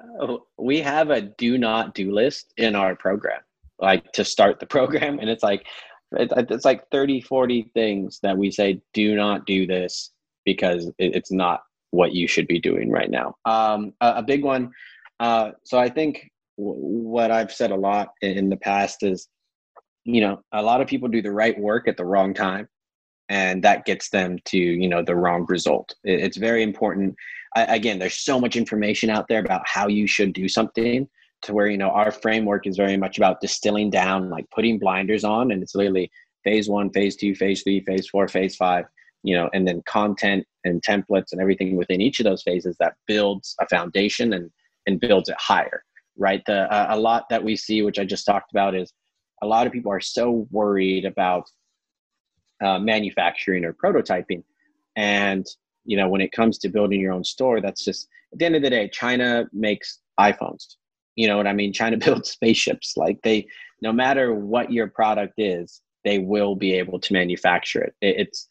we 0.59 0.81
have 0.81 1.11
a 1.11 1.23
do 1.23 1.59
not 1.59 1.95
do 1.95 2.13
list 2.13 2.53
in 2.57 2.77
our 2.77 2.95
program, 2.95 3.41
like 3.81 4.13
to 4.13 4.25
start 4.25 4.61
the 4.61 4.67
program, 4.77 5.19
and 5.19 5.29
it's 5.29 5.43
like 5.43 5.67
it's 6.15 6.65
like 6.65 6.89
30 6.91 7.21
40 7.23 7.71
things 7.75 8.21
that 8.23 8.37
we 8.37 8.51
say 8.51 8.81
do 8.93 9.15
not 9.17 9.47
do 9.47 9.67
this 9.67 10.11
because 10.45 10.91
it's 10.99 11.33
not 11.33 11.63
what 11.91 12.13
you 12.13 12.27
should 12.27 12.47
be 12.47 12.61
doing 12.61 12.91
right 12.91 13.11
now 13.11 13.35
um, 13.45 13.93
a, 14.01 14.15
a, 14.17 14.23
big 14.23 14.45
one 14.45 14.71
uh, 15.21 15.53
so 15.65 15.79
i 15.79 15.89
think 15.89 16.31
w- 16.59 16.77
what 16.79 17.31
i've 17.31 17.53
said 17.53 17.71
a 17.71 17.77
lot 17.77 18.09
in 18.21 18.49
the 18.49 18.57
past 18.57 19.03
is 19.03 19.29
you 20.05 20.21
know 20.21 20.41
a 20.53 20.63
lot 20.63 20.81
of 20.81 20.87
people 20.87 21.09
do 21.09 21.23
the 21.23 21.33
right 21.33 21.59
work 21.59 21.89
at 21.89 21.97
the 21.97 22.05
wrong 22.05 22.35
time 22.35 22.69
and 23.29 23.63
that 23.63 23.85
gets 23.85 24.11
them 24.11 24.39
to 24.47 24.59
you 24.59 24.89
know 24.89 25.03
the 25.03 25.17
wrong 25.17 25.47
result. 25.49 25.95
It's 26.05 26.37
very 26.37 26.63
important. 26.63 27.17
I, 27.57 27.65
again 27.77 27.99
there's 27.99 28.17
so 28.17 28.41
much 28.41 28.57
information 28.57 29.11
out 29.11 29.29
there 29.29 29.41
about 29.41 29.63
how 29.67 29.89
you 29.89 30.07
should 30.07 30.33
do 30.33 30.49
something 30.49 31.09
to 31.43 31.53
where 31.53 31.67
you 31.67 31.79
know 31.79 31.91
our 31.91 32.11
framework 32.11 32.67
is 32.67 32.77
very 32.77 32.97
much 32.97 33.19
about 33.19 33.41
distilling 33.41 33.91
down 33.91 34.31
like 34.31 34.49
putting 34.51 34.79
blinders 34.79 35.25
on 35.25 35.53
and 35.53 35.63
it's 35.63 35.75
literally 35.75 36.11
phase 36.45 36.69
one 36.69 36.91
phase 36.91 37.17
two 37.17 37.35
phase 37.35 37.63
three 37.63 37.81
phase 37.81 38.09
four 38.09 38.27
phase 38.27 38.57
five 38.57 38.87
you 39.23 39.37
know 39.37 39.51
and 39.53 39.69
then 39.69 39.83
content 39.87 40.47
and 40.65 40.83
templates 40.83 41.33
and 41.33 41.41
everything 41.41 41.77
within 41.77 42.01
each 42.01 42.21
of 42.21 42.25
those 42.25 42.43
phases 42.43 42.77
that 42.79 42.95
builds 43.07 43.55
a 43.61 43.69
foundation 43.69 44.33
and 44.33 44.51
and 44.87 44.99
builds 45.01 45.29
it 45.29 45.37
higher 45.39 45.85
right? 46.17 46.43
The 46.47 46.73
uh, 46.73 46.89
a 46.91 46.99
lot 46.99 47.29
that 47.31 47.43
we 47.43 47.57
see 47.57 47.83
which 47.83 47.99
i 47.99 48.05
just 48.05 48.27
talked 48.27 48.53
about 48.53 48.75
is 48.75 48.93
a 49.43 49.47
lot 49.47 49.67
of 49.67 49.73
people 49.73 49.93
are 49.93 50.01
so 50.01 50.47
worried 50.51 51.05
about 51.05 51.45
uh, 52.63 52.79
manufacturing 52.79 53.65
or 53.65 53.73
prototyping 53.73 54.43
and 54.97 55.47
you 55.85 55.97
know 55.97 56.09
when 56.09 56.21
it 56.21 56.33
comes 56.33 56.59
to 56.59 56.69
building 56.69 57.01
your 57.01 57.13
own 57.13 57.25
store 57.25 57.61
that's 57.61 57.85
just 57.85 58.09
at 58.33 58.39
the 58.39 58.45
end 58.45 58.57
of 58.57 58.63
the 58.63 58.71
day 58.71 58.89
china 58.89 59.45
makes 59.53 59.99
iphones 60.21 60.77
you 61.17 61.27
know 61.27 61.37
what 61.37 61.47
I 61.47 61.53
mean? 61.53 61.73
Trying 61.75 61.99
to 61.99 62.05
build 62.05 62.27
spaceships. 62.27 62.97
Like 62.97 63.21
they, 63.23 63.47
no 63.81 63.93
matter 63.93 64.35
what 64.35 64.73
your 64.73 64.89
product 64.89 65.35
is, 65.39 65.81
they 66.05 66.19
will 66.19 66.57
be 66.57 66.75
able 66.75 66.99
to 66.99 67.13
manufacture 67.13 67.83
it. 67.83 67.95
It's 68.01 68.49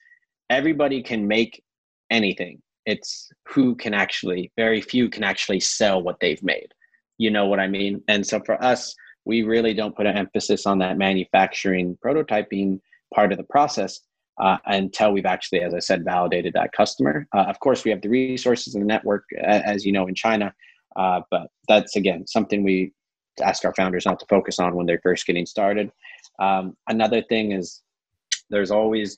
everybody 0.49 1.01
can 1.03 1.27
make 1.27 1.63
anything. 2.09 2.61
It's 2.85 3.29
who 3.47 3.75
can 3.75 3.93
actually, 3.93 4.51
very 4.55 4.81
few 4.81 5.09
can 5.09 5.23
actually 5.23 5.59
sell 5.59 6.01
what 6.01 6.19
they've 6.19 6.41
made. 6.41 6.73
You 7.17 7.29
know 7.29 7.45
what 7.45 7.59
I 7.59 7.67
mean? 7.67 8.01
And 8.07 8.25
so 8.25 8.39
for 8.39 8.61
us, 8.63 8.95
we 9.25 9.43
really 9.43 9.73
don't 9.73 9.95
put 9.95 10.07
an 10.07 10.17
emphasis 10.17 10.65
on 10.65 10.79
that 10.79 10.97
manufacturing 10.97 11.97
prototyping 12.03 12.79
part 13.13 13.31
of 13.31 13.37
the 13.37 13.43
process 13.45 13.99
uh, 14.39 14.57
until 14.65 15.11
we've 15.11 15.25
actually, 15.25 15.61
as 15.61 15.73
I 15.73 15.79
said, 15.79 16.03
validated 16.03 16.53
that 16.53 16.71
customer. 16.71 17.27
Uh, 17.35 17.45
of 17.47 17.59
course, 17.59 17.83
we 17.83 17.91
have 17.91 18.01
the 18.01 18.09
resources 18.09 18.75
and 18.75 18.83
the 18.83 18.87
network, 18.87 19.25
as 19.43 19.85
you 19.85 19.91
know, 19.91 20.07
in 20.07 20.15
China 20.15 20.53
uh, 20.95 21.21
but 21.29 21.47
that's 21.67 21.95
again 21.95 22.27
something 22.27 22.63
we 22.63 22.93
ask 23.41 23.63
our 23.63 23.73
founders 23.73 24.05
not 24.05 24.19
to 24.19 24.25
focus 24.29 24.59
on 24.59 24.75
when 24.75 24.85
they're 24.85 24.99
first 25.01 25.25
getting 25.25 25.45
started. 25.45 25.91
Um, 26.39 26.75
another 26.87 27.21
thing 27.21 27.53
is 27.53 27.81
there's 28.49 28.71
always 28.71 29.17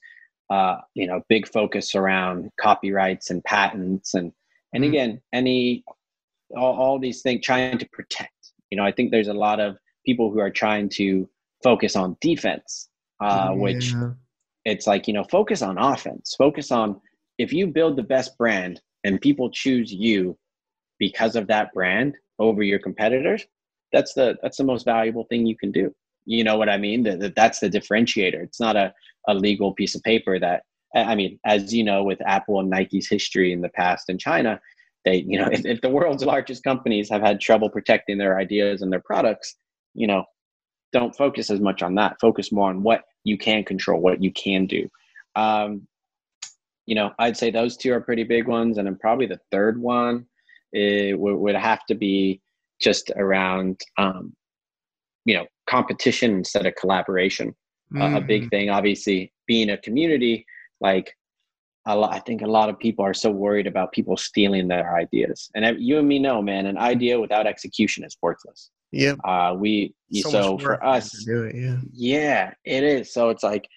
uh, 0.50 0.78
you 0.94 1.08
know 1.08 1.22
big 1.30 1.48
focus 1.48 1.96
around 1.96 2.50
copyrights 2.60 3.30
and 3.30 3.44
patents 3.44 4.14
and 4.14 4.32
and 4.74 4.84
mm-hmm. 4.84 4.94
again 4.94 5.22
any 5.34 5.84
all, 6.56 6.76
all 6.76 7.00
these 7.00 7.22
things 7.22 7.44
trying 7.44 7.78
to 7.78 7.90
protect. 7.92 8.32
You 8.70 8.78
know 8.78 8.86
I 8.86 8.92
think 8.92 9.12
there's 9.12 9.28
a 9.28 9.34
lot 9.34 9.60
of 9.60 9.78
people 10.06 10.32
who 10.32 10.40
are 10.40 10.52
trying 10.52 10.90
to 10.90 11.28
focus 11.64 11.96
on 11.96 12.18
defense, 12.22 12.90
uh, 13.24 13.50
yeah. 13.50 13.52
which 13.52 13.94
it's 14.66 14.88
like 14.88 15.08
you 15.08 15.14
know 15.14 15.24
focus 15.26 15.62
on 15.62 15.78
offense. 15.78 16.36
Focus 16.38 16.72
on 16.72 17.00
if 17.38 17.52
you 17.52 17.68
build 17.68 17.98
the 17.98 18.04
best 18.04 18.38
brand 18.38 18.82
and 19.04 19.20
people 19.20 19.50
choose 19.50 19.92
you 19.92 20.38
because 21.00 21.36
of 21.36 21.48
that 21.48 21.74
brand 21.74 22.16
over 22.40 22.64
your 22.64 22.80
competitors 22.80 23.46
that's 23.94 24.14
the 24.14 24.36
that's 24.42 24.58
the 24.58 24.64
most 24.64 24.84
valuable 24.84 25.26
thing 25.26 25.46
you 25.46 25.56
can 25.56 25.72
do 25.72 25.94
you 26.26 26.44
know 26.44 26.58
what 26.58 26.68
i 26.68 26.78
mean 26.78 27.04
that, 27.04 27.36
that's 27.36 27.60
the 27.60 27.70
differentiator 27.70 28.44
it's 28.44 28.60
not 28.60 28.76
a, 28.76 28.94
a 29.28 29.34
legal 29.34 29.74
piece 29.74 29.96
of 29.96 30.04
paper 30.04 30.40
that 30.40 30.64
i 30.96 31.16
mean 31.16 31.40
as 31.46 31.74
you 31.74 31.84
know 31.84 32.04
with 32.04 32.20
apple 32.26 32.60
and 32.60 32.70
nike's 32.70 33.08
history 33.08 33.54
in 33.54 33.62
the 33.62 33.70
past 33.70 34.10
in 34.10 34.18
china 34.18 34.60
they 35.06 35.18
you 35.28 35.40
know 35.40 35.48
if, 35.52 35.66
if 35.66 35.82
the 35.82 35.90
world's 35.90 36.26
largest 36.26 36.64
companies 36.64 37.10
have 37.10 37.22
had 37.22 37.40
trouble 37.40 37.70
protecting 37.70 38.18
their 38.18 38.38
ideas 38.40 38.82
and 38.82 38.92
their 38.92 39.02
products 39.02 39.56
you 39.94 40.08
know 40.08 40.24
don't 40.92 41.16
focus 41.16 41.50
as 41.50 41.60
much 41.60 41.82
on 41.82 41.96
that 41.96 42.20
focus 42.20 42.52
more 42.52 42.70
on 42.70 42.84
what 42.84 43.04
you 43.24 43.38
can 43.38 43.64
control 43.64 44.00
what 44.00 44.22
you 44.22 44.32
can 44.34 44.66
do 44.66 44.90
um, 45.36 45.88
you 46.86 46.96
know 46.96 47.12
i'd 47.20 47.38
say 47.38 47.50
those 47.50 47.78
two 47.78 47.94
are 47.94 48.02
pretty 48.02 48.24
big 48.24 48.48
ones 48.48 48.78
and 48.78 48.88
then 48.88 48.96
probably 48.96 49.26
the 49.26 49.40
third 49.52 49.82
one 49.82 50.26
it 50.74 51.18
would 51.20 51.56
have 51.56 51.86
to 51.86 51.96
be 51.96 52.42
just 52.82 53.12
around 53.16 53.80
um, 53.98 54.34
you 55.26 55.36
know 55.36 55.46
competition 55.68 56.32
instead 56.32 56.66
of 56.66 56.76
collaboration 56.76 57.56
mm. 57.94 58.02
uh, 58.02 58.18
a 58.18 58.22
big 58.22 58.44
mm. 58.44 58.50
thing 58.50 58.70
obviously 58.70 59.32
being 59.48 59.70
a 59.70 59.78
community 59.78 60.46
like 60.82 61.16
a 61.86 61.96
lot, 61.96 62.14
I 62.14 62.20
think 62.20 62.42
a 62.42 62.48
lot 62.48 62.70
of 62.70 62.80
people 62.80 63.04
are 63.04 63.14
so 63.14 63.30
worried 63.30 63.68
about 63.68 63.92
people 63.92 64.16
stealing 64.16 64.68
their 64.68 64.96
ideas. 64.96 65.50
And 65.56 65.80
you 65.80 66.00
and 66.00 66.08
me 66.08 66.20
know, 66.20 66.42
man, 66.42 66.66
an 66.66 66.78
idea 66.78 67.20
without 67.20 67.46
execution 67.46 68.04
is 68.04 68.18
worthless. 68.22 68.70
Yeah. 68.94 69.16
Uh, 69.24 69.56
we 69.58 69.96
so, 70.12 70.30
so 70.30 70.58
for 70.60 70.84
us, 70.86 71.28
it, 71.28 71.56
yeah. 71.56 71.78
yeah, 71.92 72.54
it 72.64 72.84
is. 72.84 73.12
So 73.12 73.30
it's 73.30 73.42
like 73.44 73.68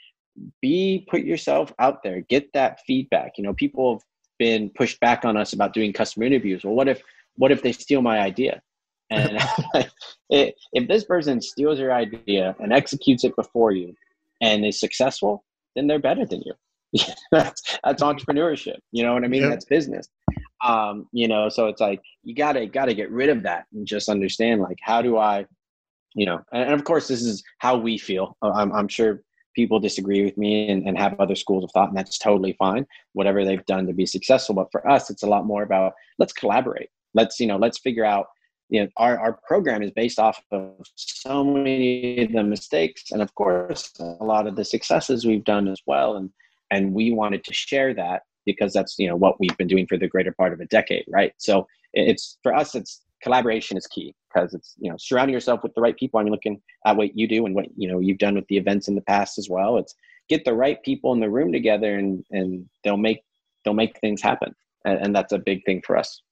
be 0.60 1.06
put 1.10 1.22
yourself 1.22 1.72
out 1.78 2.02
there, 2.02 2.20
get 2.20 2.52
that 2.52 2.80
feedback. 2.86 3.32
You 3.38 3.44
know, 3.44 3.54
people 3.54 3.94
have 3.94 4.02
been 4.38 4.70
pushed 4.70 5.00
back 5.00 5.24
on 5.24 5.36
us 5.36 5.54
about 5.54 5.72
doing 5.72 5.94
customer 5.94 6.26
interviews. 6.26 6.64
Well, 6.64 6.74
what 6.74 6.86
if 6.86 7.00
what 7.36 7.50
if 7.50 7.62
they 7.62 7.72
steal 7.72 8.02
my 8.02 8.20
idea? 8.20 8.60
And 9.10 9.38
if 10.30 10.88
this 10.88 11.04
person 11.04 11.40
steals 11.40 11.78
your 11.78 11.92
idea 11.92 12.54
and 12.60 12.72
executes 12.72 13.24
it 13.24 13.34
before 13.36 13.72
you 13.72 13.94
and 14.42 14.66
is 14.66 14.78
successful, 14.78 15.44
then 15.74 15.86
they're 15.86 15.98
better 15.98 16.26
than 16.26 16.42
you. 16.44 16.52
that's, 17.32 17.78
that's 17.82 18.02
entrepreneurship. 18.02 18.78
You 18.92 19.04
know 19.04 19.14
what 19.14 19.24
I 19.24 19.28
mean? 19.28 19.42
Yep. 19.42 19.50
That's 19.50 19.64
business. 19.64 20.08
Um, 20.64 21.08
you 21.12 21.28
know, 21.28 21.48
so 21.48 21.66
it's 21.66 21.80
like 21.80 22.00
you 22.22 22.34
gotta 22.34 22.66
gotta 22.66 22.94
get 22.94 23.10
rid 23.10 23.28
of 23.28 23.42
that 23.42 23.66
and 23.72 23.86
just 23.86 24.08
understand 24.08 24.60
like 24.60 24.78
how 24.82 25.02
do 25.02 25.18
I, 25.18 25.46
you 26.14 26.26
know, 26.26 26.40
and, 26.52 26.72
of 26.72 26.84
course 26.84 27.08
this 27.08 27.22
is 27.22 27.42
how 27.58 27.76
we 27.76 27.98
feel. 27.98 28.36
Uh, 28.42 28.52
I'm, 28.52 28.72
I'm 28.72 28.88
sure 28.88 29.22
people 29.54 29.80
disagree 29.80 30.24
with 30.24 30.36
me 30.36 30.68
and, 30.70 30.86
and 30.86 30.98
have 30.98 31.18
other 31.20 31.34
schools 31.34 31.64
of 31.64 31.70
thought, 31.72 31.88
and 31.88 31.96
that's 31.96 32.18
totally 32.18 32.54
fine. 32.58 32.86
Whatever 33.12 33.44
they've 33.44 33.64
done 33.66 33.86
to 33.86 33.92
be 33.92 34.06
successful, 34.06 34.54
but 34.54 34.70
for 34.72 34.88
us, 34.88 35.10
it's 35.10 35.22
a 35.22 35.28
lot 35.28 35.46
more 35.46 35.62
about 35.62 35.92
let's 36.18 36.32
collaborate. 36.32 36.88
Let's 37.14 37.38
you 37.40 37.46
know, 37.46 37.56
let's 37.56 37.78
figure 37.78 38.04
out 38.04 38.26
you 38.68 38.82
know 38.82 38.88
our, 38.96 39.18
our 39.18 39.38
program 39.46 39.82
is 39.82 39.90
based 39.92 40.18
off 40.18 40.40
of 40.50 40.74
so 40.94 41.44
many 41.44 42.22
of 42.22 42.32
the 42.32 42.42
mistakes 42.42 43.12
and 43.12 43.22
of 43.22 43.34
course 43.34 43.92
a 44.00 44.24
lot 44.24 44.46
of 44.46 44.56
the 44.56 44.64
successes 44.64 45.24
we've 45.24 45.44
done 45.44 45.68
as 45.68 45.80
well 45.86 46.16
and 46.16 46.30
and 46.70 46.92
we 46.92 47.12
wanted 47.12 47.44
to 47.44 47.54
share 47.54 47.94
that 47.94 48.22
because 48.46 48.72
that's 48.72 48.98
you 48.98 49.08
know 49.08 49.16
what 49.16 49.38
we've 49.38 49.56
been 49.58 49.68
doing 49.68 49.86
for 49.86 49.98
the 49.98 50.08
greater 50.08 50.32
part 50.32 50.52
of 50.52 50.60
a 50.60 50.66
decade 50.66 51.04
right? 51.08 51.32
So 51.36 51.66
it's 51.92 52.38
for 52.42 52.54
us 52.54 52.74
it's 52.74 53.02
collaboration 53.22 53.76
is 53.76 53.86
key 53.86 54.14
because 54.32 54.54
it's 54.54 54.74
you 54.78 54.90
know 54.90 54.96
surrounding 54.98 55.34
yourself 55.34 55.62
with 55.62 55.74
the 55.74 55.80
right 55.80 55.96
people 55.96 56.20
i 56.20 56.22
mean 56.22 56.32
looking 56.32 56.60
at 56.84 56.96
what 56.96 57.16
you 57.16 57.26
do 57.26 57.46
and 57.46 57.54
what 57.54 57.66
you 57.76 57.88
know 57.88 57.98
you've 57.98 58.18
done 58.18 58.34
with 58.34 58.46
the 58.48 58.56
events 58.56 58.88
in 58.88 58.94
the 58.94 59.00
past 59.02 59.38
as 59.38 59.48
well. 59.48 59.78
It's 59.78 59.94
get 60.28 60.44
the 60.44 60.54
right 60.54 60.82
people 60.82 61.12
in 61.12 61.20
the 61.20 61.30
room 61.30 61.52
together 61.52 61.96
and 61.96 62.24
and 62.30 62.68
they'll 62.84 62.96
make 62.96 63.22
they'll 63.64 63.74
make 63.74 63.98
things 64.00 64.22
happen. 64.22 64.54
And, 64.84 64.98
and 65.00 65.16
that's 65.16 65.32
a 65.32 65.38
big 65.38 65.64
thing 65.64 65.82
for 65.86 65.96
us. 65.96 66.22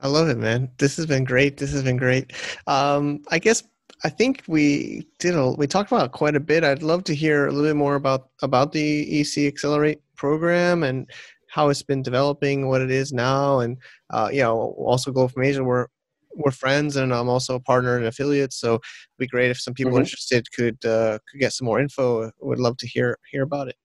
I 0.00 0.08
love 0.08 0.28
it 0.28 0.38
man. 0.38 0.70
This 0.78 0.96
has 0.96 1.06
been 1.06 1.24
great. 1.24 1.56
This 1.56 1.72
has 1.72 1.82
been 1.82 1.96
great. 1.96 2.32
Um 2.66 3.22
i 3.30 3.38
guess 3.38 3.62
I 4.04 4.10
think 4.10 4.44
we 4.46 5.08
did 5.18 5.34
a 5.34 5.50
we 5.50 5.66
talked 5.66 5.90
about 5.90 6.12
quite 6.12 6.36
a 6.36 6.40
bit. 6.40 6.62
I'd 6.62 6.82
love 6.82 7.04
to 7.04 7.14
hear 7.14 7.46
a 7.46 7.50
little 7.50 7.68
bit 7.70 7.76
more 7.76 7.96
about 7.96 8.30
about 8.42 8.72
the 8.72 9.20
EC 9.20 9.46
Accelerate 9.46 10.00
program 10.14 10.82
and 10.82 11.10
how 11.48 11.68
it's 11.68 11.82
been 11.82 12.02
developing, 12.02 12.68
what 12.68 12.80
it 12.80 12.90
is 12.90 13.12
now, 13.12 13.60
and 13.60 13.78
uh, 14.10 14.28
you 14.32 14.42
know, 14.42 14.74
also 14.78 15.10
Global 15.10 15.28
from 15.28 15.44
Asia. 15.44 15.64
We're 15.64 15.86
we're 16.34 16.52
friends, 16.52 16.96
and 16.96 17.12
I'm 17.12 17.28
also 17.28 17.56
a 17.56 17.60
partner 17.60 17.96
and 17.96 18.06
affiliate. 18.06 18.52
So 18.52 18.74
it'd 18.74 18.82
be 19.18 19.26
great 19.26 19.50
if 19.50 19.60
some 19.60 19.74
people 19.74 19.92
mm-hmm. 19.92 20.00
interested 20.00 20.46
could 20.52 20.84
uh, 20.84 21.18
could 21.30 21.40
get 21.40 21.52
some 21.52 21.66
more 21.66 21.80
info. 21.80 22.30
Would 22.40 22.58
love 22.58 22.76
to 22.78 22.86
hear 22.86 23.18
hear 23.30 23.42
about 23.42 23.68
it. 23.68 23.76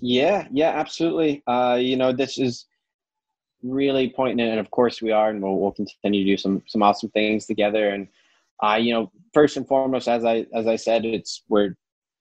Yeah, 0.00 0.46
yeah, 0.52 0.70
absolutely. 0.70 1.42
Uh, 1.46 1.78
you 1.80 1.96
know, 1.96 2.12
this 2.12 2.38
is 2.38 2.66
really 3.62 4.10
poignant, 4.10 4.50
and 4.50 4.60
of 4.60 4.70
course 4.70 5.02
we 5.02 5.10
are, 5.10 5.30
and 5.30 5.42
we'll, 5.42 5.58
we'll 5.58 5.72
continue 5.72 6.24
to 6.24 6.30
do 6.30 6.36
some 6.36 6.62
some 6.66 6.82
awesome 6.82 7.10
things 7.10 7.46
together. 7.46 7.90
And 7.90 8.08
uh, 8.62 8.76
you 8.76 8.92
know, 8.92 9.10
first 9.32 9.56
and 9.56 9.66
foremost, 9.66 10.08
as 10.08 10.24
I 10.24 10.46
as 10.54 10.66
I 10.66 10.76
said, 10.76 11.04
it's 11.04 11.42
we're 11.48 11.74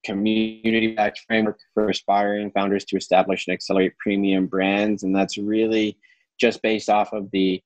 community 0.06 0.94
backed 0.94 1.22
framework 1.28 1.60
for 1.74 1.90
aspiring 1.90 2.52
founders 2.52 2.86
to 2.86 2.98
establish 2.98 3.48
and 3.48 3.54
accelerate 3.54 3.98
premium 3.98 4.48
brands, 4.48 5.04
and 5.04 5.16
that's 5.16 5.38
really 5.38 5.98
just 6.40 6.62
based 6.62 6.90
off 6.90 7.14
of 7.14 7.30
the, 7.32 7.62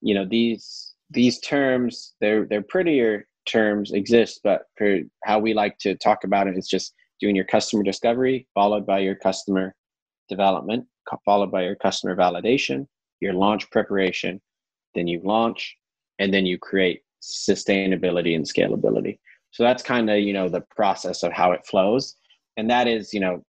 you 0.00 0.14
know, 0.14 0.24
these 0.24 0.94
these 1.10 1.38
terms. 1.40 2.14
They're 2.20 2.44
they're 2.46 2.62
prettier 2.62 3.26
terms 3.46 3.92
exist, 3.92 4.40
but 4.42 4.62
for 4.76 5.00
how 5.24 5.38
we 5.38 5.54
like 5.54 5.78
to 5.78 5.94
talk 5.96 6.24
about 6.24 6.48
it, 6.48 6.56
it's 6.56 6.68
just 6.68 6.94
doing 7.20 7.36
your 7.36 7.44
customer 7.44 7.82
discovery 7.82 8.46
followed 8.54 8.84
by 8.84 8.98
your 8.98 9.14
customer 9.14 9.74
development, 10.28 10.84
followed 11.24 11.50
by 11.50 11.62
your 11.62 11.76
customer 11.76 12.16
validation, 12.16 12.86
your 13.20 13.32
launch 13.32 13.70
preparation, 13.70 14.40
then 14.94 15.06
you 15.06 15.20
launch, 15.24 15.76
and 16.18 16.32
then 16.32 16.44
you 16.44 16.58
create 16.58 17.02
sustainability 17.22 18.34
and 18.34 18.44
scalability. 18.44 19.18
So 19.56 19.62
that's 19.62 19.82
kind 19.82 20.10
of 20.10 20.18
you 20.18 20.34
know 20.34 20.50
the 20.50 20.60
process 20.60 21.22
of 21.22 21.32
how 21.32 21.52
it 21.52 21.66
flows, 21.66 22.14
and 22.58 22.68
that 22.68 22.86
is 22.86 23.14
you 23.14 23.20
know 23.20 23.42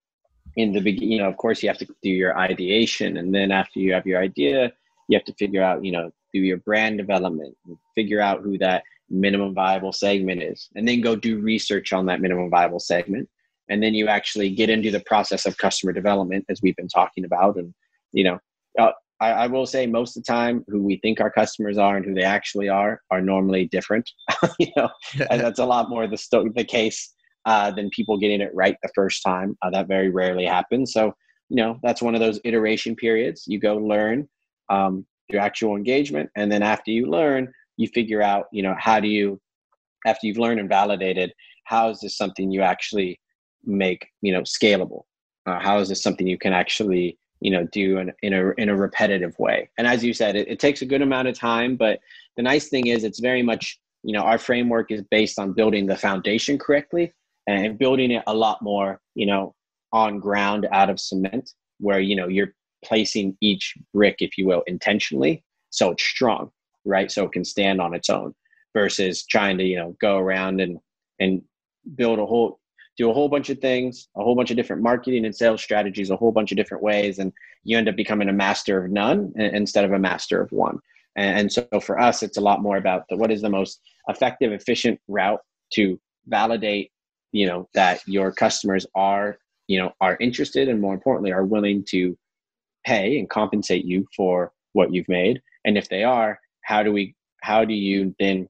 in 0.56 0.72
the 0.72 0.80
beginning. 0.80 1.12
You 1.12 1.18
know, 1.20 1.28
of 1.28 1.36
course, 1.36 1.62
you 1.62 1.68
have 1.68 1.78
to 1.80 1.88
do 2.02 2.10
your 2.10 2.40
ideation, 2.40 3.18
and 3.18 3.36
then 3.36 3.52
after 3.52 3.82
you 3.82 3.92
have 3.92 4.08
your 4.08 4.22
idea, 4.22 4.72
you 5.10 5.18
have 5.18 5.26
to 5.26 5.34
figure 5.34 5.62
out 5.62 5.84
you 5.84 5.92
know 5.92 6.10
do 6.34 6.40
your 6.40 6.60
brand 6.60 6.98
development, 6.98 7.58
figure 7.94 8.22
out 8.22 8.42
who 8.42 8.58
that 8.60 8.84
minimum 9.10 9.54
viable 9.54 9.92
segment 9.92 10.42
is, 10.42 10.70
and 10.76 10.88
then 10.88 11.02
go 11.02 11.14
do 11.14 11.42
research 11.42 11.92
on 11.92 12.06
that 12.06 12.22
minimum 12.22 12.50
viable 12.50 12.80
segment, 12.80 13.28
and 13.68 13.84
then 13.84 13.94
you 13.94 14.08
actually 14.08 14.50
get 14.50 14.70
into 14.70 14.92
the 14.92 15.02
process 15.02 15.46
of 15.46 15.58
customer 15.58 15.92
development 15.92 16.46
as 16.48 16.62
we've 16.62 16.78
been 16.78 16.88
talking 16.88 17.26
about, 17.26 17.58
and 17.58 17.74
you 18.14 18.24
know. 18.24 18.40
Uh, 18.80 18.92
I, 19.20 19.32
I, 19.32 19.48
will 19.48 19.66
say 19.66 19.88
most 19.88 20.16
of 20.16 20.24
the 20.24 20.32
time 20.32 20.64
who 20.68 20.84
we 20.84 20.98
think 20.98 21.20
our 21.20 21.32
customers 21.32 21.78
are 21.78 21.98
and 21.98 22.06
who 22.06 22.14
they 22.14 22.24
actually 22.24 22.70
are 22.70 23.02
are 23.12 23.22
normally 23.22 23.66
different. 23.66 24.10
You 24.60 24.72
know 24.76 24.90
and 25.30 25.42
that's 25.42 25.60
a 25.60 25.66
lot 25.66 25.90
more 25.90 26.08
the, 26.08 26.18
sto- 26.18 26.50
the 26.56 26.64
case 26.64 27.14
uh, 27.46 27.72
than 27.72 27.90
people 27.90 28.18
getting 28.18 28.42
it 28.42 28.52
right 28.54 28.78
the 28.82 28.90
first 28.94 29.24
time. 29.24 29.58
Uh, 29.62 29.70
that 29.72 29.88
very 29.88 30.10
rarely 30.10 30.46
happens. 30.46 30.94
So 30.94 31.14
you 31.50 31.58
know 31.58 31.80
that's 31.84 32.02
one 32.02 32.16
of 32.16 32.22
those 32.22 32.40
iteration 32.44 32.96
periods. 32.96 33.44
You 33.48 33.60
go 33.60 33.78
learn 33.78 34.28
um, 34.70 35.06
your 35.30 35.42
actual 35.42 35.76
engagement 35.76 36.30
and 36.36 36.52
then 36.52 36.64
after 36.64 36.92
you 36.92 37.10
learn 37.10 37.52
you 37.76 37.88
figure 37.90 38.22
out 38.22 38.46
you 38.52 38.64
know 38.64 38.76
how 38.80 39.00
do 39.00 39.08
you 39.08 39.40
after 40.06 40.26
you've 40.26 40.38
learned 40.38 40.60
and 40.60 40.70
validated 40.70 41.34
how 41.66 41.90
is 41.90 42.00
this 42.00 42.18
something 42.18 42.50
you 42.50 42.62
actually 42.62 43.20
make 43.66 44.08
you 44.22 44.32
know 44.32 44.42
scalable? 44.42 45.04
Uh, 45.46 45.60
how 45.60 45.78
is 45.80 45.90
this 45.90 46.02
something 46.02 46.28
you 46.28 46.38
can 46.38 46.54
actually 46.54 47.18
you 47.48 47.52
know 47.56 47.66
do 47.80 47.98
in, 47.98 48.08
in 48.22 48.34
a 48.34 48.44
in 48.62 48.70
a 48.70 48.76
repetitive 48.76 49.38
way. 49.40 49.70
And 49.78 49.88
as 49.88 50.04
you 50.04 50.14
said 50.14 50.36
it, 50.36 50.48
it 50.48 50.60
takes 50.60 50.82
a 50.82 50.86
good 50.92 51.02
amount 51.02 51.28
of 51.28 51.36
time 51.38 51.76
but 51.76 52.00
the 52.38 52.44
nice 52.44 52.68
thing 52.68 52.88
is 52.88 53.04
it's 53.04 53.20
very 53.20 53.44
much 53.52 53.80
you 54.04 54.14
know 54.14 54.24
our 54.32 54.38
framework 54.38 54.92
is 54.92 55.02
based 55.18 55.38
on 55.40 55.54
building 55.54 55.86
the 55.88 55.98
foundation 56.08 56.58
correctly 56.58 57.14
and 57.48 57.78
building 57.78 58.12
it 58.12 58.24
a 58.28 58.34
lot 58.34 58.62
more 58.62 58.90
you 59.16 59.26
know 59.26 59.56
on 59.94 60.20
ground 60.20 60.68
out 60.72 60.90
of 60.90 61.00
cement 61.00 61.46
where 61.80 62.02
you 62.10 62.16
know 62.16 62.28
you're 62.28 62.54
placing 62.86 63.36
each 63.42 63.74
brick 63.94 64.18
if 64.20 64.38
you 64.38 64.46
will 64.46 64.64
intentionally 64.68 65.44
so 65.70 65.92
it's 65.92 66.04
strong 66.04 66.52
right? 66.88 67.12
So 67.12 67.26
it 67.26 67.34
can 67.34 67.46
stand 67.46 67.82
on 67.82 67.94
its 67.94 68.10
own 68.10 68.34
versus 68.74 69.26
trying 69.26 69.58
to 69.60 69.64
you 69.64 69.76
know 69.76 69.96
go 70.02 70.18
around 70.18 70.62
and 70.62 70.80
and 71.20 71.42
build 71.96 72.20
a 72.20 72.26
whole 72.26 72.60
do 72.98 73.10
a 73.10 73.14
whole 73.14 73.30
bunch 73.30 73.50
of 73.50 73.60
things, 73.60 74.10
a 74.16 74.24
whole 74.24 74.36
bunch 74.36 74.50
of 74.50 74.58
different 74.58 74.82
marketing 74.82 75.26
and 75.26 75.36
sales 75.36 75.62
strategies, 75.62 76.10
a 76.10 76.16
whole 76.16 76.32
bunch 76.32 76.52
of 76.52 76.58
different 76.58 76.84
ways, 76.84 77.20
and 77.20 77.32
you 77.64 77.78
end 77.78 77.88
up 77.88 77.96
becoming 77.96 78.28
a 78.28 78.34
master 78.34 78.84
of 78.84 78.92
none 78.92 79.32
instead 79.38 79.86
of 79.86 79.94
a 79.94 80.00
master 80.00 80.42
of 80.42 80.52
one. 80.52 80.80
And 81.16 81.52
so 81.52 81.68
for 81.82 82.00
us, 82.00 82.22
it's 82.24 82.38
a 82.38 82.42
lot 82.42 82.62
more 82.62 82.78
about 82.78 83.04
the, 83.10 83.18
what 83.18 83.32
is 83.32 83.42
the 83.42 83.50
most 83.50 83.82
effective, 84.08 84.52
efficient 84.52 85.00
route 85.08 85.42
to 85.74 86.00
validate, 86.28 86.92
you 87.32 87.48
know, 87.48 87.68
that 87.74 88.02
your 88.08 88.32
customers 88.32 88.86
are, 88.96 89.38
you 89.68 89.80
know, 89.80 89.92
are 90.02 90.18
interested 90.20 90.68
and 90.70 90.82
more 90.82 90.94
importantly, 90.94 91.32
are 91.32 91.46
willing 91.46 91.84
to 91.90 92.18
pay 92.86 93.20
and 93.20 93.30
compensate 93.30 93.86
you 93.86 94.06
for 94.16 94.52
what 94.74 94.94
you've 94.94 95.10
made. 95.10 95.42
And 95.66 95.78
if 95.78 95.90
they 95.90 96.04
are, 96.04 96.40
how 96.64 96.84
do 96.84 96.92
we, 96.92 97.16
how 97.42 97.66
do 97.66 97.74
you 97.74 98.16
then 98.20 98.48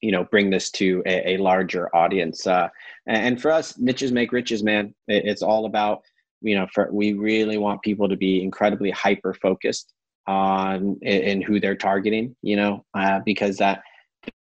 you 0.00 0.12
know 0.12 0.24
bring 0.24 0.50
this 0.50 0.70
to 0.70 1.02
a, 1.06 1.34
a 1.34 1.36
larger 1.38 1.94
audience. 1.94 2.46
Uh, 2.46 2.68
and 3.06 3.40
for 3.40 3.50
us 3.50 3.78
niches 3.78 4.12
make 4.12 4.32
riches 4.32 4.62
man. 4.62 4.94
It's 5.08 5.42
all 5.42 5.66
about 5.66 6.02
you 6.40 6.54
know 6.54 6.66
for 6.72 6.88
we 6.92 7.12
really 7.14 7.58
want 7.58 7.82
people 7.82 8.08
to 8.08 8.16
be 8.16 8.42
incredibly 8.42 8.90
hyper 8.90 9.34
focused 9.34 9.92
on 10.26 10.98
in, 11.02 11.40
who 11.40 11.58
they're 11.58 11.74
targeting 11.76 12.36
you 12.42 12.54
know 12.54 12.84
uh, 12.94 13.20
because 13.24 13.56
that 13.56 13.82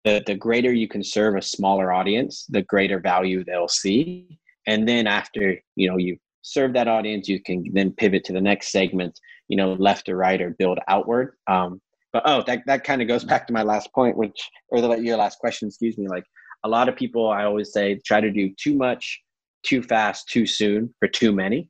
the, 0.04 0.22
the 0.26 0.36
greater 0.36 0.72
you 0.72 0.88
can 0.88 1.04
serve 1.04 1.36
a 1.36 1.42
smaller 1.42 1.92
audience 1.92 2.46
the 2.50 2.62
greater 2.64 3.00
value 3.00 3.44
they'll 3.44 3.68
see. 3.68 4.40
And 4.68 4.88
then 4.88 5.08
after 5.08 5.60
you 5.76 5.90
know 5.90 5.98
you 5.98 6.18
serve 6.44 6.74
that 6.74 6.88
audience 6.88 7.28
you 7.28 7.42
can 7.42 7.66
then 7.74 7.92
pivot 7.92 8.24
to 8.26 8.34
the 8.34 8.42
next 8.42 8.72
segment 8.72 9.20
you 9.48 9.58
know 9.58 9.74
left 9.74 10.08
or 10.08 10.16
right 10.16 10.42
or 10.42 10.52
build 10.52 10.80
outward. 10.88 11.34
Um, 11.48 11.82
but 12.14 12.24
oh, 12.26 12.44
that 12.48 12.62
that 12.66 12.84
kind 12.84 13.02
of 13.02 13.08
goes 13.08 13.24
back 13.32 13.48
to 13.48 13.54
my 13.54 13.64
last 13.64 13.92
point, 13.94 14.18
which 14.18 14.50
or 14.70 14.82
the, 14.82 14.96
your 14.96 15.18
last 15.18 15.40
question, 15.40 15.68
excuse 15.68 15.98
me. 15.98 16.08
Like 16.08 16.26
a 16.64 16.70
lot 16.70 16.90
of 16.90 16.96
people, 16.96 17.30
I 17.30 17.44
always 17.44 17.72
say, 17.74 18.00
try 18.06 18.22
to 18.22 18.32
do 18.32 18.52
too 18.62 18.76
much, 18.76 19.20
too 19.64 19.82
fast, 19.82 20.30
too 20.30 20.46
soon 20.46 20.94
for 21.00 21.08
too 21.08 21.32
many, 21.32 21.70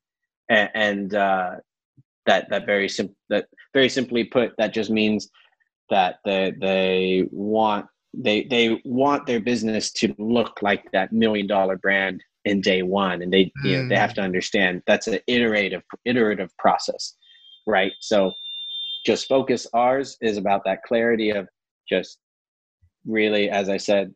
and, 0.49 0.69
and 0.73 1.15
uh, 1.15 1.51
that 2.25 2.49
that 2.49 2.65
very 2.65 2.89
simple 2.89 3.15
that 3.29 3.45
very 3.73 3.89
simply 3.89 4.23
put, 4.23 4.51
that 4.57 4.73
just 4.73 4.89
means 4.89 5.29
that 5.89 6.17
they 6.25 6.53
they 6.59 7.27
want 7.31 7.85
they 8.13 8.43
they 8.43 8.81
want 8.85 9.25
their 9.25 9.39
business 9.39 9.91
to 9.91 10.13
look 10.17 10.61
like 10.61 10.83
that 10.91 11.13
million 11.13 11.47
dollar 11.47 11.77
brand 11.77 12.21
in 12.43 12.59
day 12.59 12.81
one 12.81 13.21
and 13.21 13.31
they 13.31 13.51
you 13.63 13.77
know 13.77 13.87
they 13.87 13.95
have 13.95 14.09
mm. 14.09 14.15
to 14.15 14.21
understand 14.21 14.81
that's 14.87 15.07
an 15.07 15.19
iterative 15.27 15.83
iterative 16.05 16.49
process 16.57 17.15
right? 17.67 17.91
So 17.99 18.31
just 19.05 19.27
focus. 19.27 19.67
Ours 19.73 20.17
is 20.21 20.37
about 20.37 20.63
that 20.65 20.83
clarity 20.83 21.31
of 21.31 21.47
just 21.87 22.19
really, 23.05 23.49
as 23.49 23.69
I 23.69 23.77
said, 23.77 24.13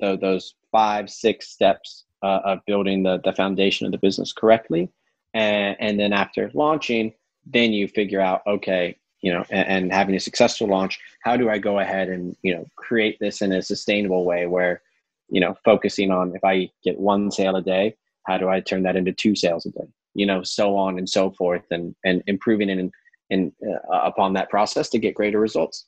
the, 0.00 0.16
those 0.16 0.54
five, 0.72 1.08
six 1.08 1.48
steps 1.48 2.04
uh, 2.22 2.40
of 2.44 2.58
building 2.66 3.02
the, 3.02 3.20
the 3.24 3.32
foundation 3.32 3.86
of 3.86 3.92
the 3.92 3.98
business 3.98 4.32
correctly. 4.32 4.90
And, 5.34 5.76
and 5.80 6.00
then 6.00 6.12
after 6.12 6.50
launching, 6.54 7.12
then 7.46 7.72
you 7.72 7.88
figure 7.88 8.20
out, 8.20 8.42
okay, 8.46 8.96
you 9.20 9.32
know, 9.32 9.44
and, 9.50 9.68
and 9.68 9.92
having 9.92 10.14
a 10.14 10.20
successful 10.20 10.68
launch, 10.68 10.98
how 11.22 11.36
do 11.36 11.48
I 11.48 11.58
go 11.58 11.78
ahead 11.78 12.08
and, 12.08 12.36
you 12.42 12.54
know, 12.54 12.66
create 12.76 13.18
this 13.20 13.42
in 13.42 13.52
a 13.52 13.62
sustainable 13.62 14.24
way 14.24 14.46
where, 14.46 14.82
you 15.28 15.40
know, 15.40 15.56
focusing 15.64 16.10
on 16.10 16.34
if 16.34 16.44
I 16.44 16.70
get 16.82 16.98
one 16.98 17.30
sale 17.30 17.56
a 17.56 17.62
day, 17.62 17.96
how 18.26 18.38
do 18.38 18.48
I 18.48 18.60
turn 18.60 18.82
that 18.82 18.96
into 18.96 19.12
two 19.12 19.34
sales 19.34 19.66
a 19.66 19.70
day? 19.70 19.88
You 20.14 20.26
know, 20.26 20.42
so 20.42 20.76
on 20.76 20.98
and 20.98 21.08
so 21.08 21.30
forth, 21.32 21.64
and 21.70 21.94
and 22.04 22.22
improving 22.26 22.70
in 22.70 22.92
in 23.34 23.52
uh, 23.92 24.00
upon 24.10 24.32
that 24.34 24.48
process 24.48 24.88
to 24.90 24.98
get 24.98 25.14
greater 25.14 25.40
results. 25.40 25.86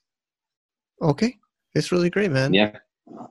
Okay, 1.01 1.36
it's 1.74 1.92
really 1.92 2.11
great, 2.11 2.30
man. 2.30 2.53
Yeah. 2.53 2.76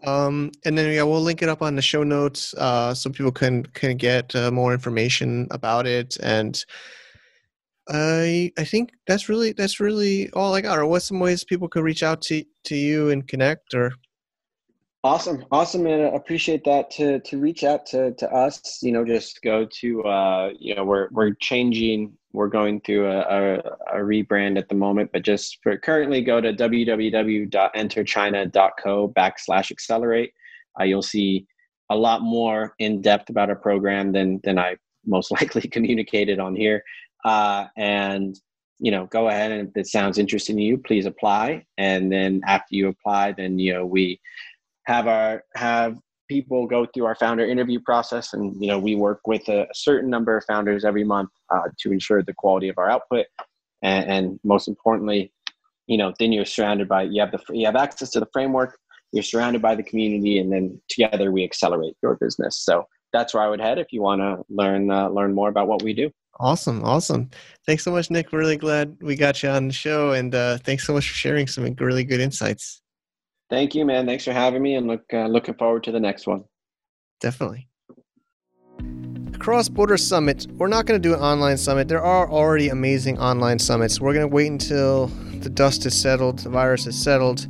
Um, 0.05 0.51
and 0.63 0.77
then 0.77 0.91
yeah, 0.93 1.03
we'll 1.03 1.21
link 1.21 1.41
it 1.41 1.49
up 1.49 1.61
on 1.61 1.75
the 1.75 1.81
show 1.81 2.03
notes 2.03 2.53
uh, 2.55 2.93
so 2.93 3.09
people 3.09 3.31
can 3.31 3.65
can 3.67 3.97
get 3.97 4.35
uh, 4.35 4.51
more 4.51 4.73
information 4.73 5.47
about 5.51 5.85
it. 5.85 6.17
And 6.23 6.63
I 7.89 8.51
I 8.57 8.63
think 8.63 8.91
that's 9.07 9.27
really 9.29 9.51
that's 9.51 9.79
really 9.79 10.31
all 10.31 10.55
I 10.55 10.61
got. 10.61 10.77
Or 10.79 10.85
what's 10.85 11.05
some 11.05 11.19
ways 11.19 11.43
people 11.43 11.67
could 11.67 11.83
reach 11.83 12.03
out 12.03 12.21
to 12.23 12.43
to 12.65 12.75
you 12.75 13.09
and 13.09 13.27
connect? 13.27 13.73
Or 13.73 13.93
awesome, 15.03 15.45
awesome, 15.51 15.85
and 15.87 16.15
appreciate 16.15 16.63
that. 16.63 16.89
To 16.91 17.19
to 17.19 17.37
reach 17.37 17.63
out 17.63 17.85
to 17.87 18.13
to 18.13 18.31
us, 18.33 18.79
you 18.81 18.91
know, 18.93 19.03
just 19.03 19.41
go 19.41 19.65
to 19.81 20.03
uh, 20.03 20.49
you 20.57 20.75
know 20.75 20.85
we're 20.85 21.09
we're 21.11 21.33
changing 21.33 22.13
we're 22.35 22.47
going 22.47 22.81
through 22.81 23.07
a, 23.07 23.19
a, 23.19 23.55
a, 23.93 23.99
rebrand 23.99 24.57
at 24.57 24.67
the 24.69 24.75
moment, 24.75 25.11
but 25.13 25.21
just 25.23 25.59
for 25.63 25.77
currently 25.77 26.21
go 26.21 26.41
to 26.41 26.53
www.enterchina.co 26.53 29.09
backslash 29.09 29.71
accelerate. 29.71 30.31
Uh, 30.79 30.83
you'll 30.83 31.01
see 31.01 31.47
a 31.89 31.95
lot 31.95 32.21
more 32.21 32.75
in 32.79 33.01
depth 33.01 33.29
about 33.29 33.49
our 33.49 33.55
program 33.55 34.11
than 34.11 34.41
than 34.43 34.59
I 34.59 34.75
most 35.05 35.31
likely 35.39 35.69
communicated 35.69 36.39
on 36.39 36.53
here. 36.55 36.83
Uh, 37.23 37.67
and 37.77 38.37
you 38.79 38.91
know, 38.91 39.05
go 39.05 39.29
ahead 39.29 39.51
and 39.51 39.69
if 39.69 39.77
it 39.77 39.87
sounds 39.87 40.17
interesting 40.17 40.57
to 40.57 40.61
you, 40.61 40.77
please 40.77 41.05
apply. 41.05 41.65
And 41.77 42.11
then 42.11 42.41
after 42.45 42.75
you 42.75 42.89
apply, 42.89 43.31
then 43.31 43.57
you 43.57 43.71
know 43.73 43.85
we 43.85 44.19
have 44.85 45.07
our 45.07 45.43
have 45.55 45.97
people 46.27 46.67
go 46.67 46.85
through 46.85 47.05
our 47.05 47.15
founder 47.15 47.45
interview 47.45 47.79
process 47.79 48.33
and 48.33 48.55
you 48.61 48.67
know 48.67 48.79
we 48.79 48.95
work 48.95 49.21
with 49.25 49.47
a, 49.49 49.67
certain 49.73 50.09
number 50.09 50.37
of 50.37 50.43
founders 50.45 50.85
every 50.85 51.03
month 51.03 51.29
uh, 51.53 51.63
to 51.79 51.91
ensure 51.91 52.23
the 52.23 52.33
quality 52.33 52.69
of 52.69 52.77
our 52.77 52.89
output. 52.89 53.25
And, 53.83 54.09
and, 54.09 54.39
most 54.43 54.67
importantly 54.67 55.31
you 55.87 55.97
know 55.97 56.13
then 56.19 56.31
you're 56.31 56.45
surrounded 56.45 56.87
by 56.87 57.03
you 57.03 57.21
have 57.21 57.31
the 57.31 57.39
you 57.53 57.65
have 57.65 57.75
access 57.75 58.09
to 58.11 58.19
the 58.19 58.27
framework 58.33 58.77
you're 59.11 59.23
surrounded 59.23 59.61
by 59.61 59.75
the 59.75 59.83
community 59.83 60.39
and 60.39 60.51
then 60.51 60.79
together 60.89 61.31
we 61.31 61.43
accelerate 61.43 61.95
your 62.01 62.15
business. 62.15 62.57
So 62.57 62.85
that's 63.13 63.33
where 63.33 63.43
i 63.43 63.47
would 63.47 63.61
head 63.61 63.77
if 63.79 63.87
you 63.91 64.01
want 64.01 64.19
to 64.19 64.43
learn 64.49 64.91
uh, 64.91 65.07
learn 65.09 65.33
more 65.33 65.49
about 65.49 65.67
what 65.67 65.81
we 65.83 65.93
do. 65.93 66.11
Awesome 66.39 66.83
awesome. 66.83 67.29
Thanks 67.65 67.83
so 67.83 67.91
much 67.91 68.11
nick. 68.11 68.33
Really 68.33 68.57
glad 68.57 68.97
we 69.01 69.15
got 69.15 69.41
you 69.41 69.49
on 69.49 69.67
the 69.67 69.73
show 69.73 70.11
and 70.11 70.33
uh, 70.35 70.57
thanks 70.57 70.85
so 70.85 70.93
much 70.93 71.09
for 71.09 71.15
sharing 71.15 71.47
some 71.47 71.63
really 71.79 72.03
good 72.03 72.19
insights 72.19 72.81
Thank 73.49 73.75
you, 73.75 73.85
man. 73.85 74.05
Thanks 74.05 74.23
for 74.23 74.33
having 74.33 74.61
me, 74.61 74.75
and 74.75 74.87
look 74.87 75.03
uh, 75.13 75.27
looking 75.27 75.55
forward 75.55 75.83
to 75.83 75.91
the 75.91 75.99
next 75.99 76.25
one. 76.27 76.43
Definitely. 77.21 77.67
Cross 79.39 79.69
Border 79.69 79.97
Summit. 79.97 80.47
We're 80.53 80.67
not 80.67 80.87
going 80.87 80.99
to 80.99 81.07
do 81.07 81.13
an 81.13 81.19
online 81.19 81.57
summit. 81.57 81.87
There 81.87 82.01
are 82.01 82.29
already 82.29 82.69
amazing 82.69 83.19
online 83.19 83.59
summits. 83.59 84.01
We're 84.01 84.13
going 84.13 84.27
to 84.27 84.33
wait 84.33 84.47
until 84.47 85.07
the 85.41 85.49
dust 85.49 85.85
is 85.85 85.95
settled, 85.95 86.39
the 86.39 86.49
virus 86.49 86.87
is 86.87 86.99
settled, 86.99 87.45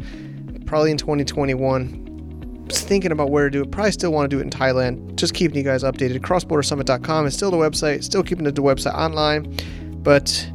probably 0.65 0.91
in 0.91 0.97
2021. 0.97 2.65
Just 2.67 2.87
thinking 2.87 3.11
about 3.13 3.29
where 3.29 3.45
to 3.45 3.49
do 3.49 3.61
it. 3.61 3.71
Probably 3.71 3.91
still 3.91 4.11
want 4.11 4.29
to 4.29 4.35
do 4.35 4.39
it 4.39 4.43
in 4.43 4.49
Thailand. 4.49 5.15
Just 5.15 5.33
keeping 5.33 5.55
you 5.55 5.63
guys 5.63 5.83
updated. 5.83 6.19
CrossBorderSummit.com 6.19 7.27
is 7.27 7.33
still 7.33 7.51
the 7.51 7.57
website. 7.57 8.03
Still 8.03 8.23
keeping 8.23 8.43
the 8.43 8.51
website 8.51 8.95
online, 8.95 9.55
but 10.03 10.49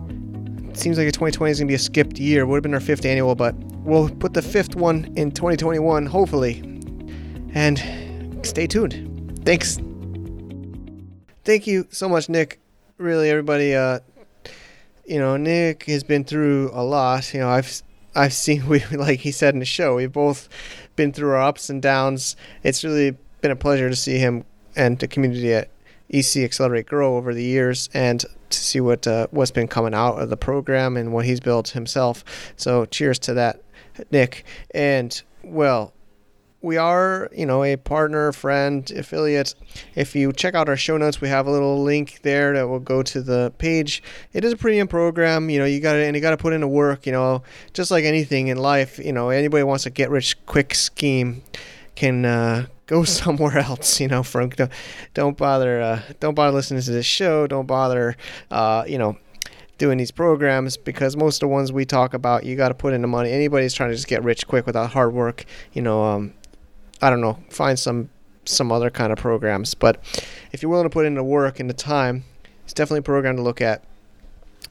seems 0.80 0.96
like 0.96 1.06
2020 1.06 1.50
is 1.50 1.58
going 1.58 1.66
to 1.66 1.70
be 1.70 1.74
a 1.74 1.78
skipped 1.78 2.18
year. 2.18 2.46
Would 2.46 2.56
have 2.56 2.62
been 2.62 2.74
our 2.74 2.80
fifth 2.80 3.04
annual, 3.04 3.34
but 3.34 3.54
we'll 3.84 4.08
put 4.08 4.34
the 4.34 4.42
fifth 4.42 4.76
one 4.76 5.12
in 5.16 5.30
2021, 5.30 6.06
hopefully. 6.06 6.62
And 7.52 8.40
stay 8.42 8.66
tuned. 8.66 9.40
Thanks. 9.44 9.78
Thank 11.44 11.66
you 11.66 11.86
so 11.90 12.08
much, 12.08 12.28
Nick. 12.28 12.60
Really, 12.98 13.28
everybody. 13.30 13.74
Uh, 13.74 14.00
you 15.04 15.18
know, 15.18 15.36
Nick 15.36 15.84
has 15.84 16.04
been 16.04 16.24
through 16.24 16.70
a 16.72 16.82
lot. 16.82 17.34
You 17.34 17.40
know, 17.40 17.50
I've 17.50 17.82
I've 18.14 18.32
seen 18.32 18.66
we 18.68 18.84
like 18.92 19.20
he 19.20 19.32
said 19.32 19.54
in 19.54 19.60
the 19.60 19.66
show, 19.66 19.96
we've 19.96 20.12
both 20.12 20.48
been 20.96 21.12
through 21.12 21.30
our 21.30 21.42
ups 21.42 21.68
and 21.68 21.82
downs. 21.82 22.36
It's 22.62 22.84
really 22.84 23.16
been 23.40 23.50
a 23.50 23.56
pleasure 23.56 23.90
to 23.90 23.96
see 23.96 24.18
him 24.18 24.44
and 24.76 24.98
the 24.98 25.08
community 25.08 25.52
at 25.52 25.70
EC 26.10 26.38
Accelerate 26.38 26.86
grow 26.86 27.16
over 27.16 27.34
the 27.34 27.42
years 27.42 27.88
and 27.92 28.24
to 28.50 28.58
see 28.58 28.80
what 28.80 29.06
uh, 29.06 29.26
what's 29.30 29.50
been 29.50 29.68
coming 29.68 29.94
out 29.94 30.20
of 30.20 30.30
the 30.30 30.36
program 30.36 30.96
and 30.96 31.12
what 31.12 31.24
he's 31.24 31.40
built 31.40 31.68
himself. 31.68 32.24
So 32.56 32.84
cheers 32.86 33.18
to 33.20 33.34
that. 33.34 33.62
Nick. 34.10 34.44
And 34.74 35.20
well, 35.42 35.92
we 36.62 36.76
are, 36.76 37.30
you 37.32 37.46
know, 37.46 37.64
a 37.64 37.76
partner, 37.76 38.32
friend, 38.32 38.90
affiliate. 38.90 39.54
If 39.94 40.14
you 40.14 40.32
check 40.32 40.54
out 40.54 40.68
our 40.68 40.76
show 40.76 40.98
notes, 40.98 41.20
we 41.20 41.28
have 41.28 41.46
a 41.46 41.50
little 41.50 41.82
link 41.82 42.20
there 42.22 42.52
that 42.54 42.68
will 42.68 42.80
go 42.80 43.02
to 43.02 43.22
the 43.22 43.52
page. 43.56 44.02
It 44.34 44.44
is 44.44 44.52
a 44.52 44.56
premium 44.56 44.86
program, 44.86 45.48
you 45.48 45.58
know, 45.58 45.64
you 45.64 45.80
got 45.80 45.94
to 45.94 46.04
and 46.04 46.14
you 46.14 46.20
got 46.20 46.30
to 46.30 46.36
put 46.36 46.52
into 46.52 46.68
work, 46.68 47.06
you 47.06 47.12
know, 47.12 47.42
just 47.72 47.90
like 47.90 48.04
anything 48.04 48.48
in 48.48 48.58
life, 48.58 48.98
you 48.98 49.12
know, 49.12 49.30
anybody 49.30 49.62
wants 49.62 49.86
a 49.86 49.90
get 49.90 50.10
rich 50.10 50.36
quick 50.44 50.74
scheme 50.74 51.42
can 52.00 52.24
uh, 52.24 52.66
go 52.86 53.04
somewhere 53.20 53.58
else, 53.58 54.00
you 54.00 54.08
know, 54.08 54.22
don't, 54.22 54.72
don't 55.12 55.36
bother 55.36 55.80
uh, 55.80 56.02
don't 56.18 56.34
bother 56.34 56.52
listening 56.52 56.82
to 56.82 56.90
this 56.90 57.06
show, 57.06 57.46
don't 57.46 57.66
bother 57.66 58.16
uh, 58.50 58.84
you 58.88 58.96
know, 58.96 59.18
doing 59.76 59.98
these 59.98 60.10
programs 60.10 60.78
because 60.78 61.14
most 61.14 61.36
of 61.36 61.40
the 61.40 61.48
ones 61.48 61.72
we 61.72 61.84
talk 61.84 62.14
about, 62.14 62.44
you 62.44 62.56
got 62.56 62.68
to 62.68 62.74
put 62.74 62.94
in 62.94 63.02
the 63.02 63.06
money. 63.06 63.30
Anybody's 63.30 63.74
trying 63.74 63.90
to 63.90 63.94
just 63.94 64.08
get 64.08 64.24
rich 64.24 64.46
quick 64.46 64.66
without 64.66 64.90
hard 64.90 65.12
work, 65.12 65.44
you 65.74 65.82
know, 65.82 66.02
um, 66.04 66.32
I 67.02 67.10
don't 67.10 67.20
know, 67.20 67.38
find 67.50 67.78
some 67.78 68.08
some 68.46 68.72
other 68.72 68.88
kind 68.88 69.12
of 69.12 69.18
programs. 69.18 69.74
But 69.74 70.02
if 70.50 70.62
you're 70.62 70.70
willing 70.70 70.86
to 70.86 70.90
put 70.90 71.04
in 71.04 71.14
the 71.14 71.22
work 71.22 71.60
and 71.60 71.68
the 71.68 71.74
time, 71.74 72.24
it's 72.64 72.72
definitely 72.72 73.00
a 73.00 73.02
program 73.02 73.36
to 73.36 73.42
look 73.42 73.60
at. 73.60 73.84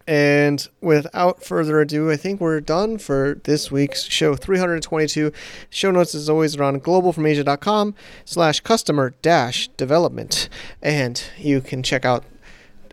And 0.10 0.68
without 0.82 1.44
further 1.44 1.80
ado, 1.82 2.10
I 2.10 2.18
think 2.18 2.42
we're 2.42 2.62
done 2.62 2.98
for 2.98 3.40
this 3.44 3.70
week's 3.70 4.06
show 4.06 4.34
322. 4.34 5.32
Show 5.70 5.92
notes 5.92 6.16
as 6.16 6.28
always 6.28 6.56
around 6.56 6.84
globalfromasia.com 6.84 7.94
slash 8.26 8.60
customer 8.62 9.14
dash 9.22 9.68
development. 9.78 10.50
And 10.82 11.24
you 11.38 11.62
can 11.62 11.84
check 11.84 12.06
out 12.06 12.26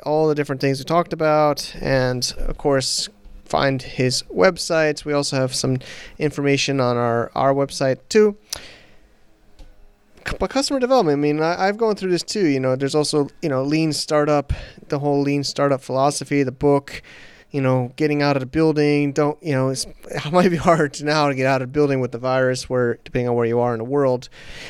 all 0.02 0.28
the 0.28 0.34
different 0.34 0.60
things 0.60 0.78
we 0.78 0.84
talked 0.84 1.14
about, 1.14 1.74
and 1.80 2.34
of 2.36 2.58
course, 2.58 3.08
find 3.46 3.80
his 3.80 4.22
website. 4.24 5.06
We 5.06 5.14
also 5.14 5.36
have 5.36 5.54
some 5.54 5.78
information 6.18 6.80
on 6.80 6.98
our, 6.98 7.32
our 7.34 7.54
website 7.54 7.96
too. 8.10 8.36
But 10.38 10.50
customer 10.50 10.80
development, 10.80 11.18
I 11.18 11.20
mean, 11.20 11.40
I, 11.40 11.68
I've 11.68 11.76
gone 11.76 11.96
through 11.96 12.10
this 12.10 12.22
too. 12.22 12.46
You 12.46 12.60
know, 12.60 12.76
there's 12.76 12.94
also, 12.94 13.28
you 13.42 13.48
know, 13.48 13.62
lean 13.62 13.92
startup, 13.92 14.52
the 14.88 14.98
whole 14.98 15.20
lean 15.20 15.44
startup 15.44 15.80
philosophy, 15.80 16.42
the 16.42 16.52
book, 16.52 17.02
you 17.50 17.60
know, 17.60 17.92
getting 17.96 18.22
out 18.22 18.36
of 18.36 18.40
the 18.40 18.46
building. 18.46 19.12
Don't, 19.12 19.40
you 19.42 19.52
know, 19.52 19.68
it 19.70 20.32
might 20.32 20.50
be 20.50 20.56
hard 20.56 21.02
now 21.02 21.28
to 21.28 21.34
get 21.34 21.46
out 21.46 21.62
of 21.62 21.68
the 21.68 21.72
building 21.72 22.00
with 22.00 22.12
the 22.12 22.18
virus, 22.18 22.68
where 22.68 22.98
depending 23.04 23.28
on 23.28 23.34
where 23.34 23.46
you 23.46 23.60
are 23.60 23.72
in 23.72 23.78
the 23.78 23.84
world. 23.84 24.28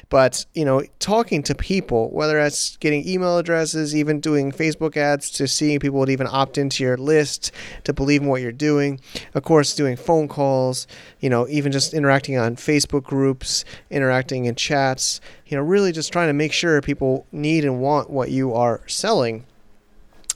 But 0.09 0.45
you 0.55 0.65
know, 0.65 0.83
talking 0.99 1.43
to 1.45 1.55
people, 1.55 2.11
whether 2.11 2.35
that's 2.35 2.77
getting 2.77 3.07
email 3.09 3.39
addresses, 3.39 3.97
even 3.97 4.21
doing 4.21 4.53
Facebook 4.53 4.97
ads 4.97 5.31
to 5.31 5.49
seeing 5.49 5.79
people 5.79 5.99
would 6.01 6.11
even 6.11 6.27
opt 6.31 6.59
into 6.59 6.85
your 6.85 6.97
list 6.97 7.51
to 7.85 7.93
believe 7.93 8.23
in 8.23 8.29
what 8.29 8.43
you're 8.43 8.53
doing. 8.53 9.01
Of 9.35 9.43
course, 9.43 9.75
doing 9.75 9.97
phone 9.97 10.29
calls. 10.29 10.87
You 11.21 11.31
know, 11.31 11.49
even 11.49 11.73
just 11.73 11.95
interacting 11.95 12.37
on 12.37 12.57
Facebook 12.57 13.05
groups, 13.05 13.65
interacting 13.91 14.45
in 14.45 14.55
chats. 14.55 15.21
You 15.47 15.57
know, 15.57 15.63
really 15.63 15.93
just 15.93 16.13
trying 16.13 16.29
to 16.29 16.35
make 16.35 16.53
sure 16.53 16.81
people 16.83 17.27
need 17.33 17.65
and 17.65 17.81
want 17.81 18.11
what 18.11 18.31
you 18.31 18.53
are 18.53 18.83
selling 18.87 19.45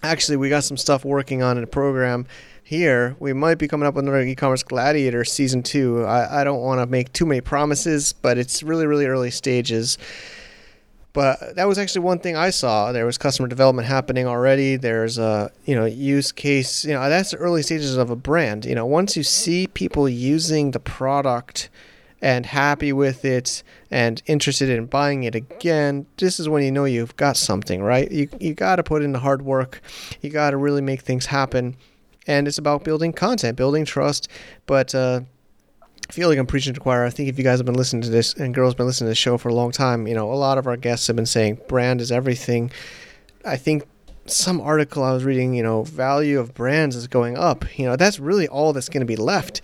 actually 0.03 0.37
we 0.37 0.49
got 0.49 0.65
some 0.65 0.77
stuff 0.77 1.05
working 1.05 1.43
on 1.43 1.59
in 1.59 1.65
a 1.65 1.67
program 1.67 2.27
here. 2.63 3.17
We 3.19 3.33
might 3.33 3.59
be 3.59 3.69
coming 3.69 3.87
up 3.87 3.95
with 3.95 4.05
another 4.05 4.23
e-commerce 4.23 4.63
gladiator 4.63 5.25
season 5.25 5.63
two. 5.63 6.05
I, 6.05 6.41
I 6.41 6.45
don't 6.45 6.61
want 6.61 6.81
to 6.81 6.87
make 6.87 7.13
too 7.13 7.27
many 7.27 7.41
promises 7.41 8.13
but 8.13 8.39
it's 8.39 8.63
really 8.63 8.87
really 8.87 9.07
early 9.07 9.31
stages. 9.31 9.99
But 11.13 11.57
that 11.57 11.67
was 11.67 11.77
actually 11.77 12.03
one 12.03 12.21
thing 12.21 12.37
i 12.37 12.51
saw. 12.51 12.93
There 12.93 13.05
was 13.05 13.19
customer 13.19 13.49
development 13.49 13.89
happening 13.89 14.29
already. 14.29 14.77
There's 14.77 15.19
a 15.19 15.51
you 15.65 15.75
know 15.75 15.85
use 15.85 16.33
case 16.33 16.85
you 16.85 16.93
know 16.93 17.09
that's 17.09 17.33
the 17.33 17.37
early 17.39 17.63
stages 17.63 17.97
of 17.97 18.11
a 18.11 18.17
brand. 18.17 18.65
You 18.65 18.75
know 18.75 18.87
once 18.87 19.17
you 19.17 19.23
see 19.23 19.67
people 19.67 20.09
using 20.09 20.71
the 20.71 20.81
product 20.81 21.69
and 22.23 22.45
happy 22.47 22.93
with 22.93 23.25
it 23.25 23.63
and 23.91 24.23
interested 24.27 24.69
in 24.69 24.87
buying 24.87 25.25
it 25.25 25.35
again, 25.35 26.07
this 26.19 26.39
is 26.39 26.49
when 26.49 26.63
you 26.63 26.71
know 26.71 26.85
you've 26.85 27.17
got 27.17 27.37
something, 27.37 27.83
right? 27.83 28.11
You, 28.11 28.29
you 28.39 28.55
got 28.55 28.77
to 28.77 28.83
put 28.83 29.03
in 29.03 29.13
the 29.13 29.19
hard 29.21 29.43
work. 29.43 29.81
You 30.21 30.31
got 30.31 30.51
to 30.51 30.57
really 30.57 30.83
make 30.83 31.01
things 31.01 31.27
happen. 31.27 31.77
and 32.27 32.47
it's 32.47 32.59
about 32.59 32.85
building 32.85 33.13
content, 33.13 33.57
building 33.57 33.85
trust. 33.85 34.29
But 34.67 34.95
uh, 34.95 35.21
I 36.09 36.13
feel 36.13 36.29
like 36.29 36.39
I'm 36.39 36.47
preaching 36.47 36.75
to 36.75 36.81
choir. 36.81 37.05
I 37.05 37.11
think 37.11 37.29
if 37.29 37.39
you 37.39 37.45
guys 37.45 37.59
have 37.59 37.67
been 37.67 37.75
listening 37.75 38.03
to 38.03 38.11
this 38.11 38.35
and 38.35 38.55
girls 38.55 38.75
been 38.75 38.87
listening 38.87 39.07
to 39.07 39.11
this 39.11 39.19
show 39.19 39.39
for 39.39 39.49
a 39.49 39.55
long 39.55 39.73
time, 39.73 40.07
you 40.07 40.15
know, 40.15 40.33
a 40.33 40.35
lot 40.35 40.59
of 40.59 40.67
our 40.67 40.77
guests 40.77 41.07
have 41.07 41.17
been 41.17 41.27
saying 41.27 41.61
brand 41.69 42.01
is 42.01 42.13
everything. 42.13 42.71
I 43.45 43.57
think 43.57 43.85
some 44.27 44.61
article 44.61 45.03
I 45.03 45.13
was 45.13 45.25
reading, 45.25 45.55
you 45.55 45.63
know, 45.63 45.83
value 45.83 46.39
of 46.39 46.55
brands 46.55 46.95
is 46.95 47.09
going 47.09 47.37
up. 47.37 47.65
You 47.79 47.87
know, 47.87 47.97
that's 47.97 48.21
really 48.21 48.47
all 48.47 48.73
that's 48.73 48.89
going 48.89 49.01
to 49.01 49.07
be 49.07 49.17
left. 49.17 49.61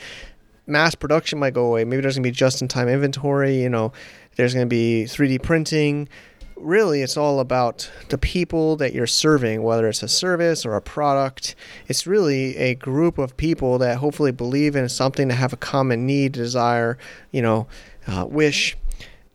Mass 0.67 0.95
production 0.95 1.39
might 1.39 1.55
go 1.55 1.67
away. 1.67 1.85
Maybe 1.85 2.03
there's 2.03 2.17
to 2.17 2.21
be 2.21 2.31
just 2.31 2.61
in 2.61 2.69
time 2.69 2.89
inventory, 2.89 3.62
you 3.62 3.69
know, 3.69 3.93
there's 4.37 4.55
to 4.55 4.67
be 4.67 5.05
3D 5.07 5.43
printing. 5.43 6.09
Really, 6.57 7.03
it's 7.03 7.17
all 7.17 7.41
about 7.41 7.91
the 8.09 8.17
people 8.17 8.77
that 8.77 8.95
you're 8.95 9.07
serving, 9.07 9.62
whether 9.62 9.89
it's 9.89 10.03
a 10.03 10.09
service 10.09 10.64
or 10.64 10.75
a 10.75 10.81
product. 10.81 11.55
It's 11.87 12.07
really 12.07 12.57
a 12.57 12.75
group 12.75 13.19
of 13.19 13.37
people 13.37 13.79
that 13.79 13.99
hopefully 13.99 14.33
believe 14.33 14.75
in 14.75 14.89
something, 14.89 15.29
to 15.29 15.35
have 15.35 15.53
a 15.53 15.59
common 15.59 16.07
need, 16.07 16.33
desire, 16.33 16.97
you 17.31 17.43
know, 17.43 17.67
uh, 18.07 18.27
wish 18.27 18.77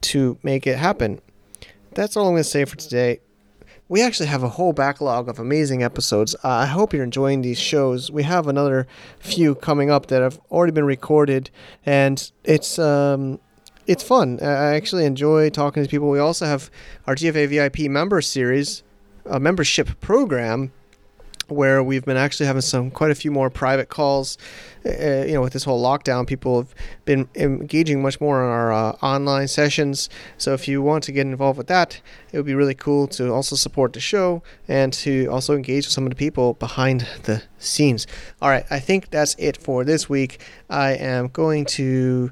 to 0.02 0.40
make 0.42 0.66
it 0.66 0.78
happen. 0.78 1.22
That's 1.94 2.18
all 2.18 2.28
I'm 2.28 2.34
going 2.34 2.44
to 2.44 2.50
say 2.50 2.66
for 2.66 2.76
today 2.76 3.20
we 3.92 4.02
actually 4.02 4.28
have 4.28 4.42
a 4.42 4.48
whole 4.48 4.72
backlog 4.72 5.28
of 5.28 5.38
amazing 5.38 5.84
episodes. 5.84 6.34
Uh, 6.36 6.48
I 6.48 6.66
hope 6.66 6.94
you're 6.94 7.04
enjoying 7.04 7.42
these 7.42 7.60
shows. 7.60 8.10
We 8.10 8.24
have 8.24 8.48
another 8.48 8.88
few 9.20 9.54
coming 9.54 9.92
up 9.92 10.06
that 10.06 10.22
have 10.22 10.40
already 10.50 10.72
been 10.72 10.86
recorded, 10.86 11.50
and 11.86 12.32
it's 12.46 12.80
um, 12.80 13.42
it's 13.88 14.02
fun. 14.02 14.40
I 14.42 14.76
actually 14.76 15.04
enjoy 15.04 15.50
talking 15.50 15.84
to 15.84 15.90
people. 15.90 16.10
We 16.10 16.20
also 16.20 16.46
have 16.46 16.72
our 17.06 17.16
GFA 17.16 17.50
VIP 17.50 17.92
member 17.92 18.22
series, 18.22 18.82
a 19.26 19.42
membership 19.42 20.00
program 20.00 20.72
where 21.52 21.84
we've 21.84 22.06
been 22.06 22.18
actually 22.18 22.46
having 22.46 22.62
some 22.62 22.90
quite 22.90 23.12
a 23.12 23.16
few 23.16 23.32
more 23.32 23.50
private 23.50 23.90
calls. 23.90 24.38
Uh, 24.86 25.26
you 25.26 25.34
know, 25.34 25.42
with 25.42 25.54
this 25.54 25.64
whole 25.64 25.84
lockdown, 25.84 26.26
people 26.26 26.58
have 26.58 26.74
been 27.06 27.30
engaging 27.36 28.02
much 28.02 28.20
more 28.20 28.44
in 28.44 28.50
our 28.50 28.74
uh, 28.74 28.92
online 29.04 29.48
sessions. 29.48 30.10
So 30.38 30.54
if 30.54 30.68
you 30.68 30.82
want 30.82 31.04
to 31.04 31.12
get 31.12 31.28
involved 31.28 31.58
with 31.58 31.68
that, 31.68 32.02
it 32.32 32.38
would 32.38 32.46
be 32.46 32.56
really 32.56 32.74
cool 32.74 33.08
to 33.10 33.32
also 33.32 33.56
support 33.56 33.94
the 33.94 34.00
show 34.00 34.42
and 34.68 34.92
to 34.94 35.28
also 35.28 35.56
engage 35.56 35.86
with 35.86 35.94
some 35.94 36.06
of 36.06 36.10
the 36.10 36.16
people 36.16 36.54
behind 36.54 37.08
the 37.24 37.44
scenes. 37.60 38.08
All 38.42 38.50
right, 38.50 38.66
I 38.72 38.80
think 38.80 39.12
that's 39.12 39.36
it 39.38 39.58
for 39.58 39.84
this 39.84 40.10
week. 40.10 40.40
I 40.70 40.94
am 40.94 41.28
going 41.28 41.66
to 41.66 42.32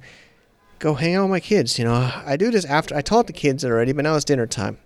go 0.80 0.96
hang 0.96 1.16
out 1.16 1.24
with 1.24 1.32
my 1.32 1.40
kids. 1.40 1.78
You 1.78 1.86
know, 1.86 2.12
I 2.26 2.36
do 2.38 2.50
this 2.50 2.66
after 2.66 2.96
I 2.96 3.02
taught 3.02 3.28
the 3.28 3.34
kids 3.34 3.64
already, 3.64 3.92
but 3.92 4.04
now 4.04 4.16
it's 4.16 4.26
dinner 4.26 4.48
time 4.48 4.80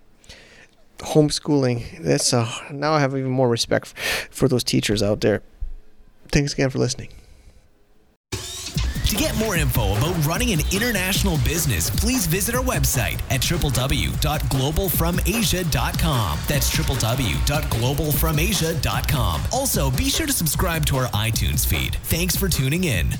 homeschooling. 0.98 2.00
That's 2.00 2.32
uh, 2.32 2.50
now 2.70 2.92
I 2.92 3.00
have 3.00 3.16
even 3.16 3.30
more 3.30 3.48
respect 3.48 3.86
for, 3.86 3.96
for 4.30 4.48
those 4.48 4.64
teachers 4.64 5.02
out 5.02 5.20
there. 5.20 5.42
Thanks 6.28 6.54
again 6.54 6.70
for 6.70 6.78
listening. 6.78 7.10
To 9.14 9.20
get 9.20 9.36
more 9.36 9.54
info 9.54 9.96
about 9.96 10.26
running 10.26 10.52
an 10.52 10.58
international 10.72 11.36
business, 11.44 11.88
please 11.90 12.26
visit 12.26 12.56
our 12.56 12.64
website 12.64 13.20
at 13.30 13.42
www.globalfromasia.com. 13.42 16.38
That's 16.48 16.74
www.globalfromasia.com. 16.74 19.42
Also, 19.52 19.90
be 19.92 20.08
sure 20.08 20.26
to 20.26 20.32
subscribe 20.32 20.84
to 20.86 20.96
our 20.96 21.06
iTunes 21.08 21.66
feed. 21.66 21.96
Thanks 22.04 22.34
for 22.34 22.48
tuning 22.48 22.84
in. 22.84 23.10